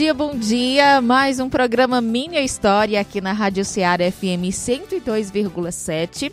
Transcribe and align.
Dia, 0.00 0.14
bom 0.14 0.34
dia. 0.34 1.02
Mais 1.02 1.40
um 1.40 1.50
programa 1.50 2.00
Minha 2.00 2.40
História 2.40 2.98
aqui 2.98 3.20
na 3.20 3.34
Rádio 3.34 3.66
Ceará 3.66 4.10
FM 4.10 4.48
102,7. 4.48 6.32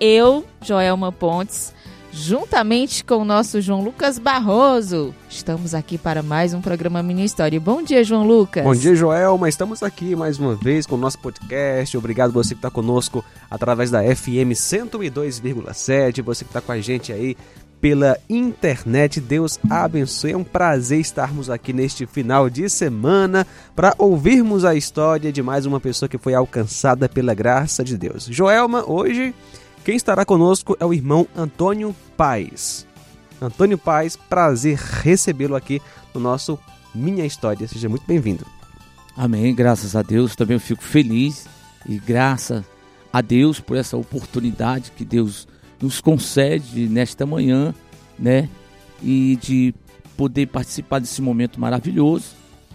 Eu, 0.00 0.42
Joelma 0.62 1.12
Pontes, 1.12 1.74
juntamente 2.10 3.04
com 3.04 3.16
o 3.16 3.24
nosso 3.26 3.60
João 3.60 3.84
Lucas 3.84 4.18
Barroso, 4.18 5.14
estamos 5.28 5.74
aqui 5.74 5.98
para 5.98 6.22
mais 6.22 6.54
um 6.54 6.62
programa 6.62 7.02
Minha 7.02 7.26
História. 7.26 7.60
Bom 7.60 7.82
dia, 7.82 8.02
João 8.02 8.26
Lucas. 8.26 8.64
Bom 8.64 8.74
dia, 8.74 8.94
Joelma. 8.94 9.50
Estamos 9.50 9.82
aqui 9.82 10.16
mais 10.16 10.38
uma 10.38 10.54
vez 10.54 10.86
com 10.86 10.94
o 10.94 10.98
nosso 10.98 11.18
podcast. 11.18 11.94
Obrigado 11.98 12.32
você 12.32 12.54
que 12.54 12.58
está 12.58 12.70
conosco 12.70 13.22
através 13.50 13.90
da 13.90 14.02
FM 14.02 14.54
102,7. 14.54 16.22
Você 16.22 16.42
que 16.42 16.48
está 16.48 16.62
com 16.62 16.72
a 16.72 16.80
gente 16.80 17.12
aí 17.12 17.36
pela 17.84 18.16
internet. 18.30 19.20
Deus 19.20 19.60
abençoe. 19.68 20.32
É 20.32 20.36
um 20.38 20.42
prazer 20.42 21.00
estarmos 21.00 21.50
aqui 21.50 21.70
neste 21.70 22.06
final 22.06 22.48
de 22.48 22.66
semana 22.70 23.46
para 23.76 23.94
ouvirmos 23.98 24.64
a 24.64 24.74
história 24.74 25.30
de 25.30 25.42
mais 25.42 25.66
uma 25.66 25.78
pessoa 25.78 26.08
que 26.08 26.16
foi 26.16 26.32
alcançada 26.32 27.10
pela 27.10 27.34
graça 27.34 27.84
de 27.84 27.98
Deus. 27.98 28.24
Joelma, 28.24 28.90
hoje 28.90 29.34
quem 29.84 29.96
estará 29.96 30.24
conosco 30.24 30.74
é 30.80 30.86
o 30.86 30.94
irmão 30.94 31.28
Antônio 31.36 31.94
Paz. 32.16 32.86
Antônio 33.38 33.76
Paz, 33.76 34.16
prazer 34.16 34.78
recebê-lo 34.78 35.54
aqui 35.54 35.78
no 36.14 36.22
nosso 36.22 36.58
Minha 36.94 37.26
História. 37.26 37.68
Seja 37.68 37.90
muito 37.90 38.06
bem-vindo. 38.06 38.46
Amém. 39.14 39.54
Graças 39.54 39.94
a 39.94 40.00
Deus. 40.00 40.34
Também 40.34 40.56
eu 40.56 40.60
fico 40.60 40.82
feliz 40.82 41.46
e 41.86 41.98
graças 41.98 42.64
a 43.12 43.20
Deus 43.20 43.60
por 43.60 43.76
essa 43.76 43.94
oportunidade 43.94 44.90
que 44.96 45.04
Deus 45.04 45.46
nos 45.84 46.00
concede 46.00 46.88
nesta 46.88 47.26
manhã, 47.26 47.74
né? 48.18 48.48
E 49.02 49.38
de 49.40 49.74
poder 50.16 50.46
participar 50.46 50.98
desse 50.98 51.20
momento 51.20 51.60
maravilhoso, 51.60 52.28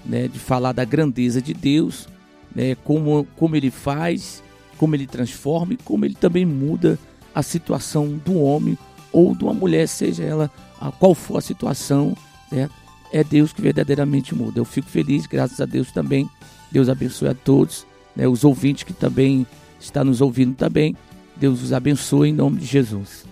né? 0.05 0.27
De 0.27 0.38
falar 0.38 0.73
da 0.73 0.85
grandeza 0.85 1.41
de 1.41 1.53
Deus, 1.53 2.07
né? 2.55 2.75
Como, 2.83 3.25
como 3.35 3.55
Ele 3.55 3.71
faz, 3.71 4.43
como 4.77 4.95
Ele 4.95 5.07
transforma 5.07 5.73
e 5.73 5.77
como 5.77 6.05
Ele 6.05 6.13
também 6.13 6.45
muda 6.45 6.99
a 7.33 7.41
situação 7.41 8.19
do 8.23 8.39
homem 8.39 8.77
ou 9.11 9.33
de 9.33 9.43
uma 9.43 9.53
mulher, 9.53 9.87
seja 9.87 10.23
ela 10.23 10.52
a 10.80 10.91
qual 10.91 11.15
for 11.15 11.37
a 11.37 11.41
situação, 11.41 12.15
né? 12.52 12.69
É 13.11 13.23
Deus 13.23 13.52
que 13.52 13.61
verdadeiramente 13.61 14.35
muda. 14.35 14.59
Eu 14.59 14.65
fico 14.65 14.87
feliz, 14.87 15.25
graças 15.25 15.59
a 15.59 15.65
Deus 15.65 15.91
também. 15.91 16.30
Deus 16.71 16.87
abençoe 16.87 17.30
a 17.30 17.33
todos, 17.33 17.87
né? 18.15 18.27
Os 18.27 18.43
ouvintes 18.43 18.83
que 18.83 18.93
também 18.93 19.47
estão 19.80 20.03
nos 20.03 20.21
ouvindo 20.21 20.53
também. 20.53 20.95
Deus 21.39 21.63
os 21.63 21.73
abençoe 21.73 22.29
em 22.29 22.33
nome 22.33 22.59
de 22.59 22.65
Jesus. 22.65 23.25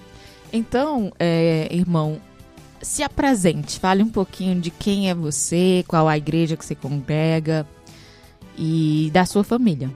Então, 0.51 1.11
é, 1.19 1.67
irmão, 1.71 2.19
se 2.81 3.03
apresente, 3.03 3.79
fale 3.79 4.01
um 4.01 4.09
pouquinho 4.09 4.59
de 4.59 4.71
quem 4.71 5.09
é 5.09 5.13
você, 5.13 5.83
qual 5.87 6.07
a 6.07 6.17
igreja 6.17 6.55
que 6.55 6.65
você 6.65 6.75
congrega 6.75 7.67
e 8.57 9.09
da 9.13 9.25
sua 9.25 9.43
família. 9.43 9.91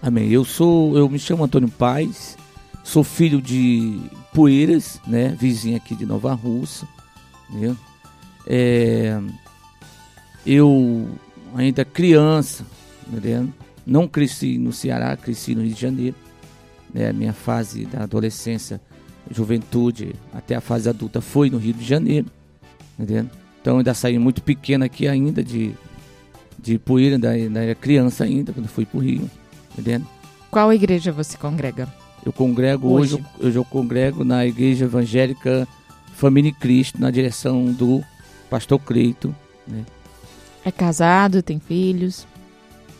Amém. 0.00 0.30
Eu 0.30 0.44
sou, 0.44 0.96
eu 0.96 1.08
me 1.08 1.18
chamo 1.18 1.44
Antônio 1.44 1.68
Paz, 1.68 2.36
sou 2.84 3.02
filho 3.02 3.42
de 3.42 4.00
Poeiras, 4.32 5.00
né, 5.06 5.36
vizinho 5.38 5.76
aqui 5.76 5.94
de 5.96 6.06
Nova 6.06 6.32
Russa, 6.32 6.86
né? 7.50 7.76
É, 8.46 9.20
eu 10.46 11.08
ainda 11.56 11.84
criança, 11.84 12.64
né, 13.08 13.48
não 13.84 14.06
cresci 14.06 14.58
no 14.58 14.72
Ceará, 14.72 15.16
cresci 15.16 15.54
no 15.54 15.62
Rio 15.62 15.74
de 15.74 15.80
Janeiro 15.80 16.25
né, 16.92 17.12
minha 17.12 17.32
fase 17.32 17.86
da 17.86 18.02
adolescência, 18.02 18.80
juventude, 19.30 20.14
até 20.32 20.54
a 20.54 20.60
fase 20.60 20.88
adulta 20.88 21.20
foi 21.20 21.50
no 21.50 21.58
Rio 21.58 21.74
de 21.74 21.84
Janeiro, 21.84 22.26
entendeu? 22.98 23.28
Então 23.60 23.78
ainda 23.78 23.94
saí 23.94 24.18
muito 24.18 24.42
pequeno 24.42 24.84
aqui 24.84 25.08
ainda 25.08 25.42
de, 25.42 25.72
de 26.58 26.78
Poeira, 26.78 27.16
ainda, 27.16 27.30
ainda 27.30 27.62
era 27.62 27.74
criança 27.74 28.24
ainda 28.24 28.52
quando 28.52 28.68
fui 28.68 28.86
para 28.86 28.98
o 28.98 29.02
Rio, 29.02 29.28
entendeu? 29.72 30.06
Qual 30.50 30.72
igreja 30.72 31.10
você 31.10 31.36
congrega? 31.36 31.92
Eu 32.24 32.32
congrego 32.32 32.88
hoje, 32.88 33.24
hoje 33.40 33.56
eu 33.56 33.64
congrego 33.64 34.24
na 34.24 34.46
igreja 34.46 34.84
evangélica 34.84 35.66
Família 36.14 36.52
Cristo, 36.52 37.00
na 37.00 37.10
direção 37.10 37.66
do 37.66 38.02
pastor 38.48 38.78
Creito, 38.80 39.34
né? 39.66 39.84
É 40.64 40.72
casado, 40.72 41.42
tem 41.42 41.60
filhos? 41.60 42.26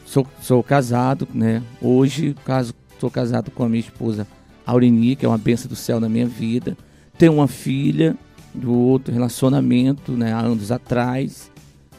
Sou, 0.05 0.27
sou 0.41 0.63
casado, 0.63 1.27
né? 1.35 1.63
Hoje, 1.81 2.37
caso 2.45 2.73
Sou 2.99 3.11
casado 3.11 3.51
com 3.51 3.65
a 3.65 3.69
minha 3.69 3.81
esposa 3.81 4.27
Aureni, 4.67 5.17
que 5.17 5.25
é 5.25 5.29
uma 5.29 5.39
benção 5.39 5.69
do 5.69 5.77
céu 5.77 6.01
na 6.01 6.09
minha 6.09 6.27
vida. 6.27 6.77
Tenho 7.19 7.35
uma 7.35 7.49
filha 7.49 8.17
do 8.55 8.73
outro 8.73 9.13
relacionamento, 9.13 10.13
né, 10.13 10.33
há 10.33 10.41
anos 10.41 10.73
atrás, 10.73 11.51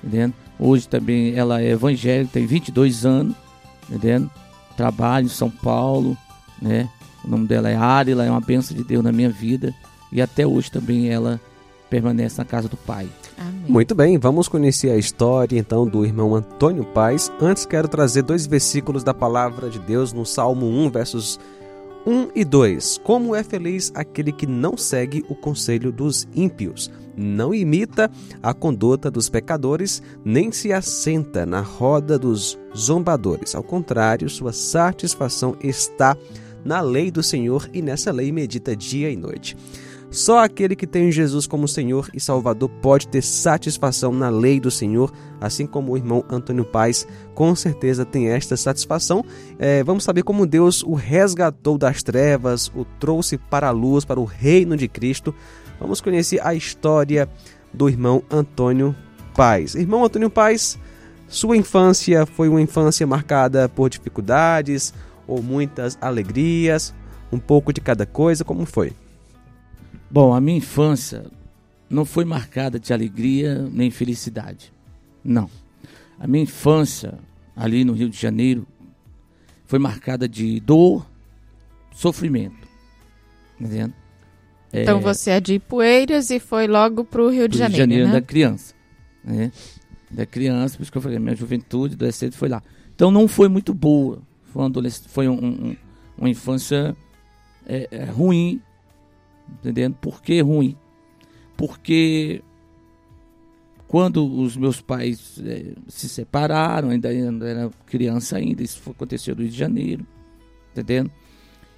entendendo? 0.03 0.33
Hoje 0.59 0.87
também 0.87 1.35
ela 1.35 1.61
é 1.61 1.69
evangélica, 1.69 2.33
tem 2.33 2.45
22 2.45 3.05
anos, 3.05 3.35
entendendo? 3.87 4.29
Trabalha 4.75 5.25
em 5.25 5.29
São 5.29 5.49
Paulo, 5.49 6.17
né? 6.61 6.89
O 7.23 7.29
nome 7.29 7.47
dela 7.47 7.69
é 7.69 7.75
Arila, 7.75 8.25
é 8.25 8.31
uma 8.31 8.41
benção 8.41 8.75
de 8.75 8.83
Deus 8.83 9.03
na 9.03 9.11
minha 9.11 9.29
vida 9.29 9.73
e 10.11 10.21
até 10.21 10.47
hoje 10.47 10.71
também 10.71 11.09
ela 11.09 11.39
permanece 11.89 12.37
na 12.37 12.45
casa 12.45 12.67
do 12.67 12.77
Pai. 12.77 13.07
Muito 13.67 13.93
bem, 13.93 14.17
vamos 14.17 14.47
conhecer 14.47 14.89
a 14.89 14.97
história 14.97 15.59
então 15.59 15.85
do 15.85 16.05
irmão 16.05 16.35
Antônio 16.35 16.85
Paz. 16.85 17.31
Antes 17.39 17.65
quero 17.65 17.87
trazer 17.87 18.23
dois 18.23 18.45
versículos 18.45 19.03
da 19.03 19.13
palavra 19.13 19.69
de 19.69 19.79
Deus 19.79 20.13
no 20.13 20.25
Salmo 20.25 20.65
1, 20.65 20.89
versos 20.89 21.39
1 22.05 22.29
e 22.33 22.45
2. 22.45 23.01
Como 23.03 23.35
é 23.35 23.43
feliz 23.43 23.91
aquele 23.93 24.31
que 24.31 24.47
não 24.47 24.77
segue 24.77 25.25
o 25.27 25.35
conselho 25.35 25.91
dos 25.91 26.27
ímpios, 26.33 26.89
não 27.17 27.53
imita 27.53 28.09
a 28.41 28.53
conduta 28.53 29.11
dos 29.11 29.27
pecadores, 29.27 30.01
nem 30.23 30.51
se 30.51 30.71
assenta 30.71 31.45
na 31.45 31.59
roda 31.59 32.17
dos 32.17 32.57
zombadores. 32.75 33.53
Ao 33.53 33.63
contrário, 33.63 34.29
sua 34.29 34.53
satisfação 34.53 35.57
está 35.61 36.15
na 36.63 36.79
lei 36.79 37.11
do 37.11 37.21
Senhor 37.21 37.69
e 37.73 37.81
nessa 37.81 38.11
lei 38.11 38.31
medita 38.31 38.75
dia 38.75 39.09
e 39.09 39.15
noite. 39.15 39.57
Só 40.09 40.39
aquele 40.39 40.75
que 40.75 40.87
tem 40.87 41.11
Jesus 41.11 41.45
como 41.45 41.67
Senhor 41.67 42.09
e 42.13 42.19
Salvador 42.19 42.69
pode 42.81 43.09
ter 43.09 43.21
satisfação 43.21 44.13
na 44.13 44.29
lei 44.29 44.57
do 44.57 44.71
Senhor, 44.71 45.11
assim 45.39 45.67
como 45.67 45.91
o 45.91 45.97
irmão 45.97 46.23
Antônio 46.29 46.63
Paz 46.63 47.05
com 47.35 47.53
certeza 47.53 48.05
tem 48.05 48.29
esta 48.29 48.55
satisfação. 48.55 49.23
É, 49.59 49.83
vamos 49.83 50.05
saber 50.05 50.23
como 50.23 50.47
Deus 50.47 50.81
o 50.81 50.93
resgatou 50.93 51.77
das 51.77 52.01
trevas, 52.01 52.71
o 52.73 52.85
trouxe 52.99 53.37
para 53.37 53.67
a 53.67 53.71
luz, 53.71 54.05
para 54.05 54.19
o 54.19 54.23
reino 54.23 54.77
de 54.77 54.87
Cristo. 54.87 55.35
Vamos 55.79 55.99
conhecer 55.99 56.39
a 56.41 56.55
história 56.55 57.29
do 57.73 57.89
irmão 57.89 58.23
Antônio 58.31 58.95
Paz. 59.35 59.75
Irmão 59.75 60.05
Antônio 60.05 60.29
Paz, 60.29 60.79
sua 61.27 61.57
infância 61.57 62.25
foi 62.25 62.47
uma 62.47 62.61
infância 62.61 63.05
marcada 63.05 63.67
por 63.67 63.89
dificuldades 63.89 64.93
ou 65.27 65.43
muitas 65.43 65.97
alegrias, 65.99 66.95
um 67.29 67.37
pouco 67.37 67.73
de 67.73 67.81
cada 67.81 68.05
coisa, 68.05 68.45
como 68.45 68.65
foi? 68.65 68.93
Bom, 70.09 70.33
a 70.33 70.39
minha 70.39 70.57
infância 70.57 71.25
não 71.89 72.05
foi 72.05 72.25
marcada 72.25 72.79
de 72.79 72.93
alegria 72.93 73.67
nem 73.71 73.89
felicidade. 73.91 74.71
Não. 75.23 75.49
A 76.19 76.27
minha 76.27 76.43
infância 76.43 77.17
ali 77.55 77.83
no 77.83 77.93
Rio 77.93 78.09
de 78.09 78.17
Janeiro 78.17 78.65
foi 79.65 79.79
marcada 79.79 80.27
de 80.27 80.59
dor, 80.59 81.05
sofrimento. 81.93 82.67
Entendendo? 83.59 83.93
É, 84.71 84.83
então 84.83 84.99
você 84.99 85.31
é 85.31 85.39
de 85.39 85.55
Ipueiras 85.55 86.29
e 86.29 86.39
foi 86.39 86.67
logo 86.67 87.03
para 87.03 87.21
o 87.21 87.29
Rio 87.29 87.47
de 87.47 87.57
Janeiro. 87.57 87.77
Rio 87.77 87.87
de 87.87 87.93
Janeiro 87.93 88.07
né? 88.07 88.13
da 88.13 88.21
criança. 88.21 88.73
Né? 89.23 89.51
Da 90.09 90.25
criança, 90.25 90.77
por 90.77 90.83
isso 90.83 90.91
que 90.91 90.97
eu 90.97 91.01
falei, 91.01 91.19
minha 91.19 91.35
juventude, 91.35 91.95
adolescente 91.95 92.37
foi 92.37 92.49
lá. 92.49 92.61
Então 92.95 93.11
não 93.11 93.27
foi 93.27 93.49
muito 93.49 93.73
boa. 93.73 94.21
Foi 94.45 94.63
uma, 94.63 94.89
foi 95.07 95.27
um, 95.27 95.33
um, 95.33 95.75
uma 96.17 96.29
infância 96.29 96.95
é, 97.65 97.87
é, 97.91 98.05
ruim, 98.05 98.61
entendendo? 99.53 99.95
Por 99.95 100.21
que 100.21 100.41
ruim? 100.41 100.75
Porque 101.55 102.41
quando 103.87 104.25
os 104.25 104.57
meus 104.57 104.81
pais 104.81 105.41
é, 105.45 105.73
se 105.87 106.09
separaram, 106.09 106.89
ainda, 106.89 107.09
ainda 107.09 107.47
era 107.47 107.69
criança 107.85 108.37
ainda, 108.37 108.61
isso 108.61 108.81
aconteceu 108.89 109.35
no 109.35 109.41
Rio 109.41 109.51
de 109.51 109.57
Janeiro, 109.57 110.05
entendendo? 110.71 111.09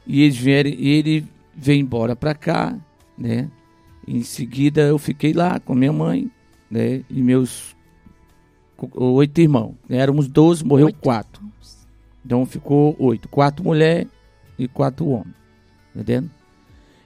E 0.07 0.23
eles 0.23 0.37
vieram, 0.37 0.69
ele 0.71 1.25
veio 1.55 1.79
embora 1.79 2.15
para 2.15 2.33
cá, 2.33 2.77
né? 3.17 3.49
Em 4.07 4.23
seguida 4.23 4.81
eu 4.81 4.97
fiquei 4.97 5.33
lá 5.33 5.59
com 5.59 5.75
minha 5.75 5.93
mãe, 5.93 6.31
né? 6.69 7.03
E 7.09 7.21
meus 7.21 7.75
oito 8.95 9.39
irmãos. 9.39 9.75
Éramos 9.87 10.27
12, 10.27 10.65
morreu 10.65 10.87
oito. 10.87 10.99
quatro. 10.99 11.43
Então 12.25 12.45
ficou 12.45 12.95
oito. 12.99 13.29
Quatro 13.29 13.63
mulheres 13.63 14.07
e 14.57 14.67
quatro 14.67 15.07
homens. 15.07 15.35
Entendendo? 15.95 16.31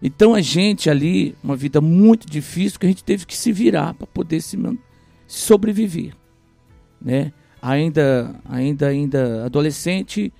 Então 0.05 0.35
a 0.35 0.41
gente 0.41 0.89
ali, 0.89 1.33
uma 1.41 1.55
vida 1.55 1.79
muito 1.79 2.29
difícil, 2.29 2.77
que 2.77 2.85
a 2.85 2.89
gente 2.89 3.05
teve 3.05 3.25
que 3.25 3.37
se 3.37 3.53
virar 3.53 3.93
para 3.93 4.05
poder 4.05 4.41
se, 4.41 4.59
sobreviver. 5.25 6.13
Né? 7.01 7.31
Ainda, 7.61 8.35
ainda, 8.43 8.87
ainda 8.87 9.45
adolescente, 9.45 10.33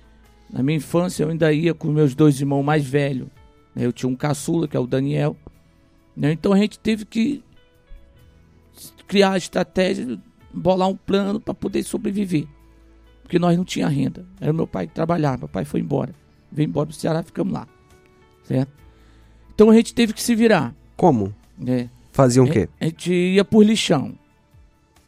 na 0.52 0.62
minha 0.62 0.76
infância 0.76 1.22
eu 1.22 1.30
ainda 1.30 1.50
ia 1.50 1.72
com 1.72 1.88
meus 1.88 2.14
dois 2.14 2.38
irmãos 2.38 2.62
mais 2.62 2.84
velhos. 2.84 3.28
Né? 3.74 3.86
Eu 3.86 3.92
tinha 3.92 4.08
um 4.08 4.14
caçula, 4.14 4.68
que 4.68 4.76
é 4.76 4.80
o 4.80 4.86
Daniel. 4.86 5.34
Né? 6.14 6.32
Então 6.32 6.52
a 6.52 6.58
gente 6.58 6.78
teve 6.78 7.06
que 7.06 7.42
criar 9.08 9.38
estratégia, 9.38 10.20
bolar 10.52 10.90
um 10.90 10.96
plano 10.96 11.40
para 11.40 11.54
poder 11.54 11.82
sobreviver. 11.84 12.46
Porque 13.22 13.38
nós 13.38 13.56
não 13.56 13.64
tinha 13.64 13.88
renda. 13.88 14.26
Era 14.38 14.52
meu 14.52 14.66
pai 14.66 14.86
que 14.86 14.92
trabalhava, 14.92 15.38
meu 15.38 15.48
pai 15.48 15.64
foi 15.64 15.80
embora. 15.80 16.14
Veio 16.52 16.68
embora 16.68 16.88
pro 16.88 16.94
Ceará, 16.94 17.22
ficamos 17.22 17.54
lá. 17.54 17.66
Certo? 18.42 18.83
Então 19.54 19.70
a 19.70 19.74
gente 19.74 19.94
teve 19.94 20.12
que 20.12 20.22
se 20.22 20.34
virar. 20.34 20.74
Como? 20.96 21.34
É. 21.66 21.88
Faziam 22.12 22.44
o 22.44 22.50
quê? 22.50 22.68
A 22.80 22.84
gente 22.84 23.12
ia 23.12 23.44
por 23.44 23.64
lixão. 23.64 24.14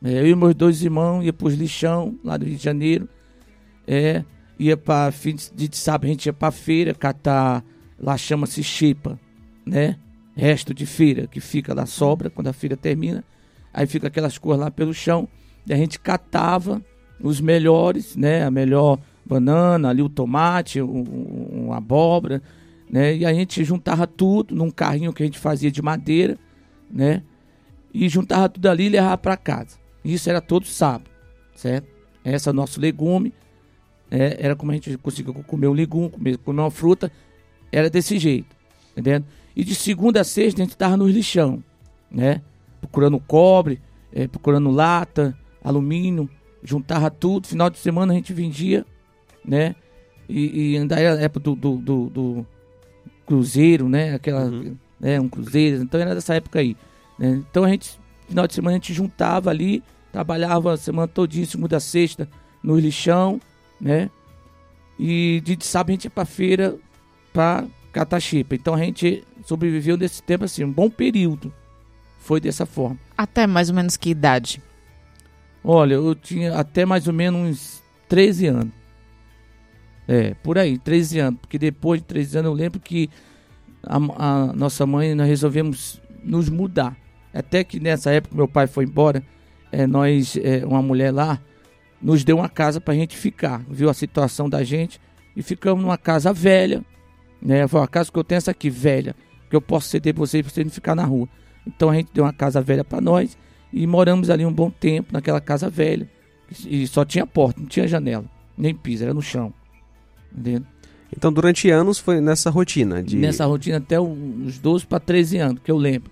É, 0.03 0.21
eu 0.21 0.27
e 0.27 0.35
meus 0.35 0.55
dois 0.55 0.83
irmãos 0.83 1.25
ia 1.25 1.33
por 1.33 1.53
lixão, 1.53 2.15
lá 2.23 2.37
do 2.37 2.45
Rio 2.45 2.57
de 2.57 2.63
Janeiro. 2.63 3.09
É, 3.87 4.25
ia 4.59 4.77
para 4.77 5.13
fim 5.13 5.35
de 5.55 5.77
sábado, 5.77 6.07
a 6.07 6.09
gente 6.09 6.27
ia 6.27 6.33
para 6.33 6.51
feira 6.51 6.95
catar, 6.95 7.65
lá 7.99 8.17
chama-se 8.17 8.63
chipa, 8.63 9.19
né? 9.65 9.97
Resto 10.35 10.75
de 10.75 10.85
feira 10.85 11.27
que 11.27 11.41
fica 11.41 11.73
lá, 11.73 11.87
sobra 11.87 12.29
quando 12.29 12.49
a 12.49 12.53
feira 12.53 12.77
termina. 12.77 13.25
Aí 13.73 13.87
fica 13.87 14.09
aquelas 14.09 14.39
coisas 14.39 14.65
lá 14.65 14.71
pelo 14.71 14.93
chão. 14.93 15.29
E 15.67 15.73
a 15.73 15.77
gente 15.77 15.99
catava 15.99 16.83
os 17.21 17.41
melhores, 17.41 18.17
né? 18.17 18.45
A 18.45 18.51
melhor 18.51 18.99
banana, 19.25 19.89
ali 19.89 20.03
o 20.03 20.09
tomate, 20.09 20.81
um, 20.81 20.99
um, 20.99 21.65
uma 21.67 21.79
abóbora, 21.79 22.43
né? 22.91 23.17
E 23.17 23.27
a 23.27 23.33
gente 23.33 23.63
juntava 23.65 24.07
tudo 24.07 24.55
num 24.55 24.71
carrinho 24.71 25.13
que 25.13 25.23
a 25.23 25.27
gente 25.27 25.39
fazia 25.39 25.71
de 25.71 25.83
madeira, 25.83 26.39
né? 26.91 27.23
E 27.93 28.09
juntava 28.09 28.49
tudo 28.49 28.67
ali 28.69 28.87
e 28.87 28.91
levava 28.91 29.19
para 29.19 29.37
casa. 29.37 29.79
Isso 30.05 30.29
era 30.29 30.41
todo 30.41 30.67
sábado, 30.67 31.11
certo? 31.55 31.89
Esse 32.25 32.49
é 32.49 32.53
nosso 32.53 32.81
legume. 32.81 33.33
É, 34.11 34.37
era 34.39 34.55
como 34.55 34.71
a 34.71 34.75
gente 34.75 34.97
conseguia 34.99 35.33
comer 35.33 35.67
um 35.67 35.73
legume, 35.73 36.11
comer, 36.11 36.39
uma 36.47 36.71
fruta. 36.71 37.11
Era 37.73 37.91
desse 37.91 38.19
jeito, 38.19 38.55
entendendo? 38.93 39.27
E 39.55 39.65
de 39.65 39.75
segunda 39.75 40.21
a 40.21 40.25
sexta 40.25 40.61
a 40.61 40.65
gente 40.65 40.73
estava 40.73 40.97
no 40.97 41.09
lixão, 41.09 41.63
né? 42.11 42.41
procurando 42.81 43.19
cobre, 43.19 43.81
é, 44.13 44.27
procurando 44.29 44.71
lata, 44.71 45.37
alumínio, 45.63 46.29
juntava 46.63 47.11
tudo. 47.11 47.47
Final 47.47 47.69
de 47.69 47.79
semana 47.79 48.13
a 48.13 48.17
gente 48.17 48.33
vendia, 48.33 48.85
né? 49.45 49.75
E, 50.29 50.73
e 50.73 50.79
ainda 50.79 50.99
era 50.99 51.21
época 51.21 51.41
do, 51.41 51.55
do, 51.55 51.77
do, 51.77 52.11
do 52.11 52.47
cruzeiro, 53.27 53.89
né? 53.89 54.15
Aquela, 54.15 54.45
uhum. 54.45 54.77
né? 55.01 55.21
Um 55.21 55.29
cruzeiro. 55.29 55.83
Então 55.83 56.01
era 56.01 56.15
dessa 56.15 56.35
época 56.35 56.61
aí. 56.61 56.77
Né? 57.19 57.43
Então 57.51 57.65
a 57.65 57.69
gente, 57.69 57.99
final 58.29 58.47
de 58.47 58.55
semana 58.55 58.77
a 58.77 58.79
gente 58.79 58.95
juntava 58.95 59.51
ali, 59.51 59.83
trabalhava 60.13 60.73
a 60.73 60.77
semana 60.77 61.09
todinha, 61.09 61.45
segunda 61.45 61.77
a 61.77 61.81
sexta, 61.81 62.29
no 62.63 62.79
lixão, 62.79 63.41
né? 63.81 64.11
E 64.99 65.43
de 65.45 65.59
sábado 65.65 65.91
a 65.91 65.93
gente 65.93 66.05
ia 66.05 66.11
pra 66.11 66.25
feira 66.25 66.77
pra 67.33 67.65
catar 67.93 68.21
chipa. 68.21 68.55
Então 68.55 68.75
a 68.75 68.79
gente 68.79 69.23
sobreviveu 69.45 69.97
nesse 69.97 70.23
tempo 70.23 70.45
assim, 70.45 70.65
um 70.65 70.73
bom 70.73 70.89
período 70.89 71.53
foi 72.19 72.41
dessa 72.41 72.67
forma. 72.67 72.99
Até 73.17 73.47
mais 73.47 73.69
ou 73.69 73.75
menos 73.75 73.97
que 73.97 74.11
idade? 74.11 74.61
Olha, 75.63 75.95
eu 75.95 76.15
tinha 76.15 76.59
até 76.59 76.85
mais 76.85 77.07
ou 77.07 77.13
menos 77.13 77.41
uns 77.41 77.83
13 78.09 78.47
anos. 78.47 78.73
É, 80.09 80.35
por 80.35 80.59
aí, 80.59 80.79
13 80.79 81.19
anos. 81.19 81.41
Porque 81.41 81.59
depois 81.59 82.01
de 82.01 82.07
13 82.07 82.39
anos 82.39 82.51
eu 82.51 82.55
lembro 82.55 82.81
que 82.81 83.11
a, 83.83 83.97
a 83.97 84.53
nossa 84.53 84.87
mãe, 84.87 85.15
nós 85.15 85.27
resolvemos 85.27 86.01
nos 86.23 86.49
mudar. 86.49 86.97
Até 87.33 87.63
que 87.63 87.79
nessa 87.79 88.11
época 88.11 88.35
meu 88.35 88.49
pai 88.49 88.67
foi 88.67 88.85
embora, 88.85 89.23
é, 89.71 89.87
nós, 89.87 90.37
é, 90.37 90.65
uma 90.65 90.81
mulher 90.81 91.13
lá, 91.13 91.41
nos 92.01 92.25
deu 92.25 92.37
uma 92.37 92.49
casa 92.49 92.81
pra 92.81 92.95
gente 92.95 93.17
ficar. 93.17 93.65
Viu 93.69 93.91
a 93.91 93.95
situação 93.95 94.49
da 94.49 94.63
gente 94.65 95.01
e 95.37 95.43
ficamos 95.43 95.83
numa 95.83 95.99
casa 95.99 96.33
velha. 96.33 96.85
Né? 97.41 97.67
Foi 97.69 97.83
a 97.83 97.87
casa 97.87 98.11
que 98.11 98.19
eu 98.19 98.25
tenho 98.25 98.39
essa 98.39 98.51
aqui, 98.51 98.71
velha. 98.71 99.15
Que 99.51 99.57
eu 99.57 99.61
posso 99.61 99.89
ceder 99.89 100.15
pra 100.15 100.21
vocês 100.21 100.43
pra 100.43 100.53
vocês 100.53 100.67
não 100.67 100.73
ficar 100.73 100.95
na 100.95 101.05
rua. 101.05 101.29
Então 101.67 101.91
a 101.91 101.95
gente 101.95 102.13
deu 102.13 102.25
uma 102.25 102.33
casa 102.33 102.61
velha 102.61 102.85
para 102.85 103.01
nós 103.01 103.37
e 103.73 103.87
moramos 103.87 104.31
ali 104.31 104.47
um 104.47 104.53
bom 104.53 104.71
tempo 104.71 105.13
naquela 105.13 105.41
casa 105.41 105.69
velha. 105.69 106.09
E 106.65 106.87
só 106.87 107.05
tinha 107.05 107.27
porta, 107.27 107.61
não 107.61 107.67
tinha 107.67 107.89
janela, 107.89 108.25
nem 108.57 108.75
piso, 108.75 109.03
era 109.03 109.13
no 109.13 109.21
chão. 109.21 109.53
Então 111.17 111.33
durante 111.33 111.71
anos 111.71 111.99
foi 111.99 112.21
nessa 112.21 112.51
rotina 112.51 113.03
de 113.03 113.17
Nessa 113.17 113.47
rotina 113.47 113.79
até 113.79 114.01
uns 114.01 114.59
12 114.59 114.87
para 114.87 115.01
13 115.01 115.39
anos, 115.39 115.63
que 115.63 115.71
eu 115.71 115.77
lembro. 115.77 116.11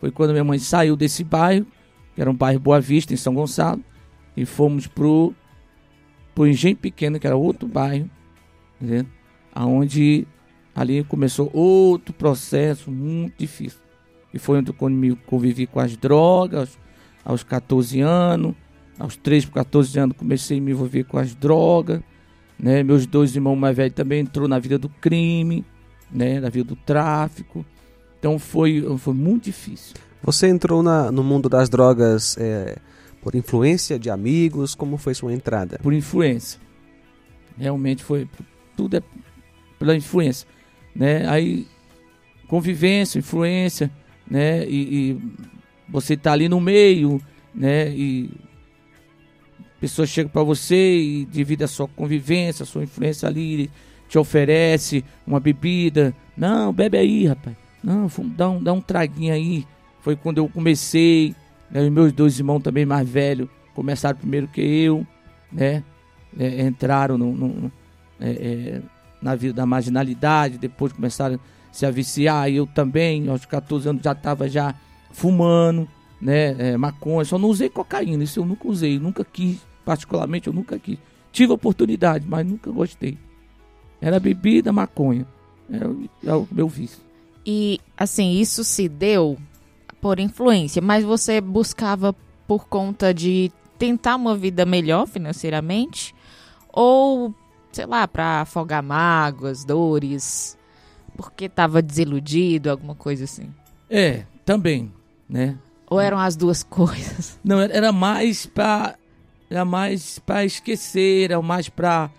Foi 0.00 0.10
quando 0.10 0.32
minha 0.32 0.44
mãe 0.44 0.58
saiu 0.58 0.96
desse 0.96 1.24
bairro, 1.24 1.66
que 2.14 2.20
era 2.20 2.30
um 2.30 2.34
bairro 2.34 2.60
Boa 2.60 2.80
Vista, 2.80 3.14
em 3.14 3.16
São 3.16 3.34
Gonçalo, 3.34 3.82
e 4.36 4.44
fomos 4.44 4.86
pro 4.86 5.34
pro 6.34 6.46
Engenho 6.46 6.76
Pequeno, 6.76 7.18
que 7.18 7.26
era 7.26 7.34
outro 7.34 7.66
bairro, 7.66 8.10
entendeu? 8.78 9.06
aonde 9.54 10.28
ali 10.74 11.02
começou 11.02 11.50
outro 11.54 12.12
processo 12.12 12.90
muito 12.90 13.38
difícil 13.38 13.80
e 14.36 14.38
foi 14.38 14.58
onde 14.58 14.70
eu 14.70 14.88
me 14.90 15.16
convivi 15.16 15.66
com 15.66 15.80
as 15.80 15.96
drogas 15.96 16.78
aos 17.24 17.42
14 17.42 18.00
anos. 18.00 18.54
Aos 18.98 19.16
13 19.16 19.46
para 19.46 19.64
14 19.64 19.98
anos 19.98 20.16
comecei 20.16 20.58
a 20.58 20.60
me 20.60 20.72
envolver 20.72 21.04
com 21.04 21.18
as 21.18 21.34
drogas. 21.34 22.00
Né? 22.58 22.82
Meus 22.82 23.06
dois 23.06 23.34
irmãos 23.34 23.56
mais 23.56 23.76
velhos 23.76 23.94
também 23.94 24.20
entrou 24.20 24.48
na 24.48 24.58
vida 24.58 24.78
do 24.78 24.88
crime, 24.88 25.64
né? 26.10 26.40
na 26.40 26.48
vida 26.48 26.68
do 26.68 26.76
tráfico. 26.76 27.64
Então 28.18 28.38
foi, 28.38 28.84
foi 28.98 29.14
muito 29.14 29.44
difícil. 29.44 29.94
Você 30.22 30.48
entrou 30.48 30.82
na, 30.82 31.12
no 31.12 31.22
mundo 31.22 31.48
das 31.48 31.68
drogas 31.68 32.36
é, 32.38 32.76
por 33.22 33.34
influência 33.34 33.98
de 33.98 34.10
amigos? 34.10 34.74
Como 34.74 34.96
foi 34.96 35.14
sua 35.14 35.32
entrada? 35.32 35.78
Por 35.82 35.92
influência. 35.92 36.58
Realmente 37.58 38.02
foi. 38.02 38.28
Tudo 38.76 38.96
é 38.96 39.02
pela 39.78 39.94
influência. 39.94 40.48
Né? 40.94 41.28
Aí, 41.28 41.66
convivência, 42.48 43.18
influência 43.18 43.90
né? 44.28 44.66
E, 44.66 45.10
e 45.10 45.22
você 45.88 46.14
está 46.14 46.32
ali 46.32 46.48
no 46.48 46.60
meio, 46.60 47.20
né? 47.54 47.88
E 47.90 48.30
pessoas 49.80 50.08
chegam 50.08 50.30
para 50.30 50.42
você 50.42 50.98
e 50.98 51.26
devido 51.26 51.62
à 51.62 51.68
sua 51.68 51.88
convivência, 51.88 52.62
a 52.62 52.66
sua 52.66 52.84
influência 52.84 53.28
ali, 53.28 53.70
te 54.08 54.18
oferece 54.18 55.04
uma 55.26 55.40
bebida. 55.40 56.14
Não, 56.36 56.72
bebe 56.72 56.98
aí, 56.98 57.26
rapaz. 57.26 57.56
Não, 57.82 58.08
dá 58.36 58.48
um, 58.48 58.62
dá 58.62 58.72
um 58.72 58.80
traguinho 58.80 59.32
aí. 59.32 59.66
Foi 60.00 60.16
quando 60.16 60.38
eu 60.38 60.48
comecei, 60.48 61.34
né, 61.70 61.88
meus 61.90 62.12
dois 62.12 62.38
irmãos 62.38 62.60
também 62.60 62.86
mais 62.86 63.08
velhos 63.08 63.48
começaram 63.76 64.16
primeiro 64.16 64.48
que 64.48 64.60
eu, 64.60 65.06
né? 65.52 65.84
É, 66.38 66.66
entraram 66.66 67.18
no, 67.18 67.32
no 67.32 67.72
é, 68.18 68.30
é, 68.30 68.82
na 69.20 69.34
vida 69.34 69.54
da 69.54 69.66
marginalidade, 69.66 70.58
depois 70.58 70.92
começaram 70.92 71.38
se 71.70 71.84
a 71.84 71.90
viciar, 71.90 72.50
eu 72.50 72.66
também, 72.66 73.28
aos 73.28 73.44
14 73.44 73.88
anos 73.88 74.02
já 74.02 74.12
estava 74.12 74.48
já 74.48 74.74
fumando, 75.12 75.86
né, 76.20 76.72
é, 76.72 76.76
maconha, 76.76 77.24
só 77.24 77.38
não 77.38 77.48
usei 77.48 77.68
cocaína, 77.68 78.24
isso 78.24 78.40
eu 78.40 78.44
nunca 78.44 78.68
usei, 78.68 78.98
nunca 78.98 79.24
quis, 79.24 79.58
particularmente 79.84 80.46
eu 80.46 80.52
nunca 80.52 80.78
quis. 80.78 80.98
Tive 81.32 81.52
oportunidade, 81.52 82.26
mas 82.26 82.46
nunca 82.46 82.70
gostei. 82.70 83.18
Era 84.00 84.18
bebida, 84.18 84.72
maconha, 84.72 85.26
era, 85.70 85.94
era 86.22 86.38
o 86.38 86.48
meu 86.50 86.68
vício. 86.68 86.98
E, 87.44 87.78
assim, 87.96 88.38
isso 88.40 88.64
se 88.64 88.88
deu 88.88 89.38
por 90.00 90.18
influência, 90.18 90.82
mas 90.82 91.04
você 91.04 91.40
buscava 91.40 92.14
por 92.46 92.66
conta 92.66 93.12
de 93.12 93.52
tentar 93.78 94.16
uma 94.16 94.36
vida 94.36 94.64
melhor 94.64 95.06
financeiramente? 95.06 96.14
Ou, 96.72 97.34
sei 97.72 97.86
lá, 97.86 98.08
para 98.08 98.42
afogar 98.42 98.82
mágoas, 98.82 99.64
dores? 99.64 100.56
porque 101.16 101.46
estava 101.46 101.80
desiludido, 101.80 102.70
alguma 102.70 102.94
coisa 102.94 103.24
assim? 103.24 103.52
É, 103.90 104.24
também, 104.44 104.92
né? 105.28 105.56
Ou 105.88 106.00
eram 106.00 106.18
as 106.18 106.36
duas 106.36 106.62
coisas? 106.64 107.38
Não, 107.44 107.60
era 107.60 107.92
mais 107.92 108.46
para 108.46 108.96
era 109.48 109.64
mais 109.64 110.18
para 110.18 110.44
esquecer, 110.44 111.30
era 111.30 111.40
mais 111.40 111.68
para 111.68 112.10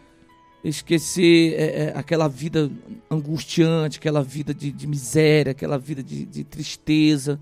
esquecer 0.63 1.53
é, 1.53 1.83
é, 1.83 1.93
aquela 1.95 2.27
vida 2.27 2.71
angustiante, 3.12 3.97
aquela 3.97 4.24
vida 4.24 4.53
de, 4.53 4.71
de 4.71 4.88
miséria, 4.88 5.51
aquela 5.51 5.77
vida 5.77 6.01
de, 6.01 6.25
de, 6.25 6.43
tristeza, 6.43 7.39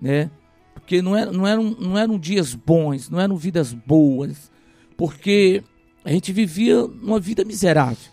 né? 0.00 0.30
Porque 0.74 1.00
não, 1.00 1.16
era, 1.16 1.32
não, 1.32 1.46
eram, 1.46 1.62
não 1.62 1.98
eram 1.98 2.18
dias 2.18 2.54
bons, 2.54 3.08
não 3.08 3.20
eram 3.20 3.36
vidas 3.36 3.72
boas, 3.72 4.50
porque 4.96 5.62
a 6.04 6.10
gente 6.10 6.32
vivia 6.32 6.84
uma 6.84 7.18
vida 7.18 7.44
miserável. 7.44 8.12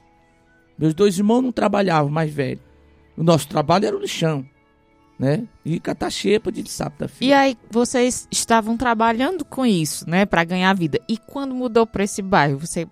Meus 0.77 0.93
dois 0.93 1.17
irmãos 1.17 1.41
não 1.41 1.51
trabalhavam 1.51 2.09
mais 2.09 2.33
velho. 2.33 2.59
O 3.15 3.23
nosso 3.23 3.47
trabalho 3.47 3.85
era 3.85 3.95
o 3.95 3.99
lixão. 3.99 4.45
Né? 5.17 5.47
E 5.63 5.79
catar 5.79 6.09
xepa 6.09 6.51
de 6.51 6.63
filha. 6.63 7.29
E 7.29 7.33
aí, 7.33 7.57
vocês 7.69 8.27
estavam 8.31 8.75
trabalhando 8.75 9.45
com 9.45 9.65
isso, 9.65 10.09
né, 10.09 10.25
para 10.25 10.43
ganhar 10.43 10.73
vida. 10.73 10.99
E 11.07 11.17
quando 11.17 11.53
mudou 11.53 11.85
para 11.85 12.03
esse 12.03 12.21
bairro, 12.21 12.59
você 12.59 12.87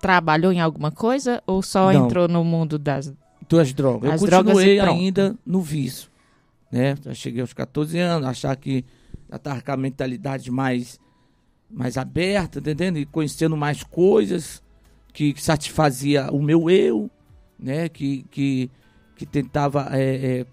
trabalhou 0.00 0.52
em 0.52 0.60
alguma 0.60 0.90
coisa 0.90 1.42
ou 1.46 1.62
só 1.62 1.92
Não. 1.92 2.06
entrou 2.06 2.28
no 2.28 2.44
mundo 2.44 2.78
das. 2.78 3.12
das 3.48 3.72
drogas. 3.72 4.12
As 4.12 4.20
eu 4.20 4.26
drogas 4.26 4.52
continuei 4.54 4.78
pronto. 4.78 4.92
ainda 4.92 5.36
no 5.44 5.60
vício. 5.60 6.10
Né? 6.70 6.94
Eu 7.04 7.14
cheguei 7.14 7.40
aos 7.40 7.52
14 7.52 7.98
anos, 7.98 8.28
achar 8.28 8.54
que 8.56 8.84
já 9.30 9.36
estava 9.36 9.60
com 9.60 9.72
a 9.72 9.76
mentalidade 9.76 10.50
mais, 10.50 10.98
mais 11.70 11.96
aberta, 11.96 12.58
entendendo? 12.58 12.98
E 12.98 13.06
conhecendo 13.06 13.56
mais 13.56 13.82
coisas 13.82 14.62
que, 15.12 15.32
que 15.32 15.42
satisfazia 15.42 16.28
o 16.30 16.42
meu 16.42 16.68
eu, 16.68 17.10
né? 17.58 17.88
Que, 17.88 18.26
que, 18.30 18.70
que 19.16 19.24
tentava 19.24 19.88
é, 19.92 20.40
é, 20.40 20.46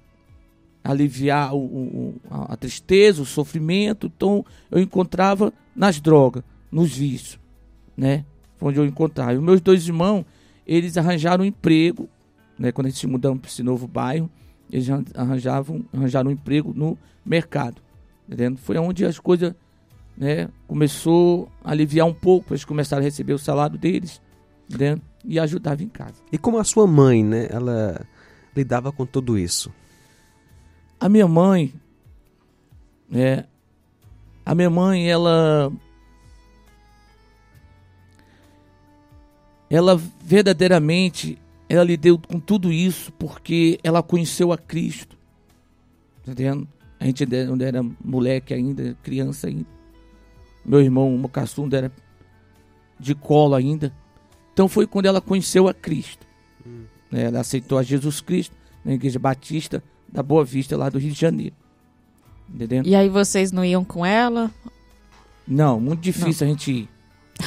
aliviar 0.83 1.53
o, 1.55 1.59
o- 1.59 2.15
a, 2.29 2.55
tristeza, 2.57 3.21
o 3.21 3.25
sofrimento. 3.25 4.07
Então 4.15 4.45
eu 4.69 4.79
encontrava 4.79 5.53
nas 5.75 5.99
drogas, 5.99 6.43
nos 6.71 6.95
vícios, 6.95 7.39
né? 7.95 8.25
Onde 8.59 8.79
eu 8.79 8.85
encontrava. 8.85 9.33
E 9.33 9.37
os 9.37 9.43
meus 9.43 9.61
dois 9.61 9.87
irmãos, 9.87 10.25
eles 10.65 10.97
arranjaram 10.97 11.43
um 11.43 11.47
emprego 11.47 12.07
né, 12.57 12.71
quando 12.71 12.87
gente 12.87 12.99
se 12.99 13.07
mudamos 13.07 13.39
para 13.39 13.49
esse 13.49 13.63
novo 13.63 13.87
bairro, 13.87 14.29
eles 14.71 14.87
arranjavam, 15.15 15.83
arranjaram 15.91 16.29
um 16.29 16.33
emprego 16.33 16.73
no 16.75 16.95
mercado. 17.25 17.81
Entendendo? 18.27 18.57
Foi 18.59 18.77
onde 18.77 19.03
as 19.03 19.17
coisas 19.17 19.53
né, 20.15 20.47
começou 20.67 21.49
a 21.63 21.71
aliviar 21.71 22.05
um 22.07 22.13
pouco, 22.13 22.53
eles 22.53 22.63
começaram 22.63 23.01
a 23.01 23.03
receber 23.03 23.33
o 23.33 23.39
salário 23.39 23.77
deles 23.79 24.21
entendendo? 24.69 25.01
e 25.25 25.39
ajudavam 25.39 25.83
em 25.85 25.89
casa. 25.89 26.15
E 26.31 26.37
como 26.37 26.57
a 26.59 26.63
sua 26.63 26.85
mãe, 26.87 27.23
né? 27.23 27.47
Ela 27.49 28.05
lidava 28.55 28.91
com 28.91 29.05
tudo 29.05 29.37
isso? 29.37 29.71
A 31.01 31.09
minha 31.09 31.27
mãe, 31.27 31.73
né, 33.09 33.45
a 34.45 34.53
minha 34.53 34.69
mãe, 34.69 35.09
ela 35.09 35.71
ela 39.67 39.99
verdadeiramente 40.23 41.39
ela 41.67 41.83
lidou 41.83 42.19
com 42.19 42.39
tudo 42.39 42.71
isso 42.71 43.11
porque 43.13 43.79
ela 43.83 44.03
conheceu 44.03 44.51
a 44.51 44.57
Cristo. 44.59 45.17
Tá 46.23 46.33
entendendo? 46.33 46.67
A 46.99 47.05
gente 47.05 47.23
ainda 47.23 47.65
era 47.65 47.81
moleque 48.03 48.53
ainda, 48.53 48.95
criança 49.01 49.47
ainda. 49.47 49.65
Meu 50.63 50.81
irmão, 50.81 51.19
o 51.19 51.29
caçunda, 51.29 51.77
era 51.77 51.91
de 52.99 53.15
colo 53.15 53.55
ainda. 53.55 53.91
Então 54.53 54.67
foi 54.67 54.85
quando 54.85 55.07
ela 55.07 55.19
conheceu 55.19 55.67
a 55.67 55.73
Cristo. 55.73 56.27
né? 57.09 57.23
Ela 57.23 57.39
aceitou 57.39 57.79
a 57.79 57.83
Jesus 57.83 58.21
Cristo 58.21 58.55
na 58.85 58.93
Igreja 58.93 59.17
Batista 59.17 59.83
da 60.11 60.21
Boa 60.21 60.43
Vista, 60.43 60.75
lá 60.77 60.89
do 60.89 60.99
Rio 60.99 61.11
de 61.11 61.19
Janeiro. 61.19 61.55
Entendendo? 62.53 62.87
E 62.87 62.95
aí 62.95 63.09
vocês 63.09 63.51
não 63.51 63.63
iam 63.63 63.83
com 63.83 64.05
ela? 64.05 64.51
Não, 65.47 65.79
muito 65.79 66.01
difícil 66.01 66.45
a 66.45 66.49
gente 66.49 66.71
ir. 66.71 66.89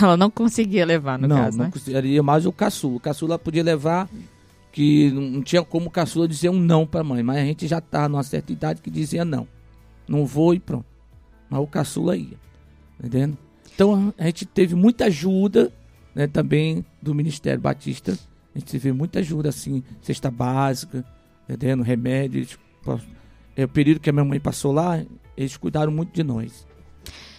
Ela 0.00 0.16
não 0.16 0.30
conseguia 0.30 0.84
levar, 0.84 1.18
no 1.18 1.28
não, 1.28 1.36
caso, 1.36 1.58
não 1.58 1.66
né? 1.66 1.70
conseguiria 1.70 2.22
mais 2.22 2.46
o 2.46 2.52
caçula. 2.52 2.96
O 2.96 3.00
caçula 3.00 3.38
podia 3.38 3.62
levar, 3.62 4.08
que 4.72 5.10
não 5.10 5.22
não 5.22 5.42
tinha 5.42 5.62
como 5.62 5.86
o 5.86 5.90
caçula 5.90 6.26
dizer 6.26 6.48
um 6.48 6.58
não 6.58 6.86
pra 6.86 7.04
mãe, 7.04 7.22
mas 7.22 7.38
a 7.38 7.44
gente 7.44 7.66
já 7.66 7.80
tá 7.80 8.08
numa 8.08 8.22
certa 8.22 8.52
idade 8.52 8.82
que 8.82 8.90
dizia 8.90 9.24
não. 9.24 9.46
Não 10.08 10.26
vou 10.26 10.54
e 10.54 10.58
pronto. 10.58 10.86
Mas 11.48 11.60
o 11.60 11.66
caçula 11.66 12.16
ia. 12.16 12.36
Entendendo? 12.98 13.38
Então 13.74 14.12
a 14.18 14.24
gente 14.26 14.46
teve 14.46 14.74
muita 14.74 15.06
ajuda, 15.06 15.72
né, 16.14 16.26
também 16.26 16.84
do 17.00 17.14
Ministério 17.14 17.60
Batista. 17.60 18.18
A 18.54 18.58
gente 18.58 18.70
teve 18.70 18.92
muita 18.92 19.18
ajuda, 19.18 19.48
assim, 19.48 19.82
cesta 20.00 20.30
básica, 20.30 21.04
entendendo? 21.48 21.82
Remédios. 21.82 22.58
É, 23.56 23.64
o 23.64 23.68
período 23.68 24.00
que 24.00 24.10
a 24.10 24.12
minha 24.12 24.24
mãe 24.24 24.40
passou 24.40 24.72
lá, 24.72 25.02
eles 25.36 25.56
cuidaram 25.56 25.92
muito 25.92 26.12
de 26.12 26.22
nós. 26.22 26.66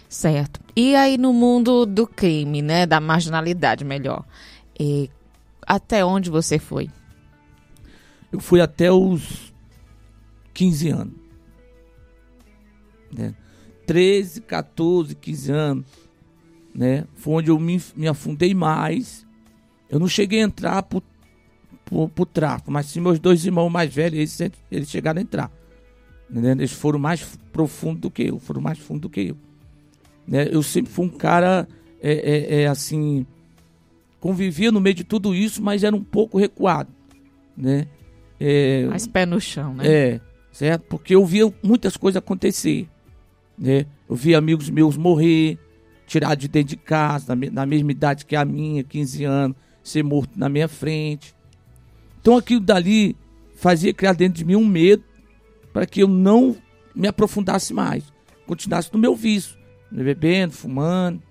Certo. 0.07 0.59
E 0.75 0.95
aí 0.95 1.17
no 1.17 1.33
mundo 1.33 1.85
do 1.85 2.07
crime, 2.07 2.61
né? 2.61 2.85
Da 2.85 2.99
marginalidade, 2.99 3.83
melhor. 3.83 4.25
E 4.79 5.09
até 5.65 6.05
onde 6.05 6.29
você 6.29 6.59
foi? 6.59 6.89
Eu 8.31 8.39
fui 8.39 8.61
até 8.61 8.91
os 8.91 9.53
15 10.53 10.89
anos. 10.89 11.13
Né? 13.11 13.35
13, 13.85 14.41
14, 14.41 15.15
15 15.15 15.51
anos. 15.51 15.85
Né? 16.73 17.05
Foi 17.15 17.35
onde 17.35 17.49
eu 17.49 17.59
me, 17.59 17.81
me 17.95 18.07
afundei 18.07 18.53
mais. 18.53 19.25
Eu 19.89 19.99
não 19.99 20.07
cheguei 20.07 20.41
a 20.41 20.43
entrar 20.43 20.83
pro, 20.83 21.01
pro, 21.85 22.09
pro 22.09 22.25
tráfico, 22.25 22.71
mas 22.71 22.87
sim 22.87 22.99
meus 22.99 23.19
dois 23.19 23.45
irmãos 23.45 23.69
mais 23.69 23.93
velhos, 23.93 24.39
eles, 24.41 24.51
eles 24.71 24.89
chegaram 24.89 25.19
a 25.19 25.21
entrar. 25.21 25.51
Entendeu? 26.29 26.51
Eles 26.51 26.71
foram 26.71 26.99
mais 26.99 27.37
profundo 27.53 28.01
do 28.01 28.11
que 28.11 28.23
eu, 28.23 28.39
foram 28.39 28.59
mais 28.59 28.79
fundo 28.79 29.01
do 29.01 29.09
que 29.09 29.29
eu. 29.29 29.37
Né? 30.27 30.47
Eu 30.51 30.63
sempre 30.63 30.91
fui 30.91 31.05
um 31.05 31.09
cara, 31.09 31.67
é, 32.01 32.13
é, 32.13 32.61
é, 32.61 32.67
assim, 32.67 33.25
convivia 34.19 34.71
no 34.71 34.81
meio 34.81 34.95
de 34.95 35.03
tudo 35.03 35.35
isso, 35.35 35.61
mas 35.61 35.83
era 35.83 35.95
um 35.95 36.03
pouco 36.03 36.37
recuado. 36.37 36.91
Né? 37.55 37.87
É, 38.39 38.85
Mais 38.87 39.07
pé 39.07 39.25
no 39.25 39.39
chão, 39.39 39.75
né? 39.75 39.87
é, 39.87 40.21
certo? 40.51 40.83
Porque 40.89 41.15
eu 41.15 41.25
via 41.25 41.53
muitas 41.63 41.95
coisas 41.95 42.17
acontecer, 42.17 42.89
né? 43.57 43.85
Eu 44.09 44.15
via 44.15 44.37
amigos 44.37 44.69
meus 44.69 44.97
morrer, 44.97 45.57
tirar 46.05 46.35
de 46.35 46.47
dentro 46.47 46.69
de 46.69 46.77
casa, 46.77 47.33
na, 47.33 47.49
na 47.49 47.65
mesma 47.65 47.91
idade 47.91 48.25
que 48.25 48.35
a 48.35 48.43
minha, 48.43 48.83
15 48.83 49.23
anos, 49.23 49.57
ser 49.81 50.03
morto 50.03 50.37
na 50.37 50.49
minha 50.49 50.67
frente. 50.67 51.33
Então 52.25 52.37
aquilo 52.37 52.59
dali 52.59 53.15
fazia 53.55 53.93
criar 53.93 54.13
dentro 54.13 54.39
de 54.39 54.43
mim 54.43 54.55
um 54.55 54.65
medo 54.65 55.03
para 55.71 55.85
que 55.85 56.01
eu 56.01 56.07
não 56.07 56.57
me 56.95 57.07
aprofundasse 57.07 57.71
mais, 57.71 58.03
continuasse 58.47 58.91
no 58.91 58.97
meu 58.97 59.15
vício, 59.15 59.55
né? 59.91 60.03
bebendo, 60.03 60.51
fumando, 60.51 61.21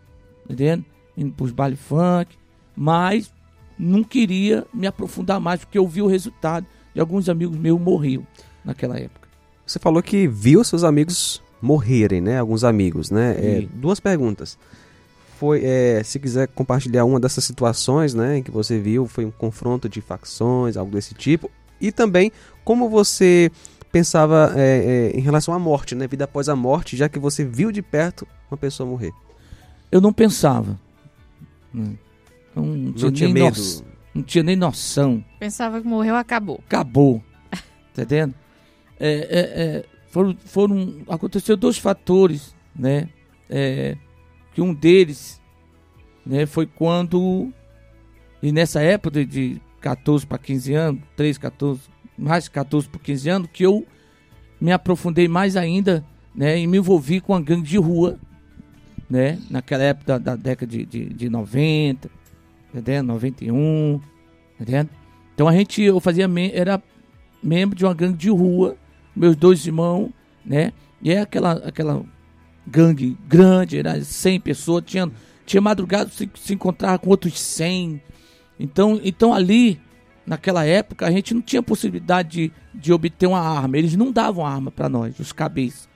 entendendo? 0.44 0.84
Indo 1.16 1.32
pros 1.32 1.50
baile 1.50 1.74
funk, 1.74 2.36
mas 2.76 3.34
não 3.76 4.04
queria 4.04 4.64
me 4.72 4.86
aprofundar 4.86 5.40
mais 5.40 5.64
porque 5.64 5.78
eu 5.78 5.88
vi 5.88 6.00
o 6.00 6.06
resultado 6.06 6.64
de 6.94 7.00
alguns 7.00 7.28
amigos 7.28 7.58
meus 7.58 7.80
morriam 7.80 8.24
naquela 8.64 8.96
época. 8.96 9.28
Você 9.66 9.80
falou 9.80 10.00
que 10.00 10.28
viu 10.28 10.62
seus 10.62 10.84
amigos 10.84 11.42
morrerem, 11.60 12.20
né? 12.20 12.38
Alguns 12.38 12.62
amigos, 12.62 13.10
né? 13.10 13.34
É, 13.36 13.66
duas 13.74 13.98
perguntas. 13.98 14.56
Foi, 15.38 15.62
é, 15.64 16.02
se 16.04 16.18
quiser 16.18 16.48
compartilhar 16.48 17.04
uma 17.04 17.18
dessas 17.18 17.44
situações, 17.44 18.14
né, 18.14 18.38
em 18.38 18.42
que 18.42 18.50
você 18.50 18.78
viu, 18.78 19.06
foi 19.06 19.24
um 19.24 19.30
confronto 19.30 19.88
de 19.88 20.00
facções, 20.00 20.76
algo 20.76 20.92
desse 20.92 21.14
tipo, 21.14 21.50
e 21.80 21.90
também 21.90 22.30
como 22.64 22.88
você 22.88 23.50
pensava 23.90 24.52
é, 24.56 25.10
é, 25.12 25.18
em 25.18 25.20
relação 25.20 25.52
à 25.52 25.58
morte, 25.58 25.94
né, 25.94 26.06
vida 26.06 26.24
após 26.24 26.48
a 26.48 26.56
morte, 26.56 26.96
já 26.96 27.08
que 27.08 27.18
você 27.18 27.44
viu 27.44 27.70
de 27.70 27.82
perto 27.82 28.26
uma 28.50 28.56
pessoa 28.56 28.88
morrer. 28.88 29.12
Eu 29.90 30.00
não 30.00 30.12
pensava. 30.12 30.78
Hum. 31.74 31.94
Não, 32.54 32.64
não 32.64 32.92
tinha, 32.92 33.06
Não 33.06 33.12
tinha 33.12 33.28
nem 33.28 33.34
medo. 33.34 33.56
noção, 33.56 33.86
não 34.14 34.22
tinha 34.22 34.44
nem 34.44 34.56
noção. 34.56 35.24
Pensava 35.40 35.80
que 35.80 35.86
morreu, 35.86 36.14
acabou. 36.14 36.60
Acabou. 36.66 37.22
tá 37.94 38.02
entendendo? 38.02 38.34
É, 38.98 39.08
é, 39.08 39.40
é, 39.40 39.84
foram, 40.08 40.36
foram, 40.44 40.94
aconteceu 41.08 41.56
dois 41.56 41.76
fatores, 41.76 42.54
né? 42.74 43.08
É, 43.50 43.96
que 44.54 44.62
um 44.62 44.72
deles 44.72 45.40
né, 46.24 46.46
foi 46.46 46.64
quando, 46.64 47.52
e 48.42 48.52
nessa 48.52 48.80
época 48.80 49.24
de 49.24 49.60
14 49.80 50.26
para 50.26 50.38
15 50.38 50.72
anos, 50.72 51.02
13, 51.16 51.40
14, 51.40 51.80
mais 52.16 52.44
de 52.44 52.50
14 52.52 52.88
para 52.88 53.00
15 53.00 53.28
anos, 53.28 53.48
que 53.52 53.64
eu 53.64 53.84
me 54.60 54.72
aprofundei 54.72 55.28
mais 55.28 55.56
ainda 55.56 56.04
né, 56.34 56.58
e 56.58 56.66
me 56.66 56.78
envolvi 56.78 57.20
com 57.20 57.34
a 57.34 57.40
gangue 57.40 57.68
de 57.68 57.76
rua, 57.76 58.18
né? 59.10 59.38
Naquela 59.50 59.82
época 59.82 60.06
da, 60.06 60.18
da 60.18 60.36
década 60.36 60.70
de, 60.70 60.86
de, 60.86 61.04
de 61.06 61.28
90, 61.28 62.10
entendendo? 62.72 63.06
91, 63.08 64.00
entendendo? 64.58 64.90
Então 65.34 65.48
a 65.48 65.52
gente, 65.52 65.82
eu 65.82 66.00
fazia, 66.00 66.28
era 66.52 66.82
membro 67.42 67.76
de 67.76 67.84
uma 67.84 67.92
gangue 67.92 68.16
de 68.16 68.30
rua, 68.30 68.76
meus 69.14 69.36
dois 69.36 69.66
irmãos, 69.66 70.10
né? 70.44 70.72
E 71.02 71.12
é 71.12 71.20
aquela, 71.20 71.52
aquela 71.52 72.02
gangue 72.66 73.16
grande, 73.28 73.78
era 73.78 74.02
100 74.02 74.40
pessoas, 74.40 74.84
tinha, 74.86 75.10
tinha 75.44 75.60
madrugada, 75.60 76.10
se, 76.10 76.28
se 76.34 76.54
encontrava 76.54 76.98
com 76.98 77.10
outros 77.10 77.38
100. 77.40 78.00
Então, 78.58 79.00
então 79.02 79.34
ali, 79.34 79.80
naquela 80.26 80.64
época, 80.64 81.06
a 81.06 81.10
gente 81.10 81.34
não 81.34 81.42
tinha 81.42 81.62
possibilidade 81.62 82.28
de, 82.28 82.52
de 82.74 82.92
obter 82.92 83.26
uma 83.26 83.40
arma. 83.40 83.76
Eles 83.76 83.96
não 83.96 84.12
davam 84.12 84.46
arma 84.46 84.70
para 84.70 84.88
nós, 84.88 85.18
os 85.18 85.32
cabeças. 85.32 85.88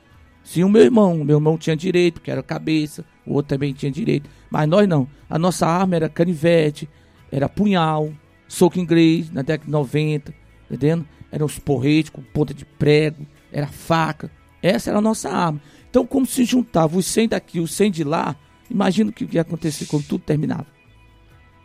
Sim, 0.42 0.64
o 0.64 0.68
meu 0.68 0.82
irmão. 0.82 1.20
O 1.20 1.24
meu 1.24 1.36
irmão 1.36 1.58
tinha 1.58 1.76
direito, 1.76 2.20
que 2.20 2.30
era 2.30 2.42
cabeça. 2.42 3.04
O 3.26 3.34
outro 3.34 3.50
também 3.50 3.72
tinha 3.74 3.92
direito. 3.92 4.30
Mas 4.50 4.66
nós 4.66 4.88
não. 4.88 5.06
A 5.28 5.38
nossa 5.38 5.66
arma 5.66 5.96
era 5.96 6.08
canivete, 6.08 6.88
era 7.30 7.48
punhal, 7.48 8.10
soco 8.48 8.78
inglês, 8.78 9.30
na 9.30 9.42
década 9.42 9.66
de 9.66 9.70
90, 9.70 10.34
entendendo? 10.70 11.06
Eram 11.30 11.44
os 11.44 11.58
porretes 11.58 12.10
com 12.10 12.22
ponta 12.22 12.54
de 12.54 12.64
prego, 12.64 13.26
era 13.52 13.66
faca. 13.66 14.30
Essa 14.62 14.90
era 14.90 14.98
a 14.98 15.02
nossa 15.02 15.28
arma. 15.28 15.60
Então, 15.90 16.06
como 16.06 16.26
se 16.26 16.44
juntava 16.44 16.96
os 16.96 17.06
100 17.06 17.28
daqui, 17.28 17.60
os 17.60 17.72
100 17.72 17.90
de 17.90 18.04
lá, 18.04 18.36
imagina 18.70 19.10
o 19.10 19.12
que 19.12 19.28
ia 19.32 19.42
acontecer 19.42 19.86
quando 19.86 20.06
tudo 20.06 20.22
terminava. 20.24 20.66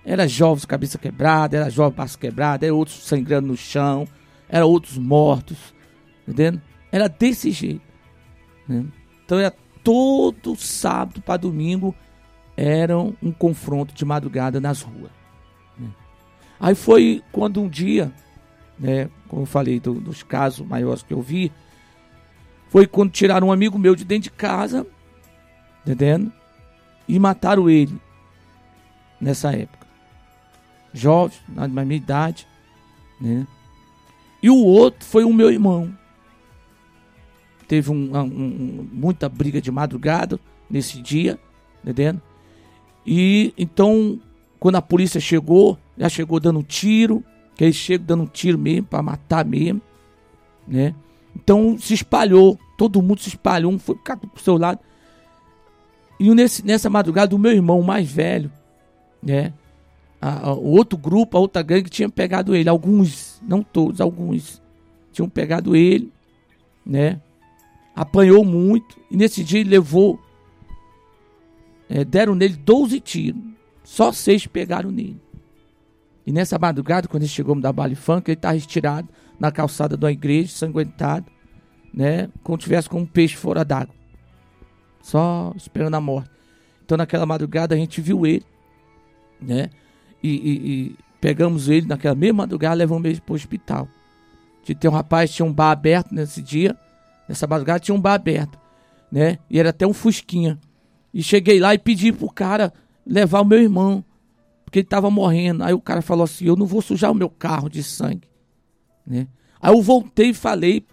Era 0.06 0.28
jovens 0.28 0.66
cabeça 0.66 0.98
quebrada, 0.98 1.58
era 1.58 1.70
jovem 1.70 1.96
braço 1.96 2.18
quebrado, 2.18 2.66
era 2.66 2.74
outros 2.74 3.04
sangrando 3.06 3.48
no 3.48 3.58
chão, 3.58 4.08
era 4.50 4.66
outros 4.66 4.98
mortos, 4.98 5.74
entendendo? 6.28 6.62
Era 6.92 7.08
desse 7.08 7.52
jeito. 7.52 7.82
Né? 8.68 8.86
Então 9.26 9.40
era 9.40 9.54
todo 9.84 10.56
sábado 10.56 11.22
para 11.22 11.38
domingo 11.38 11.96
era 12.56 12.98
um 12.98 13.32
confronto 13.32 13.94
de 13.94 14.06
madrugada 14.06 14.60
nas 14.62 14.82
ruas. 14.82 15.12
Né? 15.78 15.90
Aí 16.60 16.76
foi 16.76 17.24
quando 17.32 17.62
um 17.62 17.68
dia, 17.68 18.12
né, 18.78 19.10
como 19.28 19.44
eu 19.44 19.46
falei 19.46 19.80
do, 19.80 19.96
dos 19.96 20.24
casos 20.24 20.66
maiores 20.66 21.04
que 21.04 21.14
eu 21.14 21.22
vi, 21.22 21.52
foi 22.74 22.88
quando 22.88 23.12
tiraram 23.12 23.50
um 23.50 23.52
amigo 23.52 23.78
meu 23.78 23.96
de 23.96 24.04
dentro 24.04 24.24
de 24.24 24.32
casa, 24.32 24.84
entendendo? 25.86 26.34
E 27.08 27.20
mataram 27.20 27.70
ele 27.70 27.96
nessa 29.22 29.56
época. 29.56 29.86
Jovem, 30.92 31.38
na 31.48 31.68
minha 31.68 31.98
idade, 31.98 32.48
né? 33.22 33.46
E 34.42 34.50
o 34.50 34.58
outro 34.58 35.06
foi 35.06 35.24
o 35.24 35.32
meu 35.32 35.52
irmão. 35.52 35.96
Teve 37.68 37.92
um, 37.92 38.18
um, 38.18 38.90
muita 38.92 39.30
briga 39.30 39.62
de 39.62 39.70
madrugada 39.70 40.40
nesse 40.68 41.00
dia, 41.00 41.38
entendendo? 41.84 42.20
E 43.06 43.54
então, 43.56 44.20
quando 44.60 44.78
a 44.78 44.82
polícia 44.82 45.22
chegou, 45.22 45.78
já 45.96 46.10
chegou 46.10 46.40
dando 46.40 46.64
tiro, 46.64 47.24
que 47.56 47.66
eles 47.66 47.76
chegam 47.76 48.08
dando 48.08 48.28
tiro 48.28 48.58
mesmo, 48.58 48.88
para 48.88 49.04
matar 49.04 49.46
mesmo, 49.46 49.80
né? 50.68 50.96
Então 51.36 51.78
se 51.78 51.94
espalhou, 51.94 52.60
todo 52.78 53.02
mundo 53.02 53.22
se 53.22 53.30
espalhou, 53.30 53.72
um 53.72 53.80
foi 53.80 53.96
cada 54.04 54.28
pro 54.28 54.44
seu 54.44 54.58
lado. 54.58 54.80
E 56.20 56.34
nesse, 56.34 56.66
nessa 56.66 56.90
madrugada, 56.90 57.36
o 57.36 57.40
meu 57.40 57.52
irmão 57.52 57.82
mais 57.82 58.10
velho, 58.10 58.52
né? 59.22 59.54
A, 60.22 60.50
a, 60.50 60.54
o 60.54 60.70
outro 60.70 60.98
grupo, 60.98 61.36
a 61.36 61.40
outra 61.40 61.62
gangue 61.62 61.90
tinha 61.90 62.10
pegado 62.10 62.56
ele. 62.56 62.70
Alguns, 62.70 63.42
não 63.46 63.62
todos, 63.62 64.00
alguns 64.00 64.62
tinham 65.12 65.28
pegado 65.28 65.76
ele, 65.76 66.12
né? 66.86 67.20
Apanhou 67.96 68.46
muito. 68.46 68.98
E 69.12 69.18
nesse 69.18 69.44
dia 69.44 69.60
ele 69.60 69.70
levou. 69.70 70.20
É, 71.90 72.04
deram 72.06 72.36
nele 72.36 72.56
12 72.56 73.00
tiros. 73.00 73.42
Só 73.84 74.12
seis 74.12 74.48
pegaram 74.48 74.92
nele. 74.92 75.22
E 76.26 76.32
nessa 76.32 76.58
madrugada, 76.58 77.08
quando 77.08 77.24
ele 77.24 77.30
chegou 77.30 77.54
da 77.60 77.72
Bali 77.74 77.96
Funk, 77.96 78.30
ele 78.30 78.38
estava 78.38 78.56
estirado 78.56 79.10
na 79.44 79.52
calçada 79.52 79.98
da 79.98 80.10
igreja, 80.10 80.54
sanguentado, 80.54 81.26
né? 81.94 82.30
Como 82.44 82.58
tivesse 82.58 82.88
com 82.88 83.02
um 83.02 83.06
peixe 83.06 83.36
fora 83.36 83.66
d'água. 83.66 83.94
Só 85.02 85.52
esperando 85.58 85.96
a 85.96 86.00
morte. 86.00 86.30
Então 86.86 86.98
naquela 86.98 87.26
madrugada 87.26 87.76
a 87.76 87.78
gente 87.78 88.00
viu 88.00 88.26
ele, 88.26 88.46
né? 89.42 89.70
E, 90.24 90.30
e, 90.30 90.72
e 90.72 90.96
pegamos 91.20 91.68
ele 91.68 91.86
naquela 91.86 92.16
mesma 92.16 92.44
madrugada, 92.44 92.74
levamos 92.76 93.04
ele 93.04 93.20
para 93.20 93.34
o 93.34 93.36
hospital. 93.36 93.86
Tinha 94.64 94.90
um 94.90 94.94
rapaz, 94.94 95.30
tinha 95.30 95.46
um 95.46 95.52
bar 95.52 95.72
aberto 95.72 96.14
nesse 96.16 96.42
dia, 96.42 96.74
nessa 97.28 97.46
madrugada 97.46 97.82
tinha 97.82 97.94
um 97.94 98.00
bar 98.00 98.14
aberto, 98.14 98.58
né? 99.12 99.40
E 99.50 99.60
era 99.60 99.72
até 99.72 99.86
um 99.86 99.94
fusquinha. 99.94 100.58
E 101.14 101.22
cheguei 101.22 101.60
lá 101.60 101.74
e 101.74 101.78
pedi 101.78 102.14
pro 102.14 102.32
cara 102.32 102.72
levar 103.06 103.42
o 103.42 103.46
meu 103.46 103.60
irmão, 103.60 104.06
porque 104.64 104.80
ele 104.80 104.88
tava 104.88 105.12
morrendo. 105.12 105.66
Aí 105.66 105.74
o 105.74 105.82
cara 105.82 106.02
falou 106.02 106.24
assim: 106.24 106.46
"Eu 106.46 106.56
não 106.56 106.66
vou 106.66 106.82
sujar 106.82 107.12
o 107.12 107.16
meu 107.16 107.30
carro 107.30 107.70
de 107.70 107.84
sangue", 107.84 108.33
né? 109.06 109.28
Aí 109.62 109.74
eu 109.74 109.82
voltei 109.82 110.30
e 110.30 110.34
falei 110.34 110.86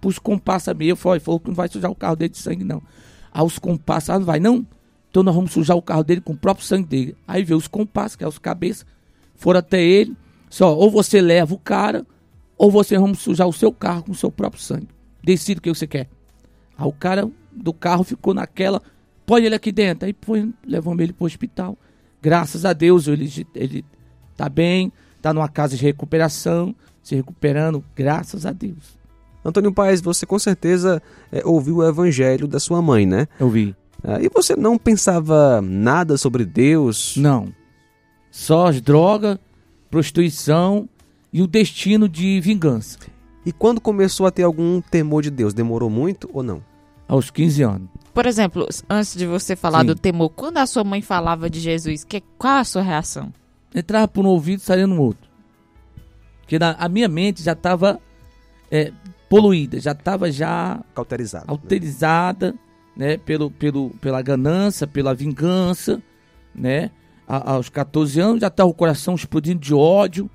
pros 0.00 0.18
comparsas 0.18 0.76
meio, 0.76 0.96
falei, 0.96 1.20
falou 1.20 1.40
que 1.40 1.48
não 1.48 1.54
vai 1.54 1.68
sujar 1.68 1.90
o 1.90 1.94
carro 1.94 2.16
dele 2.16 2.30
de 2.30 2.38
sangue 2.38 2.64
não. 2.64 2.82
Aí 3.32 3.42
os 3.42 3.58
comparsas, 3.58 4.10
ah, 4.10 4.18
não 4.18 4.26
vai 4.26 4.40
não? 4.40 4.66
Então 5.10 5.22
nós 5.22 5.34
vamos 5.34 5.52
sujar 5.52 5.76
o 5.76 5.82
carro 5.82 6.04
dele 6.04 6.20
com 6.20 6.32
o 6.32 6.36
próprio 6.36 6.66
sangue 6.66 6.86
dele. 6.86 7.16
Aí 7.26 7.42
veio 7.42 7.58
os 7.58 7.68
comparsas, 7.68 8.16
que 8.16 8.24
é 8.24 8.28
os 8.28 8.38
cabeças, 8.38 8.84
foram 9.34 9.60
até 9.60 9.82
ele, 9.82 10.16
só, 10.48 10.76
ou 10.76 10.90
você 10.90 11.20
leva 11.20 11.54
o 11.54 11.58
cara, 11.58 12.06
ou 12.56 12.70
você 12.70 12.98
vamos 12.98 13.18
sujar 13.18 13.46
o 13.46 13.52
seu 13.52 13.72
carro 13.72 14.04
com 14.04 14.12
o 14.12 14.14
seu 14.14 14.30
próprio 14.30 14.62
sangue. 14.62 14.88
Decide 15.22 15.58
o 15.58 15.62
que 15.62 15.68
você 15.68 15.86
quer. 15.86 16.08
Aí 16.78 16.86
o 16.86 16.92
cara 16.92 17.30
do 17.52 17.72
carro 17.72 18.04
ficou 18.04 18.34
naquela, 18.34 18.82
põe 19.24 19.44
ele 19.44 19.54
aqui 19.54 19.72
dentro. 19.72 20.06
Aí 20.06 20.12
põe, 20.12 20.52
levamos 20.64 21.02
ele 21.02 21.12
para 21.12 21.24
o 21.24 21.26
hospital. 21.26 21.76
Graças 22.22 22.64
a 22.64 22.72
Deus 22.72 23.06
ele, 23.08 23.46
ele 23.54 23.84
tá 24.36 24.48
bem, 24.48 24.92
tá 25.20 25.32
numa 25.32 25.48
casa 25.48 25.76
de 25.76 25.82
recuperação, 25.82 26.74
se 27.06 27.14
recuperando, 27.14 27.84
graças 27.94 28.44
a 28.44 28.50
Deus. 28.50 28.98
Antônio 29.44 29.72
Paes, 29.72 30.00
você 30.00 30.26
com 30.26 30.40
certeza 30.40 31.00
é, 31.30 31.40
ouviu 31.44 31.76
o 31.76 31.88
evangelho 31.88 32.48
da 32.48 32.58
sua 32.58 32.82
mãe, 32.82 33.06
né? 33.06 33.28
Eu 33.38 33.48
vi. 33.48 33.76
Ah, 34.02 34.20
e 34.20 34.28
você 34.28 34.56
não 34.56 34.76
pensava 34.76 35.62
nada 35.62 36.16
sobre 36.16 36.44
Deus? 36.44 37.16
Não. 37.16 37.46
Só 38.28 38.66
as 38.66 38.80
drogas, 38.80 39.38
prostituição 39.88 40.88
e 41.32 41.40
o 41.42 41.46
destino 41.46 42.08
de 42.08 42.40
vingança. 42.40 42.98
E 43.44 43.52
quando 43.52 43.80
começou 43.80 44.26
a 44.26 44.32
ter 44.32 44.42
algum 44.42 44.80
temor 44.80 45.22
de 45.22 45.30
Deus, 45.30 45.54
demorou 45.54 45.88
muito 45.88 46.28
ou 46.32 46.42
não? 46.42 46.60
Aos 47.06 47.30
15 47.30 47.62
anos. 47.62 47.88
Por 48.12 48.26
exemplo, 48.26 48.66
antes 48.90 49.14
de 49.14 49.26
você 49.26 49.54
falar 49.54 49.82
Sim. 49.82 49.86
do 49.86 49.94
temor, 49.94 50.30
quando 50.30 50.58
a 50.58 50.66
sua 50.66 50.82
mãe 50.82 51.00
falava 51.02 51.48
de 51.48 51.60
Jesus, 51.60 52.02
que, 52.02 52.20
qual 52.36 52.58
a 52.58 52.64
sua 52.64 52.82
reação? 52.82 53.32
Entrava 53.72 54.08
por 54.08 54.26
um 54.26 54.28
ouvido 54.28 54.58
e 54.58 54.64
saía 54.64 54.88
no 54.88 55.00
outro. 55.00 55.25
Porque 56.46 56.60
na, 56.60 56.76
a 56.78 56.88
minha 56.88 57.08
mente 57.08 57.42
já 57.42 57.52
estava 57.52 58.00
é, 58.70 58.92
poluída, 59.28 59.80
já 59.80 59.90
estava 59.90 60.30
já 60.30 60.80
cauterizada, 60.94 61.44
alterizada, 61.48 62.52
né? 62.96 63.08
né, 63.08 63.16
pelo, 63.18 63.50
pelo, 63.50 63.90
pela 64.00 64.22
ganância, 64.22 64.86
pela 64.86 65.12
vingança, 65.12 66.00
né? 66.54 66.92
A, 67.26 67.54
aos 67.54 67.68
14 67.68 68.20
anos 68.20 68.40
já 68.40 68.46
estava 68.46 68.70
o 68.70 68.74
coração 68.74 69.16
explodindo 69.16 69.60
de 69.60 69.74
ódio, 69.74 70.30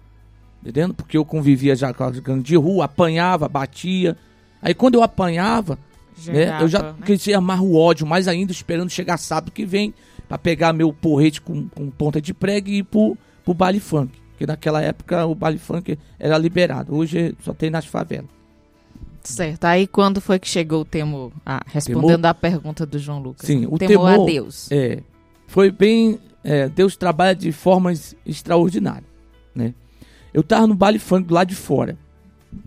entendendo? 0.62 0.94
Porque 0.94 1.18
eu 1.18 1.24
convivia 1.24 1.78
já 1.78 1.94
com 1.94 2.04
a 2.04 2.12
gangue 2.12 2.44
de 2.44 2.58
rua, 2.58 2.84
apanhava, 2.84 3.48
batia. 3.48 4.18
Aí 4.62 4.74
quando 4.74 4.96
eu 4.96 5.04
apanhava, 5.04 5.80
né, 6.28 6.62
eu 6.62 6.68
já 6.68 6.84
né? 6.84 6.96
queria 7.06 7.38
amar 7.38 7.62
o 7.62 7.74
ódio 7.74 8.06
mais 8.06 8.28
ainda, 8.28 8.52
esperando 8.52 8.90
chegar 8.90 9.18
sábado 9.18 9.50
que 9.50 9.66
vem 9.66 9.94
para 10.28 10.38
pegar 10.38 10.74
meu 10.74 10.92
porrete 10.92 11.40
com, 11.40 11.70
com 11.70 11.90
ponta 11.90 12.22
de 12.22 12.34
prego 12.34 12.68
e 12.68 12.80
ir 12.80 12.84
pro, 12.84 13.18
pro 13.46 13.54
baile 13.54 13.80
funk. 13.80 14.21
Que 14.42 14.48
naquela 14.48 14.82
época 14.82 15.24
o 15.28 15.36
baile 15.36 15.60
funk 15.60 16.00
era 16.18 16.36
liberado. 16.36 16.96
Hoje 16.96 17.36
só 17.44 17.54
tem 17.54 17.70
nas 17.70 17.86
favelas. 17.86 18.26
Certo. 19.22 19.66
Aí 19.66 19.86
quando 19.86 20.20
foi 20.20 20.40
que 20.40 20.48
chegou 20.50 20.82
o 20.82 20.86
temor? 20.86 21.32
Ah, 21.46 21.62
respondendo 21.68 22.24
temor? 22.24 22.26
à 22.26 22.34
pergunta 22.34 22.84
do 22.84 22.98
João 22.98 23.22
Lucas. 23.22 23.46
Sim, 23.46 23.68
o 23.68 23.78
temor, 23.78 24.10
temor 24.10 24.22
a 24.24 24.26
Deus. 24.26 24.68
É, 24.72 25.04
foi 25.46 25.70
bem. 25.70 26.18
É, 26.44 26.68
Deus 26.68 26.96
trabalha 26.96 27.36
de 27.36 27.52
formas 27.52 28.16
extraordinárias, 28.26 29.06
né? 29.54 29.76
Eu 30.34 30.42
tava 30.42 30.66
no 30.66 30.74
baile 30.74 30.98
funk 30.98 31.28
do 31.28 31.36
lado 31.36 31.50
de 31.50 31.56
fora, 31.56 31.96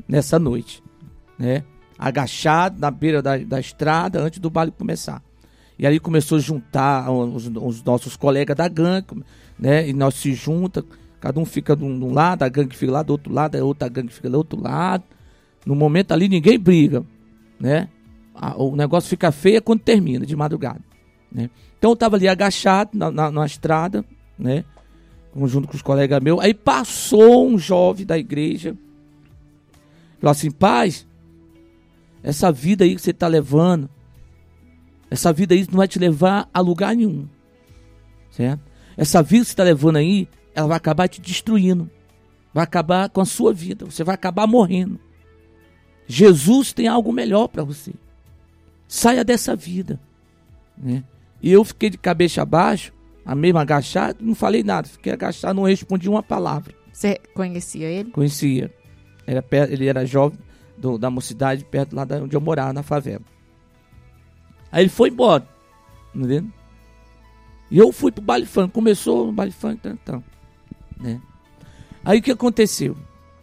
nessa 0.07 0.39
noite, 0.39 0.81
né? 1.37 1.65
Agachado 1.99 2.79
na 2.79 2.89
beira 2.89 3.21
da, 3.21 3.37
da 3.37 3.59
estrada 3.59 4.21
antes 4.21 4.39
do 4.39 4.49
baile 4.49 4.71
começar. 4.71 5.21
E 5.77 5.85
aí 5.89 5.99
começou 5.99 6.39
a 6.39 6.41
juntar 6.41 7.11
os, 7.11 7.49
os 7.49 7.83
nossos 7.83 8.17
colegas 8.17 8.57
da 8.57 8.69
gangue, 8.69 9.25
né? 9.59 9.89
E 9.89 9.93
nós 9.93 10.15
se 10.15 10.35
junta, 10.35 10.85
cada 11.25 11.41
um 11.41 11.47
fica 11.47 11.75
de 11.75 11.83
um, 11.83 12.13
lado, 12.13 12.43
a 12.43 12.49
gangue 12.51 12.77
fica 12.77 12.93
lá 12.93 13.03
do 13.03 13.09
outro 13.09 13.33
lado, 13.33 13.57
a 13.57 13.65
outra 13.65 13.89
gangue 13.89 14.13
fica 14.13 14.29
do 14.29 14.37
outro 14.37 14.61
lado. 14.61 15.05
No 15.65 15.75
momento 15.75 16.13
ali 16.13 16.29
ninguém 16.29 16.59
briga, 16.59 17.03
né? 17.59 17.89
O 18.59 18.77
negócio 18.77 19.09
fica 19.09 19.33
feio 19.33 19.63
quando 19.63 19.81
termina, 19.81 20.27
de 20.27 20.37
madrugada, 20.37 20.83
né? 21.33 21.49
Então 21.79 21.93
eu 21.93 21.97
tava 21.97 22.17
ali 22.17 22.29
agachado 22.29 22.91
na, 22.93 23.11
na, 23.11 23.31
na 23.31 23.47
estrada, 23.47 24.05
né? 24.39 24.67
junto 25.47 25.67
com 25.67 25.75
os 25.75 25.81
colegas 25.81 26.23
meus. 26.23 26.41
Aí 26.41 26.53
passou 26.53 27.49
um 27.49 27.59
jovem 27.59 28.05
da 28.05 28.19
igreja. 28.19 28.77
Falou 30.21 30.31
assim, 30.31 30.51
paz, 30.51 31.07
essa 32.23 32.53
vida 32.53 32.85
aí 32.85 32.95
que 32.95 33.01
você 33.01 33.13
está 33.13 33.27
levando, 33.27 33.89
essa 35.11 35.33
vida 35.33 35.55
aí 35.55 35.67
não 35.71 35.79
vai 35.79 35.89
te 35.89 35.99
levar 35.99 36.51
a 36.53 36.61
lugar 36.61 36.95
nenhum. 36.95 37.27
Certo? 38.31 38.61
Essa 38.95 39.23
vida 39.23 39.41
que 39.41 39.47
você 39.47 39.53
está 39.55 39.65
levando 39.65 39.97
aí, 39.97 40.29
ela 40.55 40.69
vai 40.69 40.77
acabar 40.77 41.09
te 41.09 41.21
destruindo. 41.21 41.91
Vai 42.53 42.65
acabar 42.65 43.09
com 43.09 43.21
a 43.21 43.25
sua 43.25 43.53
vida. 43.53 43.85
Você 43.85 44.05
vai 44.05 44.15
acabar 44.15 44.47
morrendo. 44.47 45.01
Jesus 46.07 46.73
tem 46.73 46.87
algo 46.87 47.13
melhor 47.13 47.49
para 47.49 47.65
você. 47.65 47.93
Saia 48.87 49.25
dessa 49.25 49.57
vida. 49.57 49.99
Né? 50.77 51.03
E 51.43 51.51
eu 51.51 51.65
fiquei 51.65 51.91
de 51.91 51.99
cabeça 51.99 52.43
abaixo, 52.43 52.93
a 53.25 53.35
mesma 53.35 53.63
agachada, 53.63 54.19
não 54.21 54.35
falei 54.35 54.63
nada. 54.63 54.87
Fiquei 54.89 55.13
agachado, 55.13 55.55
não 55.55 55.65
respondi 55.65 56.09
uma 56.09 56.23
palavra. 56.23 56.75
Você 56.93 57.19
conhecia 57.35 57.89
ele? 57.89 58.11
Conhecia. 58.11 58.73
Era 59.27 59.45
ele 59.69 59.87
era 59.87 60.07
jovem 60.07 60.39
do, 60.77 60.97
da 60.99 61.11
mocidade, 61.11 61.65
perto 61.65 61.97
lá 61.97 62.07
onde 62.23 62.37
eu 62.37 62.41
morava, 62.41 62.73
na 62.73 62.83
favela. 62.83 63.25
Aí 64.71 64.85
ele 64.85 64.91
foi 64.91 65.09
embora. 65.09 65.49
Entendeu? 66.15 66.47
E 67.71 67.79
eu 67.79 67.91
fui 67.91 68.13
pro 68.13 68.23
baile 68.23 68.47
funk. 68.47 68.73
Começou 68.73 69.29
o 69.29 69.33
baile 69.33 69.53
funk, 69.53 69.81
então. 69.85 70.23
Né? 70.99 71.21
Aí 72.05 72.19
o 72.19 72.23
que 72.23 72.31
aconteceu? 72.31 72.97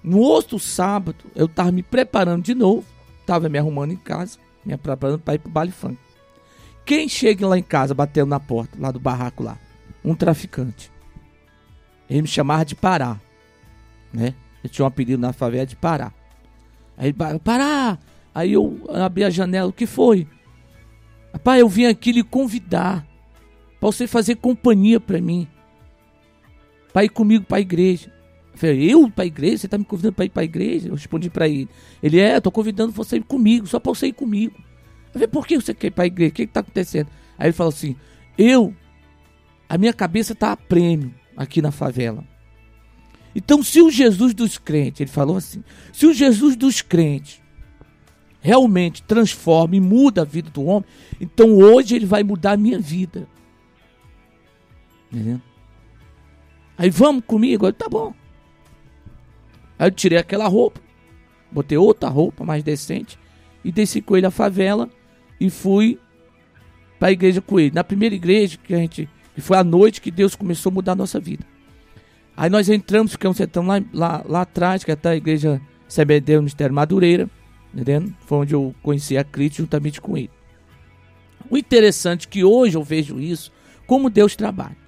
No 0.03 0.19
outro 0.19 0.59
sábado, 0.59 1.25
eu 1.35 1.47
tava 1.47 1.71
me 1.71 1.83
preparando 1.83 2.43
de 2.43 2.55
novo. 2.55 2.85
Tava 3.25 3.47
me 3.49 3.57
arrumando 3.57 3.91
em 3.91 3.97
casa, 3.97 4.39
me 4.65 4.75
preparando 4.75 5.19
para 5.19 5.35
ir 5.35 5.39
pro 5.39 5.51
baile 5.51 5.71
funk. 5.71 5.97
Quem 6.85 7.07
chega 7.07 7.47
lá 7.47 7.57
em 7.57 7.63
casa 7.63 7.93
batendo 7.93 8.29
na 8.29 8.39
porta, 8.39 8.77
lá 8.79 8.91
do 8.91 8.99
barraco 8.99 9.43
lá? 9.43 9.57
Um 10.03 10.15
traficante. 10.15 10.91
Ele 12.09 12.23
me 12.23 12.27
chamava 12.27 12.65
de 12.65 12.75
Pará. 12.75 13.19
Né? 14.11 14.33
Eu 14.63 14.69
tinha 14.69 14.83
um 14.83 14.87
apelido 14.87 15.21
na 15.21 15.31
favela 15.31 15.65
de 15.65 15.75
Pará. 15.75 16.11
Aí 16.97 17.07
ele 17.09 17.39
Pará, 17.39 17.97
Aí 18.33 18.53
eu 18.53 18.81
abri 18.89 19.23
a 19.23 19.29
janela, 19.29 19.69
o 19.69 19.73
que 19.73 19.85
foi? 19.85 20.27
Rapaz, 21.33 21.59
eu 21.59 21.67
vim 21.67 21.85
aqui 21.85 22.11
lhe 22.11 22.23
convidar 22.23 23.05
para 23.79 23.91
você 23.91 24.07
fazer 24.07 24.35
companhia 24.35 24.99
para 24.99 25.19
mim. 25.19 25.47
Para 26.91 27.05
ir 27.05 27.09
comigo 27.09 27.45
para 27.45 27.57
a 27.57 27.61
igreja. 27.61 28.11
Eu 28.53 28.57
falei, 28.57 28.93
eu 28.93 29.09
para 29.09 29.23
a 29.23 29.27
igreja? 29.27 29.57
Você 29.59 29.67
está 29.67 29.77
me 29.77 29.85
convidando 29.85 30.13
para 30.13 30.25
ir 30.25 30.29
para 30.29 30.41
a 30.41 30.45
igreja? 30.45 30.89
Eu 30.89 30.95
respondi 30.95 31.29
para 31.29 31.47
ele. 31.47 31.69
Ele 32.01 32.19
é, 32.19 32.37
estou 32.37 32.51
convidando 32.51 32.91
você 32.91 33.17
ir 33.17 33.23
comigo, 33.23 33.65
só 33.67 33.79
para 33.79 33.93
você 33.93 34.07
ir 34.07 34.13
comigo. 34.13 34.55
Eu 34.57 35.13
falei, 35.13 35.27
por 35.27 35.47
que 35.47 35.55
você 35.55 35.73
quer 35.73 35.87
ir 35.87 35.91
para 35.91 36.03
a 36.03 36.07
igreja? 36.07 36.31
O 36.31 36.33
que 36.33 36.43
está 36.43 36.59
acontecendo? 36.59 37.07
Aí 37.37 37.47
ele 37.47 37.53
falou 37.53 37.71
assim, 37.71 37.95
eu, 38.37 38.75
a 39.67 39.77
minha 39.77 39.93
cabeça 39.93 40.33
está 40.33 40.51
a 40.51 40.57
prêmio 40.57 41.13
aqui 41.35 41.61
na 41.61 41.71
favela. 41.71 42.25
Então, 43.33 43.63
se 43.63 43.81
o 43.81 43.89
Jesus 43.89 44.33
dos 44.33 44.57
crentes, 44.57 45.01
ele 45.01 45.09
falou 45.09 45.37
assim, 45.37 45.63
se 45.93 46.05
o 46.05 46.13
Jesus 46.13 46.55
dos 46.55 46.81
crentes 46.81 47.41
realmente 48.41 49.03
transforma 49.03 49.75
e 49.75 49.79
muda 49.79 50.21
a 50.21 50.25
vida 50.25 50.49
do 50.49 50.63
homem, 50.63 50.89
então 51.19 51.57
hoje 51.57 51.95
ele 51.95 52.05
vai 52.05 52.23
mudar 52.23 52.53
a 52.53 52.57
minha 52.57 52.79
vida. 52.79 53.27
Entendeu? 55.11 55.41
Aí 56.81 56.89
vamos 56.89 57.23
comigo? 57.27 57.67
Eu, 57.67 57.71
tá 57.71 57.87
bom. 57.87 58.11
Aí 59.77 59.85
eu 59.85 59.91
tirei 59.91 60.17
aquela 60.17 60.47
roupa, 60.47 60.81
botei 61.51 61.77
outra 61.77 62.09
roupa 62.09 62.43
mais 62.43 62.63
decente 62.63 63.19
e 63.63 63.71
desci 63.71 64.01
com 64.01 64.17
ele 64.17 64.25
à 64.25 64.31
favela 64.31 64.89
e 65.39 65.47
fui 65.51 65.99
para 66.97 67.09
a 67.09 67.11
igreja 67.11 67.39
com 67.39 67.59
ele. 67.59 67.69
Na 67.69 67.83
primeira 67.83 68.15
igreja 68.15 68.57
que 68.57 68.73
a 68.73 68.77
gente, 68.77 69.07
que 69.35 69.41
foi 69.41 69.57
a 69.57 69.63
noite 69.63 70.01
que 70.01 70.09
Deus 70.09 70.33
começou 70.33 70.71
a 70.71 70.73
mudar 70.73 70.93
a 70.93 70.95
nossa 70.95 71.19
vida. 71.19 71.45
Aí 72.35 72.49
nós 72.49 72.67
entramos, 72.67 73.11
ficamos 73.11 73.37
sentando 73.37 73.67
lá, 73.67 73.79
lá, 73.93 74.25
lá 74.27 74.41
atrás, 74.41 74.83
que 74.83 74.89
é 74.89 74.97
a 75.03 75.15
igreja 75.15 75.61
CBD 75.87 76.41
Mistério 76.41 76.73
Madureira, 76.73 77.29
entendendo? 77.71 78.11
Foi 78.25 78.39
onde 78.39 78.55
eu 78.55 78.73
conheci 78.81 79.15
a 79.19 79.23
Cris 79.23 79.53
juntamente 79.53 80.01
com 80.01 80.17
ele. 80.17 80.31
O 81.47 81.59
interessante 81.59 82.25
é 82.25 82.31
que 82.31 82.43
hoje 82.43 82.75
eu 82.75 82.83
vejo 82.83 83.19
isso, 83.19 83.51
como 83.85 84.09
Deus 84.09 84.35
trabalha. 84.35 84.80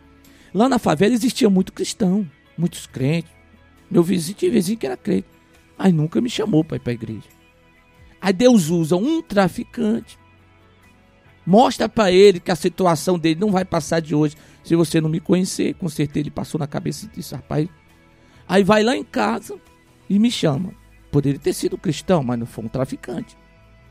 Lá 0.54 0.70
na 0.70 0.78
favela 0.80 1.13
existia 1.13 1.50
muito 1.50 1.74
cristão, 1.74 2.30
muitos 2.58 2.86
crentes. 2.86 3.32
Meu 3.89 4.04
vizinho 4.04 4.38
tinha 4.38 4.52
vizinho 4.52 4.78
que 4.78 4.86
era 4.86 4.98
crente. 4.98 5.28
Aí 5.78 5.92
nunca 5.92 6.22
me 6.22 6.30
chamou 6.30 6.63
para 6.63 6.78
ir 6.78 6.80
para 6.80 6.92
a 6.92 6.94
igreja. 6.94 7.28
Aí 8.22 8.32
Deus 8.34 8.70
usa 8.70 8.96
um 8.96 9.22
traficante. 9.22 10.18
Mostra 11.46 11.89
para 11.89 12.12
ele 12.12 12.39
que 12.39 12.52
a 12.52 12.56
situação 12.56 13.20
dele 13.20 13.39
não 13.39 13.52
vai 13.52 13.66
passar 13.66 14.00
de 14.00 14.16
hoje. 14.16 14.36
Se 14.63 14.76
você 14.76 15.02
não 15.02 15.10
me 15.10 15.20
conhecer, 15.20 15.74
com 15.76 15.89
certeza 15.89 16.20
ele 16.22 16.32
passou 16.32 16.58
na 16.58 16.68
cabeça 16.68 17.08
disso, 17.08 17.36
rapaz. 17.36 17.68
Aí 18.48 18.63
vai 18.63 18.84
lá 18.84 18.96
em 18.96 19.04
casa 19.04 19.58
e 20.10 20.18
me 20.20 20.32
chama. 20.32 20.72
Poderia 21.12 21.39
ter 21.39 21.54
sido 21.54 21.78
cristão, 21.78 22.24
mas 22.24 22.39
não 22.39 22.46
foi 22.46 22.63
um 22.63 22.70
traficante. 22.70 23.36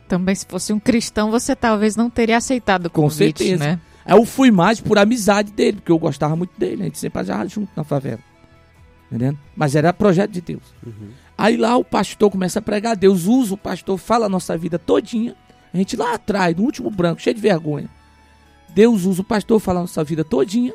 Também 0.09 0.35
se 0.35 0.47
fosse 0.47 0.73
um 0.73 0.81
cristão, 0.81 1.31
você 1.31 1.55
talvez 1.55 1.95
não 1.95 2.09
teria 2.09 2.37
aceitado 2.39 2.87
o 2.87 2.91
Com 2.91 3.03
convite, 3.03 3.45
certeza. 3.45 3.65
né? 3.65 3.81
Aí 4.05 4.17
eu 4.17 4.25
fui 4.25 4.51
mais 4.51 4.81
por 4.81 4.99
amizade 4.99 5.53
dele, 5.53 5.79
porque 5.79 5.93
eu 5.93 5.99
gostava 5.99 6.35
muito 6.35 6.59
dele. 6.59 6.83
A 6.83 6.85
gente 6.87 6.99
sempre 6.99 7.21
andava 7.21 7.49
junto 7.49 7.71
na 7.77 7.85
favela. 7.85 8.21
Entendendo? 9.11 9.39
Mas 9.55 9.75
era 9.75 9.93
projeto 9.93 10.31
de 10.31 10.41
Deus. 10.41 10.63
Aí 11.37 11.57
lá 11.57 11.77
o 11.77 11.85
pastor 11.85 12.31
começa 12.31 12.59
a 12.59 12.63
pregar. 12.63 12.97
Deus 12.97 13.27
usa 13.27 13.55
o 13.55 13.59
pastor, 13.59 13.99
fala 13.99 14.27
a 14.27 14.29
nossa 14.29 14.57
vida 14.57 14.79
todinha. 14.79 15.35
A 15.73 15.77
gente 15.77 15.97
lá 15.97 16.15
atrás, 16.15 16.57
no 16.57 16.63
último 16.63 16.91
branco, 16.91 17.21
cheio 17.21 17.35
de 17.35 17.41
vergonha. 17.41 17.89
Deus 18.71 19.05
usa 19.05 19.21
o 19.21 19.25
pastor, 19.25 19.61
fala 19.61 19.81
a 19.81 19.83
nossa 19.83 20.03
vida 20.03 20.25
todinha. 20.25 20.73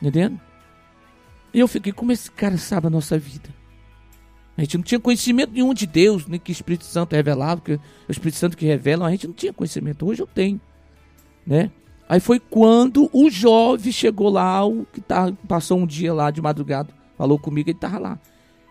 Entendendo? 0.00 0.40
E 1.52 1.58
eu 1.58 1.68
fiquei, 1.68 1.92
como 1.92 2.12
esse 2.12 2.30
cara 2.30 2.56
sabe 2.56 2.86
a 2.86 2.90
nossa 2.90 3.18
vida? 3.18 3.48
A 4.56 4.60
gente 4.60 4.76
não 4.76 4.84
tinha 4.84 5.00
conhecimento 5.00 5.52
nenhum 5.52 5.72
de 5.74 5.86
Deus, 5.86 6.26
nem 6.26 6.38
que 6.38 6.50
o 6.50 6.52
Espírito 6.52 6.84
Santo 6.84 7.14
revelava, 7.14 7.60
que 7.60 7.72
o 7.72 7.80
Espírito 8.08 8.36
Santo 8.36 8.56
que 8.56 8.66
revela, 8.66 9.06
a 9.06 9.10
gente 9.10 9.26
não 9.26 9.34
tinha 9.34 9.52
conhecimento. 9.52 10.06
Hoje 10.06 10.22
eu 10.22 10.26
tenho, 10.26 10.60
né? 11.46 11.70
Aí 12.10 12.18
foi 12.18 12.40
quando 12.40 13.08
o 13.12 13.30
jovem 13.30 13.92
chegou 13.92 14.30
lá, 14.30 14.66
o 14.66 14.84
que 14.92 15.00
tá, 15.00 15.32
passou 15.46 15.78
um 15.78 15.86
dia 15.86 16.12
lá 16.12 16.32
de 16.32 16.42
madrugada, 16.42 16.92
falou 17.16 17.38
comigo, 17.38 17.70
ele 17.70 17.78
tava 17.78 18.00
lá. 18.00 18.18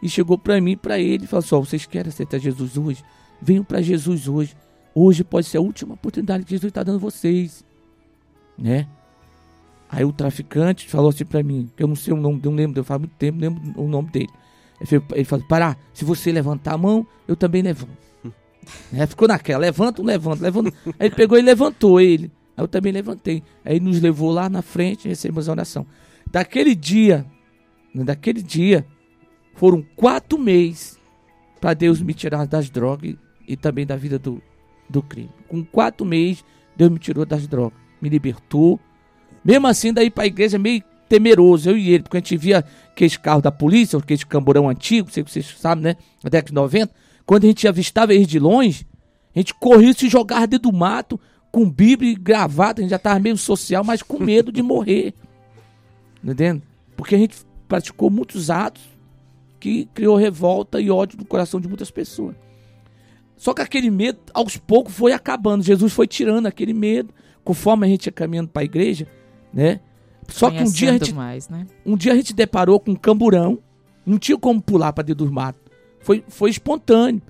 E 0.03 0.09
chegou 0.09 0.37
para 0.37 0.59
mim, 0.59 0.75
para 0.75 0.99
ele, 0.99 1.25
falou 1.25 1.39
assim: 1.39 1.55
ó, 1.55 1.59
vocês 1.61 1.85
querem 1.85 2.09
aceitar 2.09 2.37
Jesus 2.37 2.75
hoje? 2.75 3.01
Venham 3.41 3.63
para 3.63 3.81
Jesus 3.81 4.27
hoje. 4.27 4.57
Hoje 4.93 5.23
pode 5.23 5.47
ser 5.47 5.55
a 5.57 5.61
última 5.61 5.93
oportunidade 5.93 6.43
que 6.43 6.49
Jesus 6.49 6.69
está 6.69 6.83
dando 6.83 6.99
vocês, 6.99 7.63
né? 8.57 8.89
Aí 9.89 10.03
o 10.03 10.11
traficante 10.11 10.89
falou 10.89 11.07
assim 11.07 11.23
para 11.23 11.41
mim, 11.41 11.71
que 11.77 11.81
eu 11.81 11.87
não 11.87 11.95
sei 11.95 12.13
o 12.13 12.17
nome, 12.17 12.41
não 12.43 12.53
lembro, 12.53 12.81
eu 12.81 12.83
faz 12.83 12.99
muito 12.99 13.15
tempo, 13.15 13.39
não 13.39 13.47
lembro 13.47 13.81
o 13.81 13.87
nome 13.87 14.09
dele. 14.09 14.29
Ele 14.81 15.23
falou, 15.23 15.45
Pará, 15.47 15.77
se 15.93 16.03
você 16.03 16.29
levantar 16.29 16.73
a 16.73 16.77
mão, 16.77 17.07
eu 17.25 17.37
também 17.37 17.61
levanto. 17.61 17.97
Né? 18.91 19.07
Ficou 19.07 19.29
naquela, 19.29 19.61
levanta, 19.61 20.03
levanta, 20.03 20.43
levanta. 20.43 20.73
Aí 20.99 21.07
ele 21.07 21.15
pegou 21.15 21.37
e 21.37 21.41
levantou 21.41 22.01
ele. 22.01 22.29
Aí 22.59 22.63
eu 22.63 22.67
também 22.67 22.91
levantei. 22.91 23.41
Aí 23.63 23.79
nos 23.79 24.01
levou 24.01 24.31
lá 24.31 24.49
na 24.49 24.61
frente 24.61 25.05
e 25.05 25.07
recebemos 25.07 25.47
a 25.47 25.53
oração. 25.53 25.87
Daquele 26.29 26.75
dia, 26.75 27.25
né, 27.95 28.03
daquele 28.03 28.43
dia, 28.43 28.85
foram 29.55 29.81
quatro 29.95 30.37
meses 30.37 30.99
para 31.61 31.73
Deus 31.73 32.01
me 32.01 32.13
tirar 32.13 32.45
das 32.45 32.69
drogas 32.69 33.15
e 33.47 33.55
também 33.55 33.85
da 33.85 33.95
vida 33.95 34.19
do, 34.19 34.41
do 34.89 35.01
crime. 35.01 35.29
Com 35.47 35.63
quatro 35.63 36.05
meses, 36.05 36.43
Deus 36.75 36.91
me 36.91 36.99
tirou 36.99 37.25
das 37.25 37.47
drogas, 37.47 37.79
me 38.01 38.09
libertou. 38.09 38.77
Mesmo 39.43 39.65
assim, 39.65 39.93
daí 39.93 40.09
para 40.09 40.25
a 40.25 40.27
igreja 40.27 40.59
meio 40.59 40.83
temeroso, 41.07 41.69
eu 41.69 41.77
e 41.77 41.91
ele, 41.91 42.03
porque 42.03 42.17
a 42.17 42.19
gente 42.19 42.35
via 42.35 42.65
aqueles 42.91 43.15
carros 43.15 43.41
da 43.41 43.51
polícia, 43.51 43.97
aqueles 43.97 44.25
camburão 44.25 44.67
antigo, 44.67 45.09
sei 45.09 45.23
que 45.23 45.31
vocês 45.31 45.47
sabem, 45.57 45.83
né? 45.85 45.95
Na 46.21 46.29
década 46.29 46.49
de 46.49 46.53
90. 46.53 46.93
Quando 47.25 47.45
a 47.45 47.47
gente 47.47 47.67
avistava 47.69 48.13
eles 48.13 48.27
de 48.27 48.37
longe, 48.37 48.85
a 49.33 49.39
gente 49.39 49.53
corria 49.53 49.93
se 49.93 50.09
jogava 50.09 50.45
dentro 50.45 50.69
do 50.69 50.77
mato, 50.77 51.19
com 51.51 51.69
Bíblia 51.69 52.11
e 52.11 52.15
gravata, 52.15 52.81
a 52.81 52.83
gente 52.83 52.91
já 52.91 52.97
estava 52.97 53.19
meio 53.19 53.37
social, 53.37 53.83
mas 53.83 54.01
com 54.01 54.19
medo 54.19 54.51
de 54.51 54.61
morrer. 54.61 55.13
Entendendo? 56.23 56.61
Porque 56.95 57.15
a 57.15 57.17
gente 57.17 57.37
praticou 57.67 58.09
muitos 58.09 58.49
atos 58.49 58.81
que 59.59 59.85
criou 59.93 60.15
revolta 60.15 60.79
e 60.79 60.89
ódio 60.89 61.17
no 61.17 61.25
coração 61.25 61.59
de 61.59 61.67
muitas 61.67 61.91
pessoas. 61.91 62.35
Só 63.35 63.53
que 63.53 63.61
aquele 63.61 63.89
medo, 63.89 64.19
aos 64.33 64.57
poucos, 64.57 64.93
foi 64.93 65.13
acabando. 65.13 65.63
Jesus 65.63 65.93
foi 65.93 66.07
tirando 66.07 66.45
aquele 66.45 66.73
medo, 66.73 67.13
conforme 67.43 67.87
a 67.87 67.89
gente 67.89 68.07
ia 68.07 68.11
caminhando 68.11 68.49
para 68.49 68.61
a 68.61 68.65
igreja, 68.65 69.07
né? 69.53 69.79
Só 70.27 70.51
que 70.51 70.61
um 70.61 70.71
dia, 70.71 70.89
a 70.89 70.93
gente, 70.93 71.13
mais, 71.13 71.49
né? 71.49 71.65
um 71.85 71.95
dia 71.95 72.13
a 72.13 72.15
gente 72.15 72.33
deparou 72.33 72.79
com 72.79 72.91
um 72.91 72.95
camburão, 72.95 73.57
não 74.05 74.17
tinha 74.17 74.37
como 74.37 74.61
pular 74.61 74.93
para 74.93 75.03
dentro 75.03 75.25
dos 75.25 75.33
matos. 75.33 75.61
Foi, 76.01 76.23
foi 76.27 76.49
espontâneo. 76.49 77.21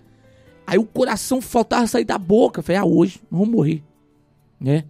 Aí 0.65 0.77
o 0.77 0.85
coração 0.85 1.41
faltava 1.41 1.87
sair 1.87 2.05
da 2.05 2.17
boca. 2.17 2.61
Falei, 2.61 2.81
ah, 2.81 2.85
hoje 2.85 3.19
nós 3.31 3.39
vamos 3.39 3.55
morrer. 3.55 3.83
Né? 4.59 4.83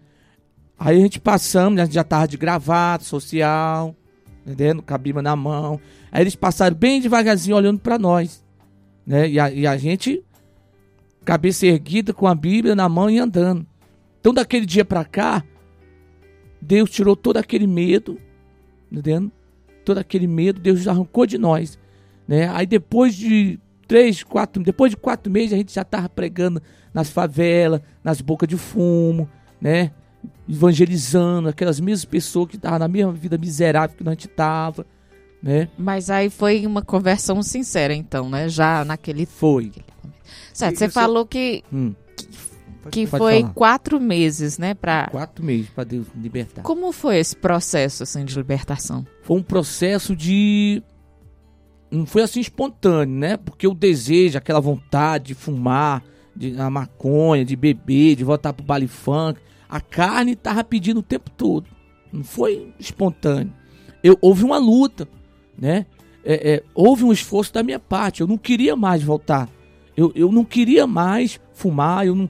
Aí 0.77 0.97
a 0.97 1.01
gente 1.01 1.19
passamos, 1.19 1.79
a 1.79 1.85
gente 1.85 1.93
já 1.93 2.03
tava 2.03 2.27
de 2.27 2.37
gravata, 2.37 3.03
social, 3.03 3.95
entendendo? 4.45 4.81
Com 4.81 4.93
a 4.93 4.97
Bíblia 4.97 5.21
na 5.21 5.35
mão. 5.35 5.79
Aí 6.11 6.23
eles 6.23 6.35
passaram 6.35 6.75
bem 6.75 7.01
devagarzinho 7.01 7.55
olhando 7.55 7.79
para 7.79 7.99
nós. 7.99 8.43
Né? 9.05 9.29
E, 9.29 9.39
a, 9.39 9.51
e 9.51 9.67
a 9.67 9.77
gente, 9.77 10.23
cabeça 11.25 11.65
erguida, 11.67 12.13
com 12.13 12.27
a 12.27 12.33
Bíblia 12.33 12.75
na 12.75 12.87
mão 12.87 13.09
e 13.09 13.19
andando. 13.19 13.65
Então 14.19 14.33
daquele 14.33 14.65
dia 14.65 14.85
para 14.85 15.03
cá, 15.03 15.43
Deus 16.61 16.89
tirou 16.89 17.15
todo 17.15 17.37
aquele 17.37 17.67
medo, 17.67 18.19
entendendo? 18.91 19.31
Todo 19.85 19.97
aquele 19.97 20.27
medo, 20.27 20.59
Deus 20.59 20.87
arrancou 20.87 21.25
de 21.25 21.37
nós, 21.37 21.79
né? 22.27 22.49
Aí 22.49 22.65
depois 22.65 23.15
de 23.15 23.59
três, 23.87 24.23
quatro, 24.23 24.61
depois 24.61 24.91
de 24.91 24.97
quatro 24.97 25.31
meses 25.31 25.53
a 25.53 25.57
gente 25.57 25.73
já 25.73 25.83
tava 25.83 26.09
pregando 26.09 26.61
nas 26.93 27.09
favelas, 27.09 27.81
nas 28.03 28.21
bocas 28.21 28.47
de 28.47 28.57
fumo, 28.57 29.29
né? 29.61 29.91
Evangelizando 30.47 31.49
aquelas 31.49 31.79
mesmas 31.79 32.05
pessoas 32.05 32.49
que 32.49 32.55
estavam 32.55 32.79
na 32.79 32.87
mesma 32.87 33.11
vida 33.11 33.37
miserável 33.37 33.95
que 33.95 34.07
a 34.07 34.11
gente 34.11 34.27
tava, 34.27 34.85
né? 35.41 35.69
Mas 35.77 36.09
aí 36.09 36.29
foi 36.29 36.65
uma 36.65 36.81
conversão 36.81 37.41
sincera, 37.43 37.93
então, 37.93 38.29
né? 38.29 38.49
Já 38.49 38.83
naquele. 38.83 39.25
Foi. 39.25 39.71
Certo, 40.53 40.75
E 40.75 40.77
você 40.77 40.89
falou 40.89 41.25
que, 41.25 41.63
Hum, 41.71 41.93
que 42.91 43.05
pode 43.07 43.21
foi 43.23 43.41
falar. 43.41 43.53
quatro 43.53 43.99
meses, 43.99 44.57
né? 44.57 44.73
Pra... 44.73 45.07
quatro 45.09 45.43
meses 45.45 45.69
para 45.69 45.83
Deus 45.83 46.07
me 46.13 46.23
libertar. 46.23 46.63
Como 46.63 46.91
foi 46.91 47.17
esse 47.17 47.35
processo, 47.35 48.03
assim, 48.03 48.25
de 48.25 48.35
libertação? 48.35 49.05
foi 49.21 49.37
um 49.37 49.43
processo 49.43 50.15
de. 50.15 50.81
Não 51.91 52.05
foi 52.05 52.21
assim 52.21 52.39
espontâneo, 52.39 53.15
né? 53.15 53.37
Porque 53.37 53.67
o 53.67 53.73
desejo, 53.73 54.37
aquela 54.37 54.59
vontade 54.59 55.27
de 55.27 55.33
fumar, 55.33 56.03
de 56.35 56.59
a 56.59 56.69
maconha, 56.69 57.43
de 57.43 57.55
beber, 57.55 58.15
de 58.15 58.23
voltar 58.23 58.53
pro 58.53 58.63
baile 58.65 58.87
funk, 58.87 59.39
a 59.69 59.79
carne 59.79 60.35
tava 60.35 60.63
pedindo 60.63 60.99
o 60.99 61.03
tempo 61.03 61.29
todo. 61.29 61.67
Não 62.11 62.23
foi 62.23 62.73
espontâneo. 62.79 63.53
Eu, 64.03 64.17
houve 64.21 64.43
uma 64.43 64.57
luta, 64.57 65.07
né? 65.57 65.85
É, 66.23 66.53
é, 66.53 66.63
houve 66.73 67.03
um 67.03 67.11
esforço 67.11 67.53
da 67.53 67.61
minha 67.61 67.79
parte. 67.79 68.21
Eu 68.21 68.27
não 68.27 68.37
queria 68.37 68.75
mais 68.75 69.03
voltar. 69.03 69.47
Eu, 69.95 70.11
eu 70.15 70.31
não 70.31 70.43
queria 70.43 70.87
mais 70.87 71.39
fumar. 71.53 72.07
Eu, 72.07 72.15
não, 72.15 72.29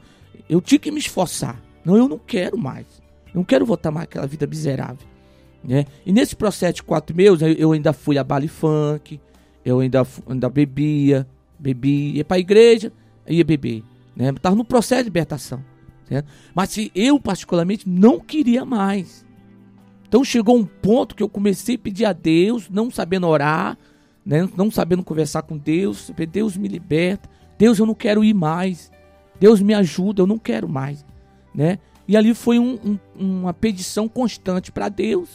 eu 0.49 0.60
tinha 0.60 0.80
que 0.80 0.91
me 0.91 0.99
esforçar. 0.99 1.62
Não, 1.86 1.95
eu 1.95 2.08
não 2.08 2.19
quero 2.19 2.58
mais. 2.58 2.86
Eu 3.28 3.36
não 3.36 3.43
quero 3.43 3.65
voltar 3.65 3.89
mais 3.89 4.04
aquela 4.04 4.28
vida 4.28 4.45
miserável 4.45 5.10
né? 5.63 5.86
E 6.06 6.12
nesse 6.12 6.36
processo 6.36 6.75
de 6.75 6.84
quatro 6.84 7.15
meses, 7.15 7.41
eu, 7.41 7.49
eu 7.54 7.71
ainda 7.71 7.93
fui 7.93 8.17
a 8.17 8.23
baile 8.23 8.47
funk, 8.47 9.19
eu 9.63 9.80
ainda, 9.80 10.06
ainda 10.28 10.49
bebia, 10.49 11.28
bebia, 11.58 12.17
ia 12.17 12.25
pra 12.25 12.39
igreja, 12.39 12.91
ia 13.28 13.43
beber, 13.43 13.84
né? 14.15 14.30
Estava 14.30 14.56
no 14.56 14.65
processo 14.65 15.04
de 15.04 15.10
libertação. 15.10 15.63
Mas 16.54 16.76
eu, 16.95 17.19
particularmente, 17.19 17.88
não 17.88 18.19
queria 18.19 18.65
mais. 18.65 19.26
Então 20.08 20.24
chegou 20.24 20.58
um 20.58 20.65
ponto 20.65 21.15
que 21.15 21.22
eu 21.22 21.30
comecei 21.30 21.76
a 21.76 21.80
pedir 21.80 22.06
a 22.06 22.13
Deus, 22.13 22.67
não 22.69 22.89
sabendo 22.89 23.28
orar, 23.28 23.78
né? 24.26 24.50
não 24.58 24.72
sabendo 24.72 25.04
conversar 25.04 25.43
com 25.43 25.58
Deus. 25.58 26.12
Deus 26.32 26.58
me 26.58 26.67
liberta. 26.67 27.30
Deus, 27.58 27.78
eu 27.78 27.86
não 27.86 27.93
quero 27.93 28.24
ir 28.24 28.34
mais. 28.34 28.91
Deus 29.39 29.62
me 29.62 29.74
ajuda, 29.74 30.22
eu 30.22 30.28
não 30.28 30.38
quero 30.38 30.67
mais. 30.67 31.06
Né? 31.54 31.78
E 32.08 32.17
ali 32.17 32.34
foi 32.34 32.58
um, 32.58 32.80
um, 32.84 33.00
uma 33.41 33.54
pedição 33.54 34.08
constante 34.08 34.72
para 34.72 34.89
Deus, 34.89 35.30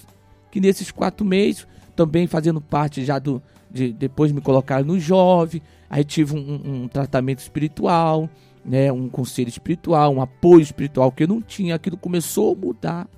que 0.50 0.60
nesses 0.60 0.90
quatro 0.90 1.24
meses, 1.24 1.66
também 1.94 2.26
fazendo 2.26 2.60
parte 2.60 3.04
já 3.04 3.18
do. 3.18 3.40
De, 3.70 3.92
depois 3.92 4.30
me 4.30 4.40
colocaram 4.40 4.84
no 4.84 5.00
jovem, 5.00 5.60
aí 5.90 6.04
tive 6.04 6.37
um, 6.37 6.82
um 6.82 6.88
tratamento 6.88 7.40
espiritual, 7.40 8.28
né, 8.64 8.90
um 8.90 9.09
conselho 9.09 9.48
espiritual, 9.48 10.14
um 10.14 10.22
apoio 10.22 10.62
espiritual 10.62 11.12
que 11.12 11.24
eu 11.24 11.29
não 11.29 11.40
tinha, 11.40 11.74
aquilo 11.74 11.96
começou 11.96 12.53
a 12.53 12.57
mudar 12.57 13.09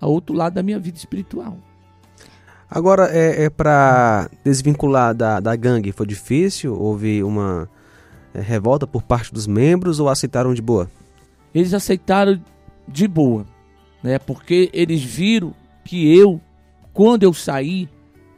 a 0.00 0.06
outro 0.06 0.34
lado 0.34 0.54
da 0.54 0.62
minha 0.62 0.78
vida 0.78 0.96
espiritual. 0.96 1.58
Agora, 2.70 3.08
é, 3.10 3.44
é 3.44 3.50
para 3.50 4.28
desvincular 4.44 5.14
da, 5.14 5.40
da 5.40 5.54
gangue, 5.54 5.92
foi 5.92 6.06
difícil? 6.06 6.74
Houve 6.74 7.22
uma 7.22 7.68
é, 8.32 8.40
revolta 8.40 8.86
por 8.86 9.02
parte 9.02 9.32
dos 9.32 9.46
membros 9.46 10.00
ou 10.00 10.08
aceitaram 10.08 10.54
de 10.54 10.62
boa? 10.62 10.90
Eles 11.54 11.72
aceitaram 11.72 12.40
de 12.88 13.06
boa, 13.06 13.46
né? 14.02 14.18
Porque 14.18 14.70
eles 14.72 15.02
viram 15.02 15.54
que 15.84 16.16
eu, 16.16 16.40
quando 16.92 17.22
eu 17.22 17.32
saí, 17.32 17.88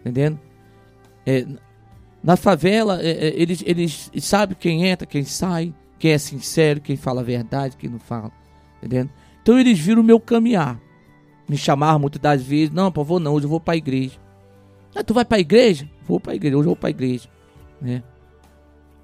entendendo? 0.01 0.39
É, 1.25 1.47
na 2.23 2.37
favela, 2.37 3.01
é, 3.01 3.11
é 3.11 3.41
eles, 3.41 3.63
eles 3.65 4.11
sabem 4.21 4.57
quem 4.59 4.87
entra, 4.87 5.07
quem 5.07 5.25
sai, 5.25 5.73
quem 5.99 6.13
é 6.13 6.19
sincero, 6.19 6.81
quem 6.81 6.97
fala 6.97 7.21
a 7.21 7.25
verdade, 7.25 7.77
quem 7.77 7.91
não 7.91 7.99
fala, 7.99 8.31
entendendo? 8.79 9.11
Então 9.43 9.59
eles 9.59 9.79
viram 9.79 10.03
o 10.03 10.05
meu 10.05 10.21
caminhar. 10.21 10.81
Me 11.49 11.57
chamaram 11.57 11.99
muitas 11.99 12.21
das 12.21 12.43
vezes, 12.43 12.75
não, 12.75 12.91
pô, 12.91 13.05
vou 13.05 13.21
não, 13.21 13.35
hoje 13.35 13.47
eu 13.47 13.51
vou 13.51 13.61
para 13.61 13.75
a 13.75 13.77
igreja. 13.77 14.19
Ah, 14.95 15.05
tu 15.05 15.15
vai 15.15 15.25
para 15.25 15.37
a 15.37 15.41
igreja? 15.41 15.89
Vou 16.07 16.19
para 16.19 16.33
a 16.33 16.35
igreja, 16.35 16.57
hoje 16.57 16.65
eu 16.65 16.71
vou 16.71 16.77
para 16.77 16.89
a 16.89 16.91
igreja, 16.91 17.29
né? 17.81 18.03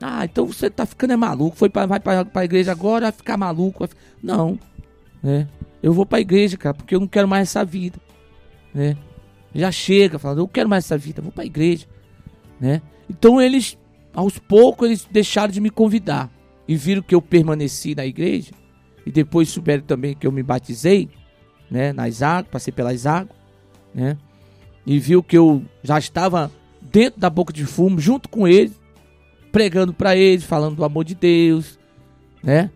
Ah, 0.01 0.25
então 0.25 0.47
você 0.47 0.69
tá 0.69 0.85
ficando 0.85 1.13
é 1.13 1.17
maluco, 1.17 1.57
foi 1.57 1.69
pra, 1.69 1.87
vai 1.87 2.01
para 2.01 2.27
a 2.35 2.45
igreja 2.45 2.73
agora, 2.73 3.05
vai 3.05 3.13
ficar 3.13 3.37
maluco. 3.37 3.79
Vai 3.81 3.89
ficar... 3.89 4.01
Não, 4.21 4.59
né? 5.23 5.47
Eu 5.81 5.93
vou 5.93 6.05
para 6.05 6.19
a 6.19 6.21
igreja, 6.21 6.57
cara, 6.57 6.75
porque 6.75 6.95
eu 6.95 7.01
não 7.01 7.07
quero 7.07 7.29
mais 7.29 7.49
essa 7.49 7.65
vida, 7.65 7.99
né? 8.75 8.97
Já 9.55 9.71
chega 9.71 10.19
falando, 10.19 10.39
eu 10.39 10.49
quero 10.49 10.69
mais 10.69 10.85
essa 10.85 10.99
vida, 10.99 11.23
vou 11.23 11.31
para 11.31 11.45
a 11.45 11.47
igreja, 11.47 11.87
né? 12.61 12.83
Então 13.09 13.41
eles, 13.41 13.79
aos 14.13 14.39
poucos, 14.39 14.87
eles 14.89 15.09
deixaram 15.11 15.53
de 15.53 15.61
me 15.61 15.71
convidar 15.71 16.31
e 16.73 16.77
viram 16.77 17.03
que 17.03 17.15
eu 17.15 17.21
permaneci 17.21 17.95
na 17.95 18.07
igreja, 18.07 18.51
e 19.05 19.13
depois 19.13 19.51
souberam 19.51 19.83
também 19.83 20.15
que 20.15 20.27
eu 20.27 20.33
me 20.33 20.43
batizei, 20.43 21.11
né, 21.71 21.93
nas 21.93 22.23
águas, 22.23 22.51
passei 22.51 22.73
pelas 22.73 23.05
águas, 23.05 23.37
né, 23.95 24.17
e 24.87 24.99
viu 24.99 25.23
que 25.23 25.37
eu 25.37 25.63
já 25.83 25.99
estava 25.99 26.51
dentro 26.81 27.21
da 27.21 27.29
boca 27.29 27.53
de 27.53 27.67
fumo, 27.67 28.01
junto 28.01 28.27
com 28.27 28.49
eles, 28.49 28.73
pregando 29.53 29.93
para 29.93 30.17
eles, 30.17 30.45
falando 30.45 30.77
do 30.77 30.85
amor 30.85 31.05
de 31.05 31.15
Deus, 31.15 31.79
né. 32.43 32.71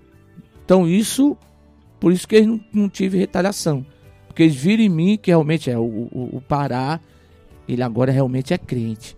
Então 0.62 0.86
isso, 0.86 1.34
por 1.98 2.12
isso 2.12 2.28
que 2.28 2.36
eles 2.36 2.48
não, 2.48 2.60
não 2.70 2.88
tive 2.90 3.16
retaliação, 3.16 3.86
porque 4.26 4.42
eles 4.42 4.56
viram 4.56 4.84
em 4.84 4.90
mim 4.90 5.16
que 5.16 5.30
realmente 5.30 5.70
é 5.70 5.78
o, 5.78 6.10
o, 6.12 6.36
o 6.36 6.40
Pará, 6.42 7.00
ele 7.66 7.82
agora 7.82 8.12
realmente 8.12 8.52
é 8.52 8.58
crente. 8.58 9.16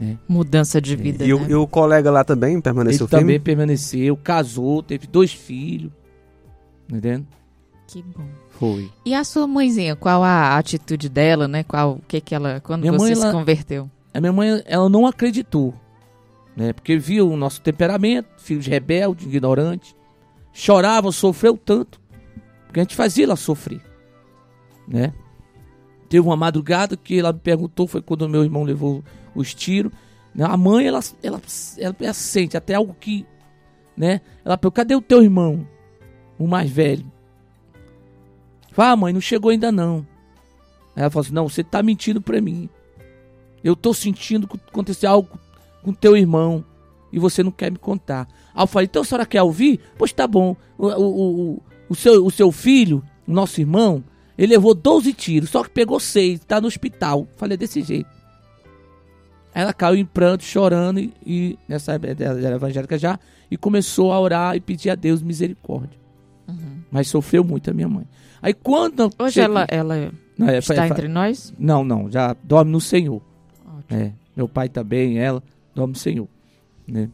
Né? 0.00 0.16
Mudança 0.26 0.80
de 0.80 0.96
vida. 0.96 1.24
É. 1.24 1.28
E, 1.28 1.34
né? 1.34 1.34
o, 1.34 1.50
e, 1.50 1.54
o, 1.54 1.66
colega 1.66 2.10
lá 2.10 2.24
também 2.24 2.58
permaneceu 2.58 3.04
Ele 3.04 3.10
firme? 3.10 3.22
também 3.22 3.40
permaneceu, 3.40 4.16
casou, 4.16 4.82
teve 4.82 5.06
dois 5.06 5.30
filhos. 5.30 5.92
Entendendo? 6.88 7.26
Que 7.86 8.02
bom. 8.02 8.26
Foi. 8.48 8.90
E 9.04 9.14
a 9.14 9.22
sua 9.24 9.46
mãezinha, 9.46 9.94
qual 9.94 10.24
a 10.24 10.56
atitude 10.56 11.08
dela, 11.08 11.46
né? 11.46 11.62
Qual 11.64 11.96
o 11.96 12.02
que 12.08 12.20
que 12.20 12.34
ela 12.34 12.60
quando 12.60 12.80
minha 12.80 12.92
você 12.92 13.04
mãe, 13.04 13.14
se 13.14 13.22
ela, 13.22 13.32
converteu? 13.32 13.90
A 14.14 14.20
minha 14.20 14.32
mãe, 14.32 14.62
ela 14.64 14.88
não 14.88 15.06
acreditou, 15.06 15.74
né? 16.56 16.72
Porque 16.72 16.96
viu 16.96 17.30
o 17.30 17.36
nosso 17.36 17.60
temperamento, 17.60 18.28
filhos 18.38 18.66
rebeldes, 18.66 19.26
ignorantes, 19.26 19.94
chorava, 20.52 21.12
sofreu 21.12 21.58
tanto, 21.58 22.00
porque 22.66 22.80
a 22.80 22.82
gente 22.82 22.96
fazia 22.96 23.24
ela 23.24 23.36
sofrer, 23.36 23.82
né? 24.88 25.12
Teve 26.10 26.26
uma 26.26 26.36
madrugada 26.36 26.96
que 26.96 27.20
ela 27.20 27.32
me 27.32 27.38
perguntou, 27.38 27.86
foi 27.86 28.02
quando 28.02 28.28
meu 28.28 28.42
irmão 28.42 28.64
levou 28.64 29.04
os 29.32 29.54
tiros. 29.54 29.92
Né? 30.34 30.44
A 30.44 30.56
mãe, 30.56 30.88
ela, 30.88 30.98
ela, 31.22 31.40
ela, 31.78 31.96
ela 32.00 32.12
sente 32.12 32.56
até 32.56 32.74
algo 32.74 32.96
que, 32.98 33.24
né? 33.96 34.20
Ela 34.44 34.58
perguntou, 34.58 34.72
cadê 34.72 34.96
o 34.96 35.00
teu 35.00 35.22
irmão? 35.22 35.64
O 36.36 36.48
mais 36.48 36.68
velho. 36.68 37.06
Fala, 38.72 38.90
ah, 38.90 38.96
mãe, 38.96 39.12
não 39.12 39.20
chegou 39.20 39.52
ainda 39.52 39.70
não. 39.70 40.04
Aí 40.96 41.02
ela 41.02 41.10
falou 41.10 41.24
assim, 41.24 41.32
não, 41.32 41.48
você 41.48 41.62
tá 41.62 41.80
mentindo 41.80 42.20
pra 42.20 42.40
mim. 42.40 42.68
Eu 43.62 43.76
tô 43.76 43.94
sentindo 43.94 44.48
que 44.48 44.58
aconteceu 44.66 45.08
algo 45.08 45.38
com 45.80 45.92
teu 45.92 46.16
irmão 46.16 46.64
e 47.12 47.20
você 47.20 47.40
não 47.40 47.52
quer 47.52 47.70
me 47.70 47.78
contar. 47.78 48.26
Aí 48.52 48.64
eu 48.64 48.66
falei, 48.66 48.86
então 48.86 49.02
a 49.02 49.04
senhora 49.04 49.26
quer 49.26 49.44
ouvir? 49.44 49.78
Pois 49.96 50.12
tá 50.12 50.26
bom. 50.26 50.56
O, 50.76 50.88
o, 50.88 51.52
o, 51.52 51.62
o, 51.90 51.94
seu, 51.94 52.26
o 52.26 52.32
seu 52.32 52.50
filho, 52.50 53.00
o 53.28 53.32
nosso 53.32 53.60
irmão, 53.60 54.02
ele 54.40 54.54
levou 54.54 54.74
12 54.74 55.12
tiros, 55.12 55.50
só 55.50 55.62
que 55.62 55.68
pegou 55.68 56.00
6, 56.00 56.40
tá 56.46 56.62
no 56.62 56.66
hospital. 56.66 57.28
Falei 57.36 57.58
desse 57.58 57.82
jeito. 57.82 58.08
Ela 59.52 59.74
caiu 59.74 59.96
em 59.96 60.04
pranto, 60.06 60.42
chorando, 60.44 60.98
e, 60.98 61.12
e 61.26 61.58
nessa 61.68 61.92
era 61.92 62.56
evangélica 62.56 62.96
já, 62.96 63.20
e 63.50 63.56
começou 63.58 64.14
a 64.14 64.18
orar 64.18 64.56
e 64.56 64.60
pedir 64.60 64.88
a 64.88 64.94
Deus 64.94 65.22
misericórdia. 65.22 66.00
Uhum. 66.48 66.78
Mas 66.90 67.08
sofreu 67.08 67.44
muito 67.44 67.70
a 67.70 67.74
minha 67.74 67.86
mãe. 67.86 68.06
Aí 68.40 68.54
quando. 68.54 69.10
Hoje 69.18 69.34
cheguei, 69.34 69.44
ela, 69.44 69.66
ela 69.68 70.12
não, 70.38 70.48
é, 70.48 70.56
está 70.56 70.86
é, 70.86 70.88
entre 70.88 71.06
nós? 71.06 71.52
Não, 71.58 71.84
não, 71.84 72.10
já 72.10 72.34
dorme 72.42 72.72
no 72.72 72.80
Senhor. 72.80 73.20
É, 73.90 74.10
meu 74.34 74.48
pai 74.48 74.70
também, 74.70 75.18
ela, 75.18 75.42
dorme 75.74 75.92
no 75.92 75.98
Senhor. 75.98 76.28
Né? 76.88 77.10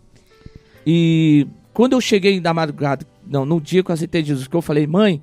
E 0.86 1.44
quando 1.74 1.94
eu 1.94 2.00
cheguei 2.00 2.40
na 2.40 2.54
madrugada, 2.54 3.04
não, 3.26 3.44
no 3.44 3.60
dia 3.60 3.82
que 3.82 3.90
eu 3.90 3.94
aceitei 3.94 4.22
Jesus, 4.22 4.46
que 4.46 4.54
eu 4.54 4.62
falei, 4.62 4.86
mãe, 4.86 5.20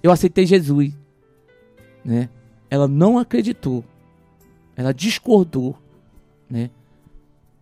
eu 0.00 0.12
aceitei 0.12 0.46
Jesus. 0.46 0.92
Né? 2.04 2.28
Ela 2.68 2.86
não 2.86 3.18
acreditou. 3.18 3.84
Ela 4.76 4.92
discordou 4.92 5.78
né? 6.48 6.70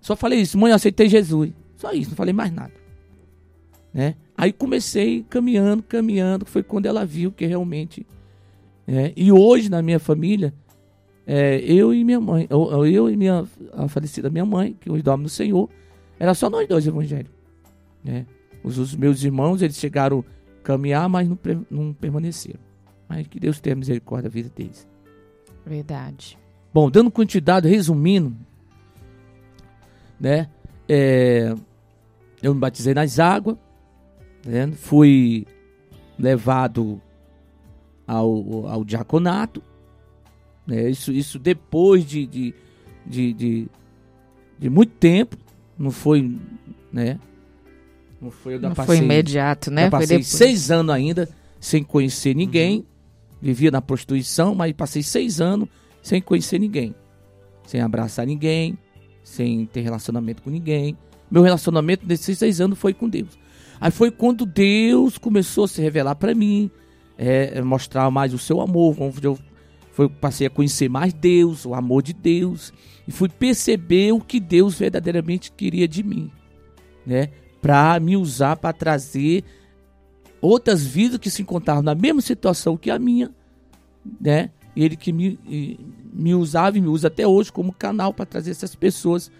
Só 0.00 0.16
falei 0.16 0.40
isso, 0.40 0.58
mãe, 0.58 0.70
eu 0.70 0.76
aceitei 0.76 1.08
Jesus. 1.08 1.50
Só 1.76 1.92
isso, 1.92 2.10
não 2.10 2.16
falei 2.16 2.32
mais 2.32 2.52
nada. 2.52 2.72
Né? 3.92 4.14
Aí 4.36 4.52
comecei 4.52 5.24
caminhando, 5.28 5.82
caminhando, 5.82 6.44
foi 6.44 6.62
quando 6.62 6.86
ela 6.86 7.04
viu 7.04 7.30
que 7.30 7.46
realmente. 7.46 8.06
É, 8.86 9.12
e 9.16 9.30
hoje 9.30 9.70
na 9.70 9.80
minha 9.80 10.00
família, 10.00 10.52
é, 11.26 11.58
eu 11.60 11.94
e 11.94 12.02
minha 12.02 12.20
mãe, 12.20 12.46
eu, 12.50 12.84
eu 12.84 13.08
e 13.08 13.16
minha 13.16 13.44
a 13.72 13.86
falecida 13.86 14.28
minha 14.28 14.44
mãe, 14.44 14.76
que 14.78 14.90
hoje 14.90 15.02
dorme 15.02 15.22
no 15.22 15.28
Senhor, 15.28 15.68
era 16.18 16.34
só 16.34 16.50
nós 16.50 16.66
dois 16.66 16.86
evangélicos. 16.86 17.34
Né? 18.04 18.26
Os, 18.64 18.78
os, 18.78 18.94
meus 18.94 19.22
irmãos, 19.22 19.62
eles 19.62 19.76
chegaram 19.76 20.24
a 20.60 20.62
caminhar, 20.64 21.08
mas 21.08 21.28
não, 21.28 21.38
não 21.70 21.92
permaneceram. 21.92 22.60
Mas 23.12 23.26
que 23.26 23.38
Deus 23.38 23.60
tenha 23.60 23.76
misericórdia 23.76 24.30
da 24.30 24.32
vida 24.32 24.50
deles. 24.56 24.88
Verdade. 25.66 26.38
Bom, 26.72 26.90
dando 26.90 27.10
quantidade, 27.10 27.68
resumindo, 27.68 28.34
né? 30.18 30.48
É, 30.88 31.54
eu 32.42 32.54
me 32.54 32.60
batizei 32.60 32.94
nas 32.94 33.18
águas, 33.18 33.58
né? 34.46 34.72
fui 34.72 35.46
levado 36.18 37.02
ao, 38.06 38.66
ao 38.66 38.82
diaconato, 38.82 39.62
né? 40.66 40.88
isso, 40.88 41.12
isso 41.12 41.38
depois 41.38 42.06
de, 42.06 42.26
de, 42.26 42.54
de, 43.04 43.32
de, 43.34 43.68
de 44.58 44.70
muito 44.70 44.94
tempo, 44.94 45.36
não 45.78 45.90
foi, 45.90 46.38
né? 46.90 47.20
Não 48.18 48.30
foi, 48.30 48.58
não 48.58 48.72
passei, 48.72 48.96
foi 48.96 49.04
imediato, 49.04 49.70
né? 49.70 49.90
passei 49.90 50.22
seis 50.22 50.70
anos 50.70 50.94
ainda 50.94 51.28
sem 51.60 51.82
conhecer 51.82 52.34
ninguém, 52.34 52.78
uhum. 52.78 52.91
Vivia 53.42 53.70
na 53.72 53.82
prostituição, 53.82 54.54
mas 54.54 54.72
passei 54.72 55.02
seis 55.02 55.40
anos 55.40 55.68
sem 56.00 56.22
conhecer 56.22 56.58
ninguém, 56.58 56.94
sem 57.66 57.80
abraçar 57.80 58.24
ninguém, 58.24 58.78
sem 59.24 59.66
ter 59.66 59.80
relacionamento 59.80 60.42
com 60.42 60.50
ninguém. 60.50 60.96
Meu 61.28 61.42
relacionamento 61.42 62.06
nesses 62.06 62.38
seis 62.38 62.60
anos 62.60 62.78
foi 62.78 62.94
com 62.94 63.08
Deus. 63.08 63.38
Aí 63.80 63.90
foi 63.90 64.12
quando 64.12 64.46
Deus 64.46 65.18
começou 65.18 65.64
a 65.64 65.68
se 65.68 65.82
revelar 65.82 66.14
para 66.14 66.34
mim, 66.34 66.70
é, 67.18 67.60
mostrar 67.62 68.08
mais 68.10 68.32
o 68.32 68.38
seu 68.38 68.60
amor. 68.60 68.96
Eu 69.20 69.36
foi, 69.90 70.08
passei 70.08 70.46
a 70.46 70.50
conhecer 70.50 70.88
mais 70.88 71.12
Deus, 71.12 71.66
o 71.66 71.74
amor 71.74 72.02
de 72.02 72.12
Deus, 72.12 72.72
e 73.06 73.12
fui 73.12 73.28
perceber 73.28 74.12
o 74.12 74.20
que 74.20 74.40
Deus 74.40 74.78
verdadeiramente 74.78 75.52
queria 75.52 75.86
de 75.86 76.02
mim, 76.02 76.30
né? 77.04 77.28
Para 77.60 78.00
me 78.00 78.16
usar 78.16 78.56
para 78.56 78.72
trazer 78.72 79.44
outras 80.42 80.84
vidas 80.84 81.18
que 81.18 81.30
se 81.30 81.40
encontravam 81.40 81.82
na 81.82 81.94
mesma 81.94 82.20
situação 82.20 82.76
que 82.76 82.90
a 82.90 82.98
minha, 82.98 83.30
né? 84.20 84.50
Ele 84.74 84.96
que 84.96 85.12
me, 85.12 85.38
me 86.12 86.34
usava 86.34 86.76
e 86.76 86.80
me 86.80 86.88
usa 86.88 87.06
até 87.06 87.26
hoje 87.26 87.52
como 87.52 87.72
canal 87.72 88.12
para 88.12 88.26
trazer 88.26 88.50
essas 88.50 88.74
pessoas 88.74 89.30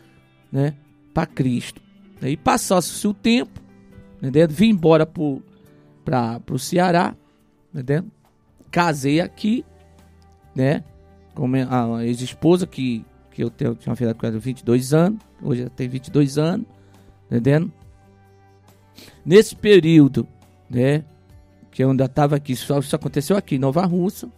né, 0.50 0.74
para 1.12 1.26
Cristo. 1.26 1.80
E 2.22 2.36
passasse-se 2.36 3.08
o 3.08 3.12
tempo, 3.12 3.60
entendeu? 4.18 4.46
Vim 4.48 4.68
embora 4.68 5.04
para 5.04 6.40
o 6.50 6.58
Ceará, 6.58 7.16
entendeu? 7.74 8.04
Casei 8.70 9.20
aqui, 9.20 9.64
né? 10.54 10.84
Com 11.34 11.50
a 11.54 12.04
ex-esposa 12.04 12.66
que, 12.66 13.04
que 13.30 13.42
eu 13.42 13.50
tenho, 13.50 13.74
tinha 13.74 13.90
uma 13.90 13.96
filha 13.96 14.14
com 14.14 14.26
ela 14.26 14.38
22 14.38 14.94
anos, 14.94 15.18
hoje 15.42 15.62
ela 15.62 15.70
tem 15.70 15.88
22 15.88 16.38
anos, 16.38 16.66
entendendo? 17.26 17.72
Nesse 19.24 19.56
período, 19.56 20.28
né, 20.72 21.04
que 21.70 21.84
eu 21.84 21.90
ainda 21.90 22.06
estava 22.06 22.36
aqui, 22.36 22.52
isso, 22.52 22.76
isso 22.78 22.96
aconteceu 22.96 23.36
aqui 23.36 23.56
em 23.56 23.58
Nova 23.58 23.84
Russa, 23.84 24.28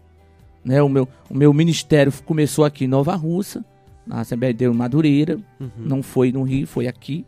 né, 0.64 0.83
o 0.83 0.88
meu, 0.88 1.09
o 1.31 1.35
meu 1.35 1.53
ministério 1.53 2.12
começou 2.25 2.64
aqui 2.64 2.85
em 2.85 2.88
Nova 2.88 3.14
Russa, 3.14 3.64
na 4.07 4.20
Assembleia 4.20 4.53
de 4.53 4.59
Deus 4.59 4.77
Madureira, 4.77 5.38
uhum. 5.61 5.70
não 5.79 6.03
foi 6.03 6.33
no 6.33 6.42
Rio, 6.42 6.66
foi 6.66 6.87
aqui, 6.87 7.25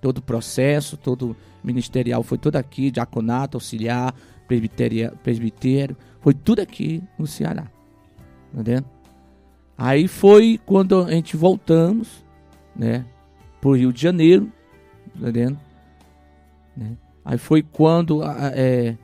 todo 0.00 0.18
o 0.18 0.22
processo, 0.22 0.96
todo 0.96 1.36
ministerial 1.62 2.22
foi 2.22 2.38
todo 2.38 2.56
aqui, 2.56 2.90
diaconato, 2.90 3.56
auxiliar, 3.56 4.14
presbitério, 4.46 5.96
foi 6.20 6.34
tudo 6.34 6.60
aqui 6.60 7.02
no 7.18 7.26
Ceará, 7.26 7.64
tá 8.52 8.60
entendendo? 8.60 8.86
Aí 9.76 10.08
foi 10.08 10.58
quando 10.64 11.04
a 11.04 11.10
gente 11.10 11.36
voltamos, 11.36 12.24
né, 12.74 13.04
pro 13.60 13.76
Rio 13.76 13.92
de 13.92 14.00
Janeiro, 14.00 14.50
tá 15.20 15.28
entendendo? 15.28 15.58
Né? 16.76 16.96
Aí 17.28 17.36
foi 17.36 17.62
quando 17.62 18.22
é, 18.24 18.96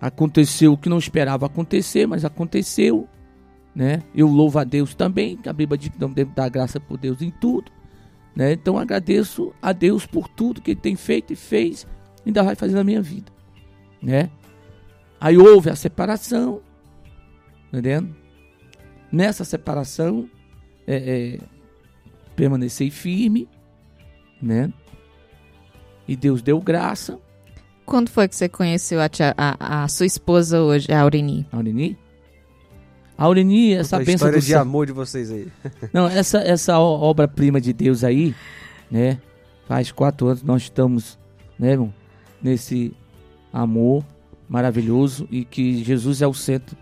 aconteceu 0.00 0.72
o 0.72 0.76
que 0.76 0.88
não 0.88 0.98
esperava 0.98 1.46
acontecer, 1.46 2.04
mas 2.04 2.24
aconteceu. 2.24 3.08
Né? 3.72 4.02
Eu 4.12 4.26
louvo 4.26 4.58
a 4.58 4.64
Deus 4.64 4.92
também, 4.92 5.36
que 5.36 5.48
a 5.48 5.52
Bíblia 5.52 5.78
diz 5.78 5.90
que 5.90 6.00
não 6.00 6.10
deve 6.10 6.32
dar 6.32 6.48
graça 6.48 6.80
por 6.80 6.98
Deus 6.98 7.22
em 7.22 7.30
tudo. 7.30 7.70
Né? 8.34 8.54
Então 8.54 8.76
agradeço 8.76 9.54
a 9.62 9.72
Deus 9.72 10.04
por 10.04 10.26
tudo 10.26 10.60
que 10.60 10.72
Ele 10.72 10.80
tem 10.80 10.96
feito 10.96 11.32
e 11.32 11.36
fez, 11.36 11.86
ainda 12.26 12.42
vai 12.42 12.56
fazer 12.56 12.74
na 12.74 12.82
minha 12.82 13.00
vida. 13.00 13.30
Né? 14.02 14.28
Aí 15.20 15.38
houve 15.38 15.70
a 15.70 15.76
separação, 15.76 16.60
entendendo? 17.68 18.16
Nessa 19.12 19.44
separação, 19.44 20.28
é, 20.88 21.36
é, 21.36 21.38
permaneci 22.34 22.90
firme, 22.90 23.48
né? 24.42 24.72
E 26.08 26.16
Deus 26.16 26.42
deu 26.42 26.60
graça. 26.60 27.18
Quando 27.84 28.10
foi 28.10 28.26
que 28.26 28.34
você 28.34 28.48
conheceu 28.48 29.00
a, 29.00 29.08
tia, 29.08 29.34
a, 29.36 29.84
a 29.84 29.88
sua 29.88 30.06
esposa 30.06 30.60
hoje, 30.60 30.90
a 30.92 31.00
Aureni? 31.00 31.46
A 31.52 31.56
Aureni? 31.56 31.98
A 33.16 33.24
Aureni, 33.24 33.74
essa 33.74 33.98
bênção 33.98 34.14
história 34.14 34.38
do 34.38 34.44
de 34.44 34.54
amor 34.54 34.86
de 34.86 34.92
vocês 34.92 35.30
aí. 35.30 35.48
Não, 35.92 36.06
essa, 36.06 36.38
essa 36.38 36.78
obra-prima 36.78 37.60
de 37.60 37.72
Deus 37.72 38.04
aí, 38.04 38.34
né? 38.90 39.20
Faz 39.66 39.92
quatro 39.92 40.28
anos 40.28 40.42
nós 40.42 40.62
estamos, 40.62 41.18
né, 41.58 41.72
irmão, 41.72 41.92
nesse 42.42 42.94
amor 43.52 44.04
maravilhoso 44.48 45.28
e 45.30 45.44
que 45.44 45.82
Jesus 45.84 46.22
é 46.22 46.26
o 46.26 46.32
centro 46.32 46.76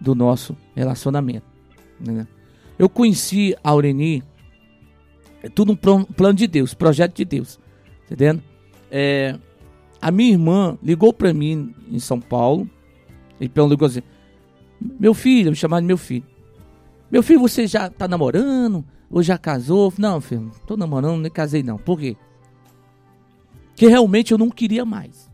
do 0.00 0.14
nosso 0.14 0.56
relacionamento. 0.74 1.46
Né? 2.00 2.26
Eu 2.78 2.88
conheci 2.88 3.54
a 3.62 3.70
Aureni, 3.70 4.22
é 5.42 5.48
tudo 5.48 5.72
um 5.72 5.76
plano 5.76 6.34
de 6.34 6.46
Deus, 6.46 6.72
projeto 6.72 7.14
de 7.14 7.24
Deus, 7.24 7.58
entendendo? 8.04 8.42
É, 8.96 9.36
a 10.00 10.12
minha 10.12 10.30
irmã 10.30 10.78
ligou 10.80 11.12
para 11.12 11.34
mim 11.34 11.74
em 11.90 11.98
São 11.98 12.20
Paulo 12.20 12.70
e 13.40 13.48
perguntou 13.48 13.84
assim: 13.84 14.02
Meu 14.80 15.12
filho, 15.12 15.50
me 15.50 15.56
chamaram 15.56 15.82
de 15.82 15.88
meu 15.88 15.98
filho. 15.98 16.24
Meu 17.10 17.20
filho, 17.20 17.40
você 17.40 17.66
já 17.66 17.90
tá 17.90 18.06
namorando? 18.06 18.84
Ou 19.10 19.20
já 19.20 19.36
casou? 19.36 19.92
Não, 19.98 20.20
filho, 20.20 20.48
tô 20.64 20.76
namorando, 20.76 21.20
nem 21.20 21.30
casei 21.30 21.60
não. 21.60 21.76
Por 21.76 21.98
quê? 21.98 22.16
Porque 23.70 23.88
realmente 23.88 24.30
eu 24.30 24.38
não 24.38 24.48
queria 24.48 24.84
mais. 24.84 25.28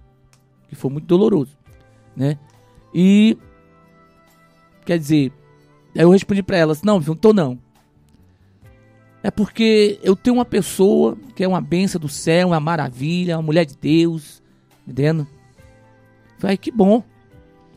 Que 0.67 0.75
foi 0.75 0.91
muito 0.91 1.05
doloroso, 1.05 1.55
né? 2.17 2.39
E 2.95 3.37
quer 4.87 4.99
dizer, 4.99 5.35
aí 5.95 6.01
eu 6.01 6.11
respondi 6.11 6.43
para 6.43 6.57
ela: 6.57 6.75
"Não, 6.83 6.99
filho, 6.99 7.13
não 7.13 7.21
tô 7.21 7.35
não. 7.35 7.59
É 9.23 9.31
porque 9.31 9.99
eu 10.03 10.17
tenho 10.17 10.37
uma 10.37 10.45
pessoa 10.45 11.17
que 11.37 11.45
é 11.45 11.49
uma 11.49 11.61
benção 11.61 12.01
do 12.01 12.09
céu, 12.09 12.49
uma 12.49 12.61
maravilha, 12.61 13.37
uma 13.37 13.43
mulher 13.43 13.67
de 13.67 13.77
Deus, 13.77 14.43
entendendo? 14.83 15.27
Falei, 16.39 16.57
que 16.57 16.71
bom. 16.71 17.05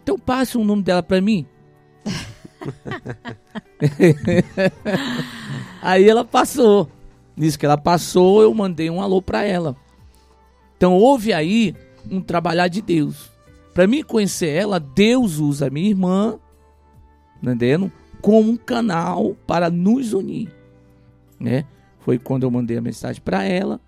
Então 0.01 0.17
passe 0.17 0.57
o 0.57 0.63
nome 0.63 0.83
dela 0.83 1.03
para 1.03 1.19
mim. 1.19 1.45
Aí 5.81 6.07
ela 6.07 6.23
passou. 6.23 6.89
Nisso 7.35 7.59
que 7.59 7.65
ela 7.65 7.77
passou, 7.77 8.41
eu 8.41 8.53
mandei 8.53 8.89
um 8.89 9.01
alô 9.01 9.21
para 9.21 9.43
ela. 9.43 9.75
Então 10.77 10.93
houve 10.93 11.33
aí 11.33 11.75
um 12.09 12.21
trabalhar 12.21 12.67
de 12.67 12.81
Deus. 12.81 13.31
Para 13.73 13.87
mim 13.87 14.03
conhecer 14.03 14.49
ela, 14.49 14.79
Deus 14.79 15.39
usa 15.39 15.67
a 15.67 15.69
minha 15.69 15.89
irmã, 15.89 16.39
entendendo? 17.41 17.91
Como 18.21 18.51
um 18.51 18.57
canal 18.57 19.35
para 19.47 19.69
nos 19.69 20.13
unir 20.13 20.62
né? 21.43 21.65
Foi 21.99 22.17
quando 22.17 22.43
eu 22.43 22.51
mandei 22.51 22.77
a 22.77 22.81
mensagem 22.81 23.21
para 23.21 23.43
ela, 23.43 23.79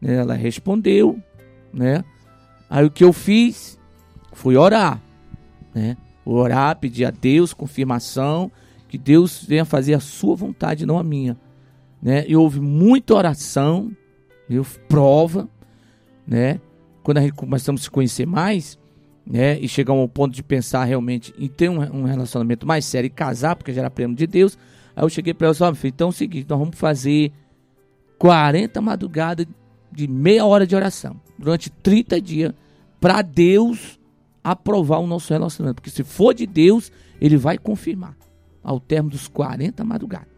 né? 0.00 0.16
Ela 0.16 0.34
respondeu, 0.34 1.18
né? 1.72 2.04
Aí 2.68 2.84
o 2.84 2.90
que 2.90 3.04
eu 3.04 3.12
fiz 3.12 3.78
foi 4.32 4.56
orar, 4.56 5.00
né? 5.72 5.96
Orar, 6.24 6.76
pedir 6.76 7.04
a 7.04 7.10
Deus 7.10 7.54
confirmação 7.54 8.50
que 8.88 8.98
Deus 8.98 9.44
venha 9.46 9.64
fazer 9.64 9.94
a 9.94 10.00
sua 10.00 10.34
vontade, 10.34 10.86
não 10.86 10.98
a 10.98 11.04
minha, 11.04 11.36
né? 12.02 12.24
E 12.26 12.36
houve 12.36 12.60
muita 12.60 13.14
oração, 13.14 13.92
eu 14.50 14.66
prova, 14.88 15.48
né? 16.26 16.60
Quando 17.02 17.18
a 17.18 17.20
gente 17.20 17.34
começamos 17.34 17.82
a 17.82 17.84
se 17.84 17.90
conhecer 17.90 18.26
mais, 18.26 18.78
né? 19.24 19.58
E 19.60 19.68
chegar 19.68 19.92
ao 19.92 20.08
ponto 20.08 20.34
de 20.34 20.42
pensar 20.42 20.84
realmente 20.84 21.32
em 21.38 21.48
ter 21.48 21.68
um, 21.68 21.78
um 21.78 22.04
relacionamento 22.04 22.66
mais 22.66 22.84
sério 22.84 23.06
e 23.06 23.10
casar, 23.10 23.54
porque 23.54 23.72
já 23.72 23.82
era 23.82 23.90
prêmio 23.90 24.16
de 24.16 24.26
Deus, 24.26 24.58
Aí 24.94 25.04
eu 25.04 25.08
cheguei 25.08 25.34
para 25.34 25.48
ela 25.48 25.54
e 25.54 25.58
falei, 25.58 25.74
filho, 25.74 25.92
então 25.94 26.08
é 26.08 26.10
o 26.10 26.12
seguinte, 26.12 26.46
nós 26.48 26.58
vamos 26.58 26.78
fazer 26.78 27.32
40 28.18 28.80
madrugadas 28.80 29.46
de 29.90 30.08
meia 30.08 30.44
hora 30.44 30.66
de 30.66 30.74
oração, 30.74 31.20
durante 31.38 31.70
30 31.70 32.20
dias, 32.20 32.52
para 33.00 33.22
Deus 33.22 33.98
aprovar 34.42 34.98
o 34.98 35.06
nosso 35.06 35.32
relacionamento. 35.32 35.76
Porque 35.76 35.90
se 35.90 36.02
for 36.04 36.34
de 36.34 36.46
Deus, 36.46 36.90
ele 37.20 37.36
vai 37.36 37.56
confirmar 37.58 38.16
ao 38.62 38.80
termo 38.80 39.10
dos 39.10 39.28
40 39.28 39.84
madrugadas. 39.84 40.28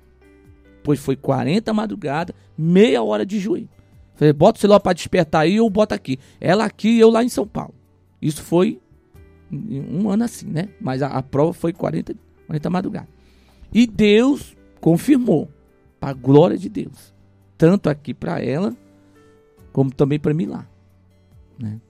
Pois 0.83 1.01
foi 1.01 1.16
40 1.16 1.73
madrugadas, 1.73 2.35
meia 2.57 3.03
hora 3.03 3.27
de 3.27 3.38
joelho. 3.38 3.69
Falei, 4.14 4.33
bota 4.33 4.59
o 4.59 4.61
celular 4.61 4.81
para 4.81 4.92
despertar 4.92 5.42
aí 5.42 5.61
ou 5.61 5.69
bota 5.69 5.95
aqui. 5.95 6.19
Ela 6.40 6.64
aqui 6.64 6.88
e 6.88 7.01
eu 7.01 7.11
lá 7.11 7.23
em 7.23 7.29
São 7.29 7.47
Paulo. 7.47 7.75
Isso 8.21 8.42
foi 8.42 8.81
um 9.53 10.09
ano 10.09 10.25
assim, 10.25 10.47
né? 10.47 10.69
Mas 10.81 11.03
a, 11.03 11.09
a 11.09 11.23
prova 11.23 11.53
foi 11.53 11.73
40, 11.73 12.14
40 12.47 12.71
madrugadas. 12.71 13.15
E 13.72 13.87
Deus 13.87 14.57
confirmou, 14.81 15.48
para 15.98 16.11
a 16.11 16.14
glória 16.14 16.57
de 16.57 16.68
Deus, 16.68 17.12
tanto 17.59 17.88
aqui 17.88 18.14
para 18.14 18.42
ela, 18.42 18.76
como 19.72 19.90
também 19.90 20.18
para 20.18 20.35
mim 20.35 20.46
lá. 20.46 20.66
Né? 21.59 21.81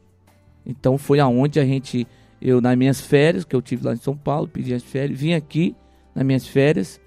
Então 0.64 0.98
foi 0.98 1.20
aonde 1.20 1.60
a 1.60 1.64
gente, 1.64 2.06
eu 2.40 2.60
nas 2.60 2.76
minhas 2.76 3.00
férias, 3.00 3.44
que 3.44 3.54
eu 3.54 3.62
tive 3.62 3.84
lá 3.84 3.92
em 3.92 3.98
São 3.98 4.16
Paulo, 4.16 4.48
pedi 4.48 4.74
as 4.74 4.82
férias, 4.82 5.18
vim 5.18 5.32
aqui 5.32 5.74
nas 6.14 6.24
minhas 6.24 6.46
férias, 6.46 7.00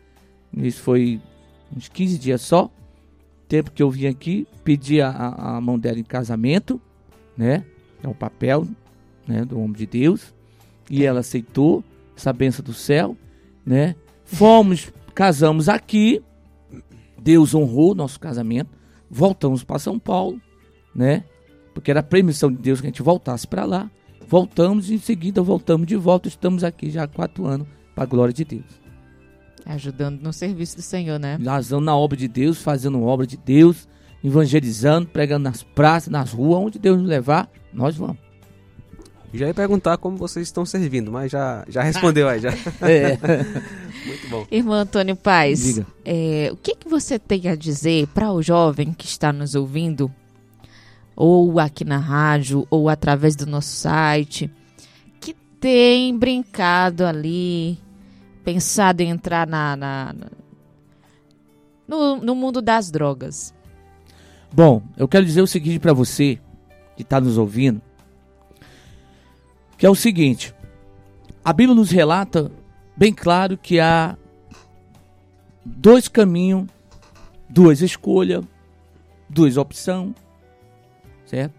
isso 0.54 0.82
foi 0.82 1.22
uns 1.76 1.90
15 1.90 2.18
dias 2.18 2.42
só, 2.42 2.72
tempo 3.48 3.72
que 3.72 3.82
eu 3.82 3.90
vim 3.90 4.06
aqui, 4.06 4.48
pedi 4.64 5.02
a, 5.02 5.10
a 5.10 5.62
mão 5.62 5.78
dela 5.78 6.00
em 6.00 6.04
casamento, 6.04 6.80
né? 7.36 7.66
É 8.02 8.08
o 8.08 8.14
papel 8.14 8.68
né, 9.28 9.44
do 9.44 9.60
homem 9.60 9.74
de 9.74 9.86
Deus, 9.86 10.34
e 10.90 11.04
ela 11.04 11.20
aceitou 11.20 11.84
essa 12.16 12.32
benção 12.32 12.64
do 12.64 12.74
céu, 12.74 13.18
né? 13.66 13.96
Fomos, 14.32 14.92
casamos 15.14 15.68
aqui. 15.68 16.22
Deus 17.22 17.54
honrou 17.54 17.96
nosso 17.96 18.20
casamento. 18.20 18.70
Voltamos 19.10 19.64
para 19.64 19.80
São 19.80 19.98
Paulo, 19.98 20.40
né? 20.96 21.24
Porque 21.74 21.92
era 21.92 22.00
a 22.00 22.04
permissão 22.04 22.52
de 22.52 22.58
Deus 22.58 22.80
que 22.80 22.88
a 22.88 22.90
gente 22.90 23.02
voltasse 23.02 23.48
para 23.48 23.66
lá. 23.66 23.90
Voltamos 24.28 24.90
e 24.90 24.96
em 24.96 25.00
seguida 25.00 25.42
voltamos 25.42 25.88
de 25.88 25.96
volta. 25.96 26.28
Estamos 26.28 26.64
aqui 26.64 26.92
já 26.92 27.04
há 27.04 27.08
quatro 27.08 27.46
anos, 27.46 27.68
para 27.96 28.04
a 28.04 28.08
glória 28.08 28.34
de 28.34 28.46
Deus. 28.46 28.80
Ajudando 29.66 30.22
no 30.22 30.32
serviço 30.32 30.78
do 30.78 30.82
Senhor, 30.82 31.20
né? 31.20 31.38
Ajudando 31.48 31.84
na 31.84 31.96
obra 31.96 32.16
de 32.16 32.28
Deus, 32.28 32.62
fazendo 32.62 33.04
obra 33.04 33.26
de 33.26 33.36
Deus, 33.38 33.88
evangelizando, 34.24 35.08
pregando 35.08 35.44
nas 35.44 35.64
praças, 35.64 36.10
nas 36.10 36.32
ruas, 36.32 36.62
onde 36.62 36.80
Deus 36.80 37.00
nos 37.00 37.08
levar, 37.08 37.50
nós 37.74 37.96
vamos. 37.96 38.18
Já 39.34 39.48
ia 39.48 39.54
perguntar 39.54 39.98
como 39.98 40.18
vocês 40.18 40.48
estão 40.48 40.66
servindo, 40.66 41.12
mas 41.12 41.32
já, 41.32 41.64
já 41.68 41.84
respondeu 41.84 42.28
aí. 42.28 42.40
Já. 42.40 42.50
É. 42.82 43.18
Muito 44.10 44.28
bom. 44.28 44.48
Irmão 44.50 44.74
Antônio 44.74 45.16
Paz, 45.16 45.80
é, 46.04 46.50
o 46.52 46.58
que, 46.58 46.76
que 46.76 46.90
você 46.90 47.20
tem 47.20 47.48
a 47.48 47.56
dizer 47.56 48.08
para 48.08 48.32
o 48.32 48.42
jovem 48.42 48.92
que 48.92 49.06
está 49.06 49.32
nos 49.32 49.54
ouvindo, 49.54 50.12
ou 51.16 51.60
aqui 51.60 51.86
na 51.86 52.00
rádio, 52.00 52.66
ou 52.72 52.90
através 52.90 53.36
do 53.36 53.46
nosso 53.46 53.70
site, 53.70 54.50
que 55.22 55.36
tem 55.60 56.18
brincado 56.18 57.06
ali, 57.06 57.78
pensado 58.44 59.02
em 59.02 59.12
entrar 59.12 59.46
na, 59.46 59.76
na, 59.76 60.14
na 60.14 60.28
no, 61.88 62.18
no 62.18 62.34
mundo 62.34 62.64
das 62.64 62.90
drogas? 62.90 63.54
Bom, 64.52 64.82
eu 64.98 65.08
quero 65.08 65.24
dizer 65.24 65.44
o 65.44 65.48
seguinte 65.48 65.78
para 65.78 65.94
você 65.94 66.40
que 66.96 67.04
está 67.04 67.22
nos 67.22 67.38
ouvindo, 67.38 67.80
que 69.78 69.86
é 69.86 69.90
o 69.90 69.94
seguinte: 69.94 70.52
a 71.46 71.54
Bíblia 71.54 71.76
nos 71.76 71.92
relata 71.92 72.52
bem 73.00 73.14
claro 73.14 73.58
que 73.58 73.80
há 73.80 74.18
dois 75.66 76.10
caminhos, 76.10 76.68
duas 77.50 77.82
escolhas, 77.82 78.44
duas 79.30 79.56
opções, 79.56 80.14
certo? 81.26 81.54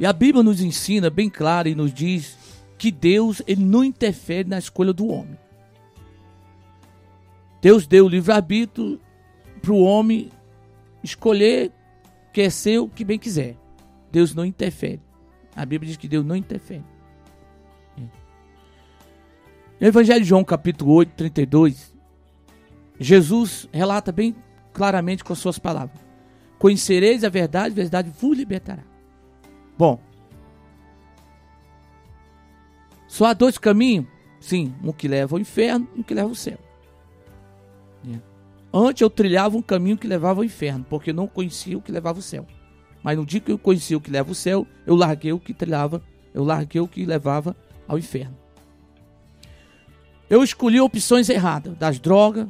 E 0.00 0.06
a 0.06 0.12
Bíblia 0.12 0.42
nos 0.42 0.62
ensina 0.62 1.10
bem 1.10 1.28
claro 1.28 1.68
e 1.68 1.74
nos 1.74 1.92
diz 1.92 2.38
que 2.78 2.90
Deus 2.90 3.42
ele 3.46 3.62
não 3.62 3.84
interfere 3.84 4.48
na 4.48 4.58
escolha 4.58 4.90
do 4.90 5.08
homem. 5.08 5.38
Deus 7.60 7.86
deu 7.86 8.06
o 8.06 8.08
livre-arbítrio 8.08 8.98
para 9.60 9.72
o 9.72 9.82
homem 9.82 10.30
escolher 11.02 11.72
quer 12.32 12.50
ser 12.50 12.78
o 12.78 12.88
que 12.88 13.04
bem 13.04 13.18
quiser. 13.18 13.54
Deus 14.10 14.34
não 14.34 14.46
interfere. 14.46 15.02
A 15.54 15.66
Bíblia 15.66 15.88
diz 15.88 15.98
que 15.98 16.08
Deus 16.08 16.24
não 16.24 16.36
interfere. 16.36 16.84
No 19.78 19.86
Evangelho 19.86 20.22
de 20.22 20.28
João, 20.28 20.42
capítulo 20.42 20.94
8, 20.94 21.12
32, 21.14 21.94
Jesus 22.98 23.68
relata 23.70 24.10
bem 24.10 24.34
claramente 24.72 25.22
com 25.22 25.34
as 25.34 25.38
suas 25.38 25.58
palavras: 25.58 26.00
Conhecereis 26.58 27.24
a 27.24 27.28
verdade, 27.28 27.72
a 27.72 27.74
verdade 27.74 28.10
vos 28.10 28.38
libertará. 28.38 28.82
Bom, 29.76 30.00
só 33.06 33.26
há 33.26 33.34
dois 33.34 33.58
caminhos? 33.58 34.06
Sim, 34.40 34.74
um 34.82 34.92
que 34.92 35.08
leva 35.08 35.36
ao 35.36 35.40
inferno, 35.40 35.86
um 35.94 36.02
que 36.02 36.14
leva 36.14 36.28
ao 36.28 36.34
céu. 36.34 36.58
É. 38.10 38.18
Antes 38.72 39.02
eu 39.02 39.10
trilhava 39.10 39.56
um 39.56 39.62
caminho 39.62 39.98
que 39.98 40.06
levava 40.06 40.40
ao 40.40 40.44
inferno, 40.44 40.86
porque 40.88 41.12
não 41.12 41.26
conhecia 41.26 41.76
o 41.76 41.82
que 41.82 41.92
levava 41.92 42.18
ao 42.18 42.22
céu. 42.22 42.46
Mas 43.02 43.16
no 43.16 43.26
dia 43.26 43.40
que 43.40 43.52
eu 43.52 43.58
conhecia 43.58 43.96
o 43.96 44.00
que 44.00 44.10
leva 44.10 44.30
ao 44.30 44.34
céu, 44.34 44.66
eu 44.86 44.96
larguei 44.96 45.32
o 45.32 45.40
que 45.40 45.52
trilhava, 45.52 46.02
eu 46.32 46.44
larguei 46.44 46.80
o 46.80 46.88
que 46.88 47.04
levava 47.04 47.54
ao 47.86 47.98
inferno. 47.98 48.45
Eu 50.28 50.42
escolhi 50.42 50.80
opções 50.80 51.28
erradas, 51.28 51.76
das 51.76 51.98
drogas, 51.98 52.48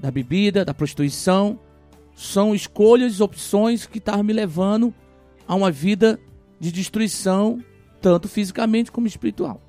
da 0.00 0.10
bebida, 0.10 0.64
da 0.64 0.74
prostituição. 0.74 1.58
São 2.14 2.54
escolhas, 2.54 3.20
opções 3.20 3.86
que 3.86 3.98
estavam 3.98 4.24
me 4.24 4.32
levando 4.32 4.92
a 5.46 5.54
uma 5.54 5.70
vida 5.70 6.18
de 6.58 6.72
destruição, 6.72 7.62
tanto 8.00 8.28
fisicamente 8.28 8.90
como 8.90 9.06
espiritual. 9.06 9.60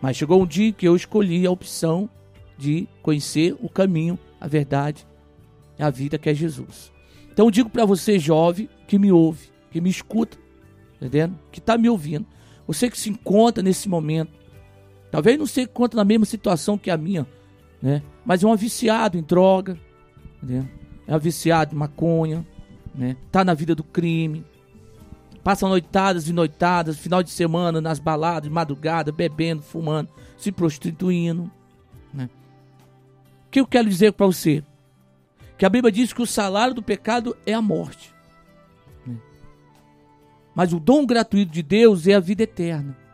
Mas 0.00 0.16
chegou 0.16 0.42
um 0.42 0.46
dia 0.46 0.72
que 0.72 0.88
eu 0.88 0.96
escolhi 0.96 1.46
a 1.46 1.50
opção 1.50 2.08
de 2.56 2.88
conhecer 3.02 3.56
o 3.60 3.68
caminho, 3.68 4.18
a 4.40 4.48
verdade 4.48 5.06
a 5.82 5.90
vida 5.90 6.18
que 6.18 6.28
é 6.28 6.34
Jesus. 6.34 6.92
Então 7.32 7.46
eu 7.46 7.50
digo 7.50 7.70
para 7.70 7.84
você, 7.84 8.18
jovem, 8.18 8.68
que 8.86 8.98
me 8.98 9.12
ouve, 9.12 9.48
que 9.70 9.80
me 9.80 9.88
escuta, 9.88 10.36
entendendo? 10.96 11.38
Que 11.52 11.60
está 11.60 11.78
me 11.78 11.88
ouvindo. 11.88 12.26
Você 12.66 12.90
que 12.90 12.98
se 12.98 13.08
encontra 13.08 13.62
nesse 13.62 13.88
momento, 13.88 14.32
talvez 15.10 15.38
não 15.38 15.46
se 15.46 15.62
encontre 15.62 15.96
na 15.96 16.04
mesma 16.04 16.26
situação 16.26 16.78
que 16.78 16.90
a 16.90 16.96
minha, 16.96 17.26
né? 17.82 18.02
Mas 18.24 18.42
é 18.42 18.46
um 18.46 18.56
viciado 18.56 19.16
em 19.16 19.22
droga, 19.22 19.78
entendeu? 20.36 20.66
é 21.06 21.16
um 21.16 21.18
viciado 21.18 21.74
em 21.74 21.78
maconha, 21.78 22.46
né? 22.94 23.16
Tá 23.32 23.42
na 23.42 23.54
vida 23.54 23.74
do 23.74 23.82
crime, 23.82 24.44
passa 25.42 25.66
noitadas 25.66 26.28
e 26.28 26.32
noitadas, 26.32 26.98
final 26.98 27.22
de 27.22 27.30
semana 27.30 27.80
nas 27.80 27.98
baladas, 27.98 28.50
madrugada, 28.50 29.10
bebendo, 29.10 29.62
fumando, 29.62 30.10
se 30.36 30.52
prostituindo, 30.52 31.50
né? 32.12 32.28
O 33.46 33.50
que 33.50 33.60
eu 33.60 33.66
quero 33.66 33.88
dizer 33.88 34.12
para 34.12 34.26
você? 34.26 34.62
Que 35.56 35.64
a 35.64 35.70
Bíblia 35.70 35.90
diz 35.90 36.12
que 36.12 36.20
o 36.20 36.26
salário 36.26 36.74
do 36.74 36.82
pecado 36.82 37.34
é 37.46 37.54
a 37.54 37.62
morte. 37.62 38.14
Mas 40.54 40.72
o 40.72 40.78
dom 40.78 41.06
gratuito 41.06 41.50
de 41.50 41.62
Deus 41.62 42.06
é 42.06 42.14
a 42.14 42.20
vida 42.20 42.42
eterna 42.42 43.07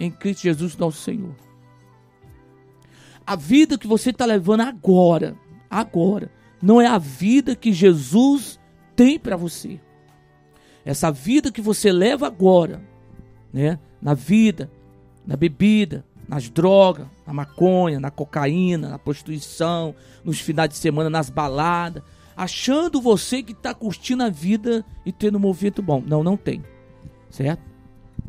em 0.00 0.10
Cristo 0.10 0.42
Jesus, 0.42 0.76
nosso 0.76 1.02
Senhor. 1.02 1.34
A 3.26 3.36
vida 3.36 3.78
que 3.78 3.86
você 3.86 4.10
está 4.10 4.24
levando 4.24 4.62
agora, 4.62 5.36
agora, 5.70 6.32
não 6.60 6.80
é 6.80 6.86
a 6.86 6.98
vida 6.98 7.54
que 7.54 7.72
Jesus 7.72 8.58
tem 8.96 9.18
para 9.18 9.36
você. 9.36 9.78
Essa 10.84 11.12
vida 11.12 11.52
que 11.52 11.60
você 11.60 11.92
leva 11.92 12.26
agora, 12.26 12.82
né, 13.52 13.78
na 14.00 14.14
vida, 14.14 14.70
na 15.26 15.36
bebida, 15.36 16.04
nas 16.26 16.48
drogas, 16.48 17.06
na 17.26 17.32
maconha, 17.32 18.00
na 18.00 18.10
cocaína, 18.10 18.88
na 18.88 18.98
prostituição, 18.98 19.94
nos 20.24 20.40
finais 20.40 20.70
de 20.70 20.76
semana, 20.76 21.10
nas 21.10 21.28
baladas, 21.28 22.02
achando 22.36 23.00
você 23.00 23.42
que 23.42 23.52
está 23.52 23.74
curtindo 23.74 24.22
a 24.22 24.30
vida 24.30 24.84
e 25.04 25.12
tendo 25.12 25.36
um 25.36 25.40
movimento 25.40 25.82
bom. 25.82 26.02
Não, 26.04 26.24
não 26.24 26.36
tem. 26.36 26.64
Certo? 27.28 27.69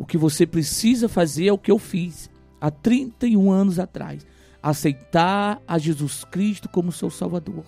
O 0.02 0.04
que 0.04 0.18
você 0.18 0.48
precisa 0.48 1.08
fazer 1.08 1.46
é 1.46 1.54
o 1.54 1.60
que 1.60 1.70
eu 1.70 1.78
fiz 1.78 2.28
há 2.60 2.72
31 2.72 3.52
anos 3.52 3.78
atrás: 3.78 4.26
aceitar 4.62 5.62
a 5.68 5.78
Jesus 5.78 6.24
Cristo 6.24 6.68
como 6.68 6.92
seu 6.92 7.12
Salvador. 7.12 7.64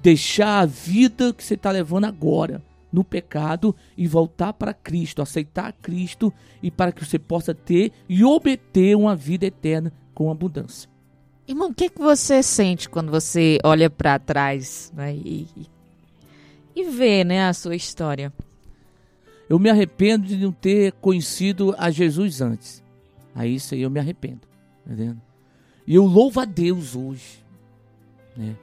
Deixar 0.00 0.60
a 0.60 0.66
vida 0.66 1.34
que 1.34 1.42
você 1.42 1.54
está 1.54 1.72
levando 1.72 2.04
agora 2.04 2.62
no 2.92 3.02
pecado 3.02 3.74
e 3.98 4.06
voltar 4.06 4.52
para 4.52 4.72
Cristo, 4.72 5.20
aceitar 5.20 5.72
Cristo 5.72 6.32
e 6.62 6.70
para 6.70 6.92
que 6.92 7.04
você 7.04 7.18
possa 7.18 7.52
ter 7.52 7.90
e 8.08 8.22
obter 8.22 8.96
uma 8.96 9.16
vida 9.16 9.46
eterna 9.46 9.92
com 10.14 10.30
abundância. 10.30 10.88
Irmão, 11.44 11.70
o 11.70 11.74
que, 11.74 11.90
que 11.90 11.98
você 11.98 12.40
sente 12.40 12.88
quando 12.88 13.10
você 13.10 13.58
olha 13.64 13.90
para 13.90 14.16
trás 14.20 14.92
né, 14.94 15.12
e, 15.12 15.48
e 16.76 16.84
vê 16.84 17.24
né, 17.24 17.48
a 17.48 17.52
sua 17.52 17.74
história? 17.74 18.32
Eu 19.48 19.58
me 19.58 19.68
arrependo 19.68 20.26
de 20.26 20.36
não 20.36 20.52
ter 20.52 20.92
conhecido 20.92 21.74
a 21.78 21.90
Jesus 21.90 22.40
antes. 22.40 22.82
Aí 23.34 23.54
isso 23.54 23.74
aí 23.74 23.82
eu 23.82 23.90
me 23.90 24.00
arrependo. 24.00 24.40
Tá? 24.86 25.16
E 25.86 25.94
eu 25.94 26.04
louvo 26.04 26.40
a 26.40 26.44
Deus 26.44 26.96
hoje. 26.96 27.44
Né? 28.36 28.56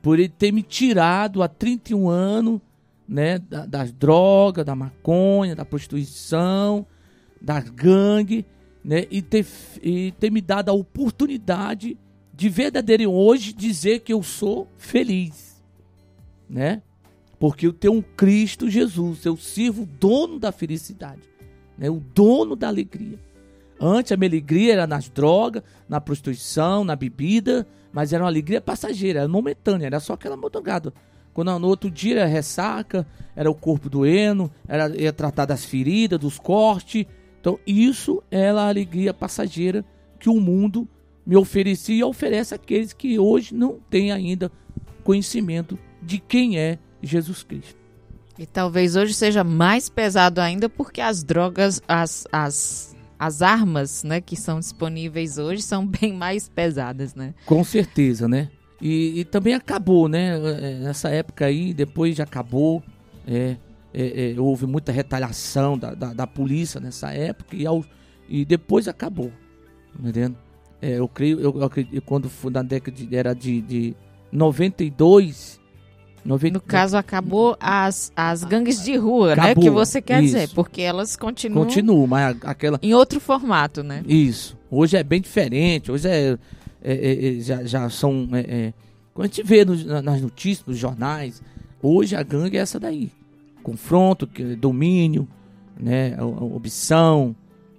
Por 0.00 0.18
ele 0.18 0.28
ter 0.28 0.52
me 0.52 0.62
tirado 0.62 1.42
há 1.42 1.48
31 1.48 2.08
anos 2.08 2.60
né, 3.08 3.38
da, 3.38 3.66
das 3.66 3.92
drogas, 3.92 4.64
da 4.64 4.74
maconha, 4.74 5.54
da 5.54 5.64
prostituição, 5.64 6.86
da 7.40 7.60
gangue, 7.60 8.46
né, 8.84 9.06
e 9.10 9.20
ter, 9.20 9.46
e 9.82 10.12
ter 10.12 10.30
me 10.30 10.40
dado 10.40 10.70
a 10.70 10.72
oportunidade 10.72 11.98
de 12.32 12.48
verdadeiro 12.48 13.12
hoje 13.12 13.52
dizer 13.52 14.00
que 14.00 14.12
eu 14.12 14.22
sou 14.22 14.66
feliz, 14.76 15.62
né? 16.48 16.82
Porque 17.42 17.66
eu 17.66 17.72
tenho 17.72 17.94
um 17.94 18.02
Cristo 18.02 18.70
Jesus, 18.70 19.24
eu 19.24 19.36
sirvo 19.36 19.82
o 19.82 19.86
dono 19.86 20.38
da 20.38 20.52
felicidade, 20.52 21.22
né? 21.76 21.90
O 21.90 21.98
dono 22.14 22.54
da 22.54 22.68
alegria. 22.68 23.18
Antes 23.80 24.12
a 24.12 24.16
minha 24.16 24.28
alegria 24.28 24.74
era 24.74 24.86
nas 24.86 25.08
drogas, 25.08 25.64
na 25.88 26.00
prostituição, 26.00 26.84
na 26.84 26.94
bebida, 26.94 27.66
mas 27.92 28.12
era 28.12 28.22
uma 28.22 28.30
alegria 28.30 28.60
passageira, 28.60 29.18
era 29.18 29.28
momentânea, 29.28 29.86
era 29.86 29.98
só 29.98 30.12
aquela 30.12 30.36
madrugada. 30.36 30.94
Quando 31.34 31.58
no 31.58 31.66
outro 31.66 31.90
dia 31.90 32.20
era 32.20 32.26
ressaca, 32.26 33.04
era 33.34 33.50
o 33.50 33.56
corpo 33.56 33.90
doendo, 33.90 34.48
era 34.68 34.96
ia 34.96 35.12
tratar 35.12 35.46
das 35.46 35.64
feridas, 35.64 36.20
dos 36.20 36.38
cortes. 36.38 37.06
Então, 37.40 37.58
isso 37.66 38.22
era 38.30 38.60
a 38.60 38.68
alegria 38.68 39.12
passageira 39.12 39.84
que 40.20 40.28
o 40.28 40.40
mundo 40.40 40.86
me 41.26 41.34
oferecia 41.36 41.96
e 41.96 42.04
oferece 42.04 42.54
àqueles 42.54 42.92
que 42.92 43.18
hoje 43.18 43.52
não 43.52 43.80
têm 43.90 44.12
ainda 44.12 44.48
conhecimento 45.02 45.76
de 46.00 46.20
quem 46.20 46.56
é 46.56 46.78
Jesus 47.02 47.42
Cristo. 47.42 47.82
E 48.38 48.46
talvez 48.46 48.96
hoje 48.96 49.12
seja 49.12 49.44
mais 49.44 49.88
pesado 49.88 50.40
ainda 50.40 50.68
porque 50.68 51.00
as 51.00 51.22
drogas, 51.22 51.82
as, 51.86 52.26
as, 52.32 52.96
as 53.18 53.42
armas 53.42 54.02
né, 54.02 54.20
que 54.20 54.36
são 54.36 54.58
disponíveis 54.58 55.38
hoje 55.38 55.62
são 55.62 55.86
bem 55.86 56.12
mais 56.12 56.48
pesadas, 56.48 57.14
né? 57.14 57.34
Com 57.46 57.62
certeza, 57.62 58.26
né? 58.26 58.48
E, 58.80 59.20
e, 59.20 59.24
também 59.24 59.54
acabou, 59.54 60.08
né? 60.08 60.36
É, 60.36 60.78
nessa 60.80 61.08
época 61.08 61.46
aí, 61.46 61.72
depois 61.72 62.16
já 62.16 62.24
acabou. 62.24 62.82
É, 63.24 63.56
é, 63.94 64.32
é, 64.32 64.40
houve 64.40 64.66
muita 64.66 64.90
retaliação 64.90 65.78
da, 65.78 65.94
da, 65.94 66.12
da, 66.12 66.26
polícia 66.26 66.80
nessa 66.80 67.12
época 67.12 67.54
e, 67.54 67.64
ao, 67.64 67.84
e 68.28 68.44
depois 68.44 68.88
acabou. 68.88 69.30
Entendendo? 69.96 70.36
É, 70.80 70.98
eu 70.98 71.06
creio, 71.06 71.38
eu, 71.38 71.54
eu 71.54 71.62
acredito, 71.62 72.02
quando 72.02 72.28
foi 72.28 72.50
na 72.50 72.62
década 72.62 72.96
de, 72.96 73.14
era 73.14 73.34
de, 73.34 73.60
de 73.60 73.96
92. 74.32 75.60
90, 76.24 76.54
no 76.54 76.60
caso, 76.60 76.96
acabou 76.96 77.56
as, 77.60 78.12
as 78.14 78.44
gangues 78.44 78.84
de 78.84 78.96
rua, 78.96 79.32
acabou, 79.32 79.54
né? 79.54 79.60
Que 79.62 79.70
você 79.70 80.00
quer 80.00 80.22
isso. 80.22 80.34
dizer, 80.34 80.50
porque 80.54 80.80
elas 80.80 81.16
continuam. 81.16 81.64
Continuam, 81.64 82.06
mas 82.06 82.36
aquela. 82.42 82.78
Em 82.82 82.94
outro 82.94 83.18
formato, 83.18 83.82
né? 83.82 84.02
Isso. 84.06 84.56
Hoje 84.70 84.96
é 84.96 85.02
bem 85.02 85.20
diferente. 85.20 85.90
Hoje 85.90 86.08
é 86.08 86.38
é, 86.82 86.92
é, 86.94 87.28
é, 87.28 87.40
já, 87.40 87.64
já 87.64 87.88
são. 87.88 88.28
É, 88.32 88.40
é, 88.40 88.74
quando 89.14 89.26
a 89.26 89.28
gente 89.28 89.42
vê 89.44 89.64
nas 89.64 90.20
notícias, 90.20 90.66
nos 90.66 90.78
jornais, 90.78 91.40
hoje 91.80 92.16
a 92.16 92.22
gangue 92.22 92.56
é 92.56 92.60
essa 92.60 92.80
daí. 92.80 93.12
Confronto, 93.62 94.28
domínio, 94.58 95.28
né, 95.78 96.16
opção, 96.20 97.36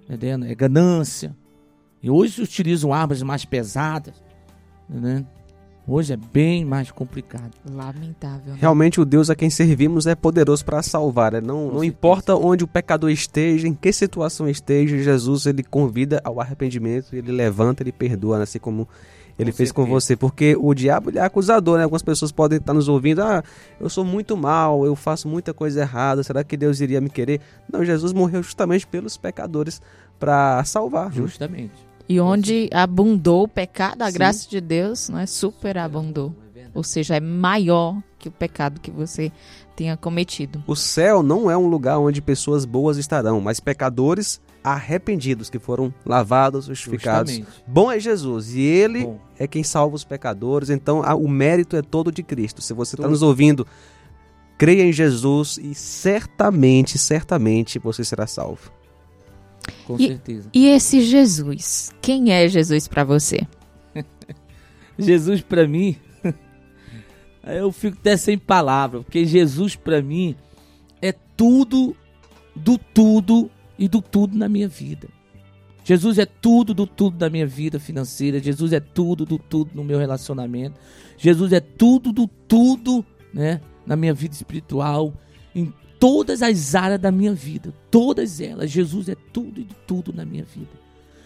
é 0.08 0.54
ganância. 0.54 1.36
E 2.02 2.08
hoje 2.08 2.40
utilizam 2.40 2.92
armas 2.92 3.22
mais 3.22 3.44
pesadas. 3.44 4.14
Né? 4.88 5.26
Hoje 5.86 6.14
é 6.14 6.16
bem 6.16 6.64
mais 6.64 6.90
complicado. 6.90 7.50
Lamentável. 7.70 8.54
Né? 8.54 8.58
Realmente 8.58 9.00
o 9.00 9.04
Deus 9.04 9.28
a 9.28 9.36
quem 9.36 9.50
servimos 9.50 10.06
é 10.06 10.14
poderoso 10.14 10.64
para 10.64 10.82
salvar. 10.82 11.32
Né? 11.32 11.40
Não, 11.42 11.70
não 11.70 11.84
importa 11.84 12.34
onde 12.34 12.64
o 12.64 12.66
pecador 12.66 13.10
esteja, 13.10 13.68
em 13.68 13.74
que 13.74 13.92
situação 13.92 14.48
esteja, 14.48 14.96
Jesus 14.96 15.44
ele 15.44 15.62
convida 15.62 16.22
ao 16.24 16.40
arrependimento, 16.40 17.14
ele 17.14 17.30
levanta, 17.30 17.82
ele 17.82 17.92
perdoa, 17.92 18.38
né? 18.38 18.44
assim 18.44 18.58
como 18.58 18.88
ele 19.38 19.50
com 19.50 19.56
fez 19.56 19.68
certeza. 19.68 19.74
com 19.74 19.86
você, 19.86 20.16
porque 20.16 20.56
o 20.58 20.72
diabo 20.72 21.10
ele 21.10 21.18
é 21.18 21.22
acusador, 21.22 21.76
né? 21.76 21.84
Algumas 21.84 22.02
pessoas 22.02 22.30
podem 22.30 22.58
estar 22.58 22.72
nos 22.72 22.88
ouvindo, 22.88 23.20
ah, 23.20 23.42
eu 23.80 23.88
sou 23.90 24.04
muito 24.04 24.36
mal, 24.36 24.86
eu 24.86 24.94
faço 24.94 25.28
muita 25.28 25.52
coisa 25.52 25.80
errada, 25.80 26.22
será 26.22 26.44
que 26.44 26.56
Deus 26.56 26.80
iria 26.80 27.00
me 27.00 27.10
querer? 27.10 27.40
Não, 27.70 27.84
Jesus 27.84 28.12
morreu 28.12 28.42
justamente 28.42 28.86
pelos 28.86 29.16
pecadores 29.16 29.82
para 30.18 30.62
salvar. 30.64 31.10
Né? 31.10 31.70
E 32.08 32.20
onde 32.20 32.68
abundou 32.72 33.44
o 33.44 33.48
pecado, 33.48 34.02
a 34.02 34.10
Sim. 34.10 34.14
graça 34.14 34.48
de 34.48 34.60
Deus 34.60 35.08
não 35.08 35.18
é 35.18 35.26
superabundou. 35.26 36.34
É 36.54 36.66
Ou 36.74 36.82
seja, 36.82 37.16
é 37.16 37.20
maior 37.20 38.02
que 38.18 38.28
o 38.28 38.32
pecado 38.32 38.80
que 38.80 38.90
você 38.90 39.32
tenha 39.74 39.96
cometido. 39.96 40.62
O 40.66 40.76
céu 40.76 41.22
não 41.22 41.50
é 41.50 41.56
um 41.56 41.66
lugar 41.66 41.98
onde 41.98 42.22
pessoas 42.22 42.64
boas 42.64 42.96
estarão, 42.96 43.40
mas 43.40 43.60
pecadores 43.60 44.40
arrependidos, 44.62 45.50
que 45.50 45.58
foram 45.58 45.92
lavados, 46.06 46.66
justificados. 46.66 47.32
Justamente. 47.32 47.64
Bom 47.66 47.92
é 47.92 48.00
Jesus 48.00 48.54
e 48.54 48.62
Ele 48.62 49.04
Bom. 49.04 49.18
é 49.38 49.46
quem 49.46 49.62
salva 49.62 49.94
os 49.94 50.04
pecadores, 50.04 50.70
então 50.70 51.02
a, 51.02 51.14
o 51.14 51.28
mérito 51.28 51.76
é 51.76 51.82
todo 51.82 52.10
de 52.10 52.22
Cristo. 52.22 52.62
Se 52.62 52.72
você 52.72 52.96
está 52.96 53.06
nos 53.06 53.22
ouvindo, 53.22 53.66
creia 54.56 54.84
em 54.84 54.92
Jesus 54.92 55.58
e 55.62 55.74
certamente, 55.74 56.96
certamente 56.96 57.78
você 57.78 58.04
será 58.04 58.26
salvo. 58.26 58.72
Com 59.86 59.96
e, 59.98 60.08
certeza. 60.08 60.48
E 60.52 60.66
esse 60.66 61.02
Jesus, 61.02 61.92
quem 62.00 62.32
é 62.32 62.48
Jesus 62.48 62.88
para 62.88 63.04
você? 63.04 63.46
Jesus 64.98 65.40
para 65.42 65.66
mim, 65.66 65.96
eu 67.44 67.70
fico 67.72 67.98
até 67.98 68.16
sem 68.16 68.38
palavras, 68.38 69.02
porque 69.02 69.24
Jesus 69.24 69.76
para 69.76 70.00
mim 70.00 70.36
é 71.02 71.12
tudo 71.36 71.96
do 72.54 72.78
tudo 72.78 73.50
e 73.78 73.88
do 73.88 74.00
tudo 74.00 74.36
na 74.36 74.48
minha 74.48 74.68
vida. 74.68 75.08
Jesus 75.84 76.18
é 76.18 76.24
tudo 76.24 76.72
do 76.72 76.86
tudo 76.86 77.18
na 77.20 77.28
minha 77.28 77.46
vida 77.46 77.78
financeira. 77.78 78.40
Jesus 78.40 78.72
é 78.72 78.80
tudo 78.80 79.26
do 79.26 79.38
tudo 79.38 79.70
no 79.74 79.84
meu 79.84 79.98
relacionamento. 79.98 80.80
Jesus 81.18 81.52
é 81.52 81.60
tudo 81.60 82.10
do 82.10 82.26
tudo, 82.26 83.04
né, 83.32 83.60
na 83.86 83.94
minha 83.94 84.14
vida 84.14 84.34
espiritual, 84.34 85.12
em 85.54 85.72
todas 86.04 86.42
as 86.42 86.74
áreas 86.74 87.00
da 87.00 87.10
minha 87.10 87.32
vida, 87.32 87.72
todas 87.90 88.38
elas. 88.38 88.70
Jesus 88.70 89.08
é 89.08 89.14
tudo 89.32 89.58
e 89.58 89.64
de 89.64 89.74
tudo 89.86 90.12
na 90.12 90.22
minha 90.22 90.44
vida. 90.44 90.68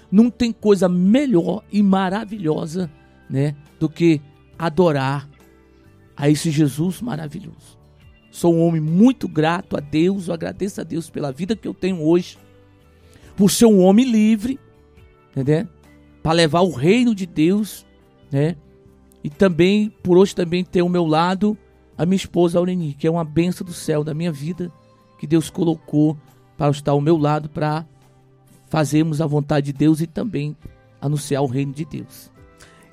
Não 0.08 0.30
tem 0.30 0.52
coisa 0.52 0.88
melhor 0.88 1.64
e 1.72 1.82
maravilhosa, 1.82 2.88
né, 3.28 3.56
do 3.80 3.88
que 3.88 4.20
adorar 4.56 5.28
a 6.16 6.30
esse 6.30 6.52
Jesus 6.52 7.02
maravilhoso. 7.02 7.76
Sou 8.30 8.54
um 8.54 8.64
homem 8.64 8.80
muito 8.80 9.26
grato 9.26 9.76
a 9.76 9.80
Deus, 9.80 10.28
eu 10.28 10.34
agradeço 10.34 10.80
a 10.80 10.84
Deus 10.84 11.10
pela 11.10 11.32
vida 11.32 11.56
que 11.56 11.66
eu 11.66 11.74
tenho 11.74 12.00
hoje, 12.00 12.38
por 13.36 13.50
ser 13.50 13.66
um 13.66 13.80
homem 13.80 14.08
livre, 14.08 14.60
entendeu? 15.32 15.66
Para 16.22 16.34
levar 16.34 16.60
o 16.60 16.70
reino 16.70 17.16
de 17.16 17.26
Deus, 17.26 17.84
né? 18.30 18.54
E 19.24 19.28
também, 19.28 19.90
por 20.04 20.16
hoje 20.16 20.36
também 20.36 20.64
ter 20.64 20.82
ao 20.82 20.88
meu 20.88 21.04
lado 21.04 21.58
a 21.98 22.06
minha 22.06 22.16
esposa 22.16 22.58
Aureni, 22.58 22.94
que 22.94 23.06
é 23.06 23.10
uma 23.10 23.24
benção 23.24 23.66
do 23.66 23.72
céu 23.72 24.04
da 24.04 24.14
minha 24.14 24.30
vida, 24.30 24.70
que 25.18 25.26
Deus 25.26 25.50
colocou 25.50 26.16
para 26.56 26.70
estar 26.70 26.92
ao 26.92 27.00
meu 27.00 27.18
lado 27.18 27.48
para 27.48 27.84
fazermos 28.70 29.20
a 29.20 29.26
vontade 29.26 29.66
de 29.66 29.72
Deus 29.72 30.00
e 30.00 30.06
também 30.06 30.56
anunciar 31.00 31.42
o 31.42 31.46
reino 31.46 31.72
de 31.72 31.84
Deus. 31.84 32.30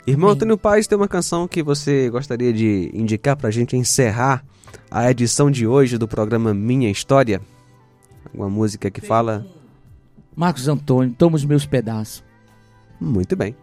Irmão 0.08 0.30
Amém. 0.30 0.36
Antônio 0.36 0.58
Paz, 0.58 0.88
tem 0.88 0.98
uma 0.98 1.08
canção 1.08 1.48
que 1.48 1.62
você 1.62 2.10
gostaria 2.10 2.52
de 2.52 2.92
indicar 2.94 3.36
para 3.36 3.50
a 3.50 3.52
gente 3.52 3.78
encerrar 3.78 4.44
a 4.90 5.10
edição 5.10 5.52
de 5.52 5.68
hoje 5.68 5.98
do 5.98 6.08
programa 6.08 6.54
Minha 6.54 6.90
História? 6.90 7.42
Uma 8.34 8.50
música 8.50 8.90
que 8.90 9.02
fala. 9.02 9.46
Marcos 10.36 10.68
Antônio, 10.68 11.16
toma 11.18 11.36
os 11.36 11.46
meus 11.46 11.66
pedaços. 11.66 12.24
Muito 13.00 13.36
bem. 13.36 13.56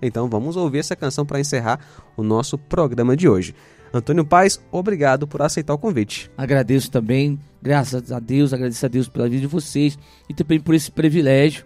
Então 0.00 0.28
vamos 0.28 0.56
ouvir 0.56 0.78
essa 0.78 0.96
canção 0.96 1.24
para 1.24 1.40
encerrar 1.40 1.80
o 2.16 2.22
nosso 2.22 2.56
programa 2.58 3.16
de 3.16 3.28
hoje. 3.28 3.54
Antônio 3.92 4.24
Paz, 4.24 4.60
obrigado 4.72 5.26
por 5.26 5.40
aceitar 5.40 5.72
o 5.72 5.78
convite. 5.78 6.30
Agradeço 6.36 6.90
também, 6.90 7.38
graças 7.62 8.10
a 8.10 8.18
Deus, 8.18 8.52
agradeço 8.52 8.84
a 8.84 8.88
Deus 8.88 9.08
pela 9.08 9.28
vida 9.28 9.42
de 9.42 9.46
vocês 9.46 9.96
e 10.28 10.34
também 10.34 10.58
por 10.58 10.74
esse 10.74 10.90
privilégio. 10.90 11.64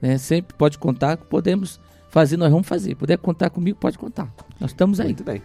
Né? 0.00 0.18
Sempre 0.18 0.54
pode 0.56 0.78
contar, 0.78 1.16
podemos 1.16 1.80
fazer, 2.10 2.36
nós 2.36 2.50
vamos 2.50 2.68
fazer. 2.68 2.94
Puder 2.96 3.16
contar 3.16 3.48
comigo, 3.48 3.78
pode 3.78 3.96
contar. 3.96 4.30
Nós 4.60 4.72
estamos 4.72 5.00
aí. 5.00 5.06
Muito 5.06 5.24
bem. 5.24 5.40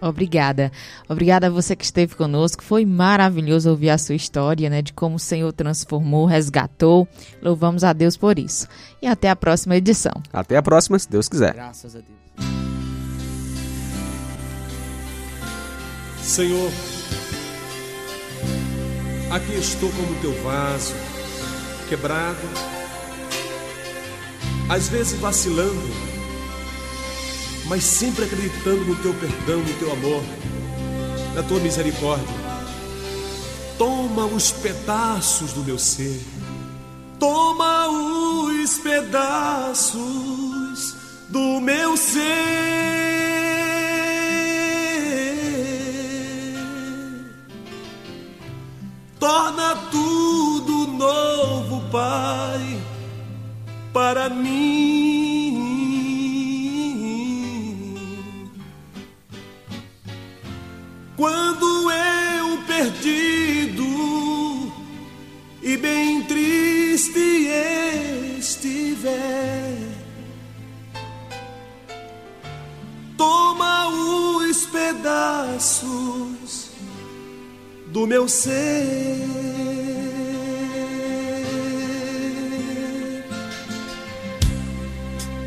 Obrigada. 0.00 0.72
Obrigada 1.08 1.48
a 1.48 1.50
você 1.50 1.76
que 1.76 1.84
esteve 1.84 2.14
conosco. 2.14 2.62
Foi 2.62 2.84
maravilhoso 2.84 3.70
ouvir 3.70 3.90
a 3.90 3.98
sua 3.98 4.14
história, 4.14 4.70
né, 4.70 4.82
de 4.82 4.92
como 4.92 5.16
o 5.16 5.18
Senhor 5.18 5.52
transformou, 5.52 6.26
resgatou. 6.26 7.06
Louvamos 7.42 7.84
a 7.84 7.92
Deus 7.92 8.16
por 8.16 8.38
isso. 8.38 8.66
E 9.02 9.06
até 9.06 9.28
a 9.28 9.36
próxima 9.36 9.76
edição. 9.76 10.12
Até 10.32 10.56
a 10.56 10.62
próxima, 10.62 10.98
se 10.98 11.10
Deus 11.10 11.28
quiser. 11.28 11.54
Graças 11.54 11.94
a 11.94 11.98
Deus. 11.98 12.20
Senhor, 16.22 16.70
aqui 19.32 19.52
estou 19.54 19.90
como 19.90 20.20
teu 20.20 20.32
vaso, 20.44 20.94
quebrado, 21.88 22.38
às 24.68 24.88
vezes 24.88 25.18
vacilando 25.18 26.09
mas 27.70 27.84
sempre 27.84 28.24
acreditando 28.24 28.84
no 28.84 28.96
teu 28.96 29.14
perdão, 29.14 29.60
no 29.60 29.74
teu 29.74 29.92
amor, 29.92 30.24
na 31.36 31.42
tua 31.44 31.60
misericórdia. 31.60 32.26
Toma 33.78 34.26
os 34.26 34.50
pedaços 34.50 35.52
do 35.52 35.62
meu 35.62 35.78
ser, 35.78 36.20
toma 37.20 37.86
os 37.88 38.76
pedaços 38.78 40.00
do 41.28 41.60
meu 41.60 41.96
ser. 41.96 42.26
Torna 49.20 49.76
tudo 49.92 50.88
novo, 50.88 51.88
Pai, 51.92 52.82
para 53.92 54.28
mim. 54.28 55.39
Quando 61.20 61.90
eu 61.90 62.56
perdido 62.66 63.84
e 65.62 65.76
bem 65.76 66.22
triste 66.22 67.46
estiver, 68.38 69.76
toma 73.18 73.88
os 73.88 74.64
pedaços 74.64 75.90
do 77.88 78.06
meu 78.06 78.26
ser. 78.26 79.18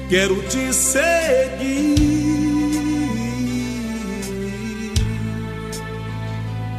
Quero 0.08 0.40
te 0.44 0.72
seguir 0.72 2.23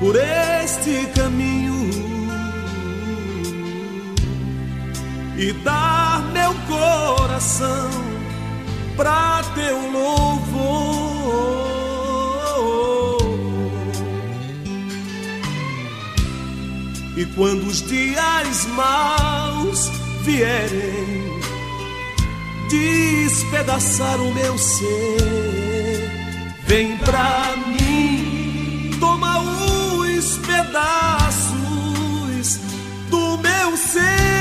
por 0.05 0.17
este 0.17 1.07
caminho 1.15 1.91
e 5.39 5.51
dar 5.65 6.23
meu 6.31 6.53
coração 6.69 7.89
para 8.99 9.43
teu 9.55 9.79
louvor. 9.91 10.45
E 17.17 17.25
quando 17.35 17.67
os 17.67 17.81
dias 17.89 18.67
maus 18.77 19.89
vierem 20.21 21.41
despedaçar 22.69 24.21
o 24.21 24.35
meu 24.35 24.59
ser, 24.59 26.11
vem 26.67 26.95
pra 26.99 27.57
mim, 27.69 27.74
meu 33.95 34.34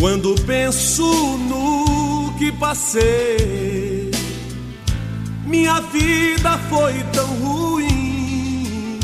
Quando 0.00 0.34
penso 0.46 1.04
no 1.36 2.32
que 2.38 2.50
passei, 2.52 4.10
minha 5.44 5.78
vida 5.80 6.56
foi 6.70 6.94
tão 7.12 7.26
ruim. 7.34 8.98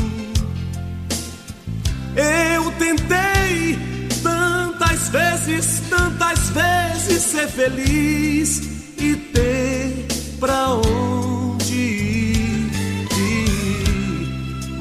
Eu 2.15 2.71
tentei 2.79 3.77
tantas 4.23 5.09
vezes, 5.09 5.83
tantas 5.87 6.49
vezes 6.49 7.21
ser 7.21 7.47
feliz 7.47 8.57
e 8.97 9.15
ter 9.31 10.07
pra 10.39 10.69
onde 10.73 11.75
ir. 11.75 12.71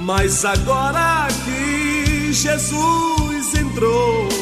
Mas 0.00 0.46
agora 0.46 1.28
que 1.44 2.32
Jesus 2.32 3.54
entrou 3.54 4.35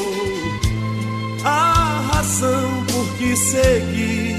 a 1.44 2.10
razão 2.12 2.84
por 2.86 3.16
que 3.18 3.36
seguir. 3.36 4.36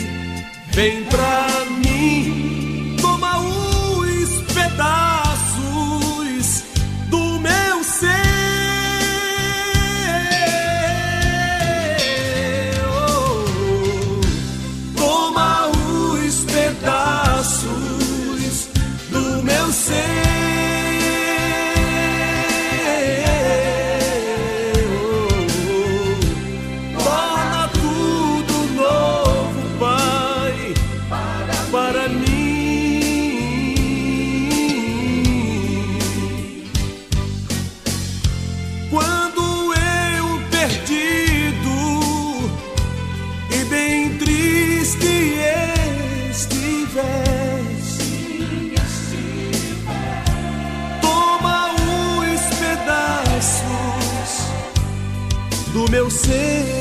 Vem 0.71 1.03
pra 1.05 1.47
mim, 1.83 2.44
do 56.23 56.74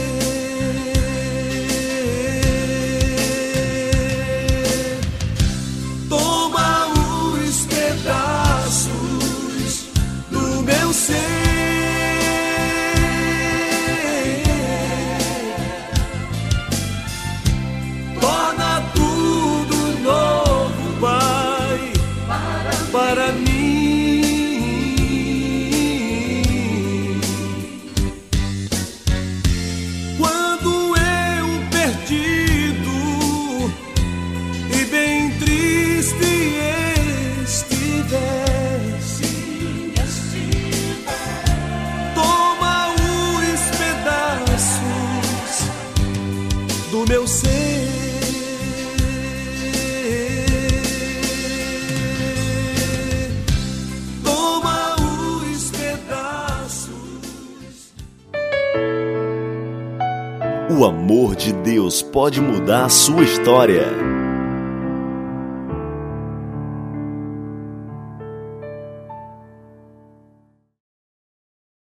pode 62.15 62.41
mudar 62.41 62.85
a 62.85 62.89
sua 62.89 63.25
história. 63.25 64.04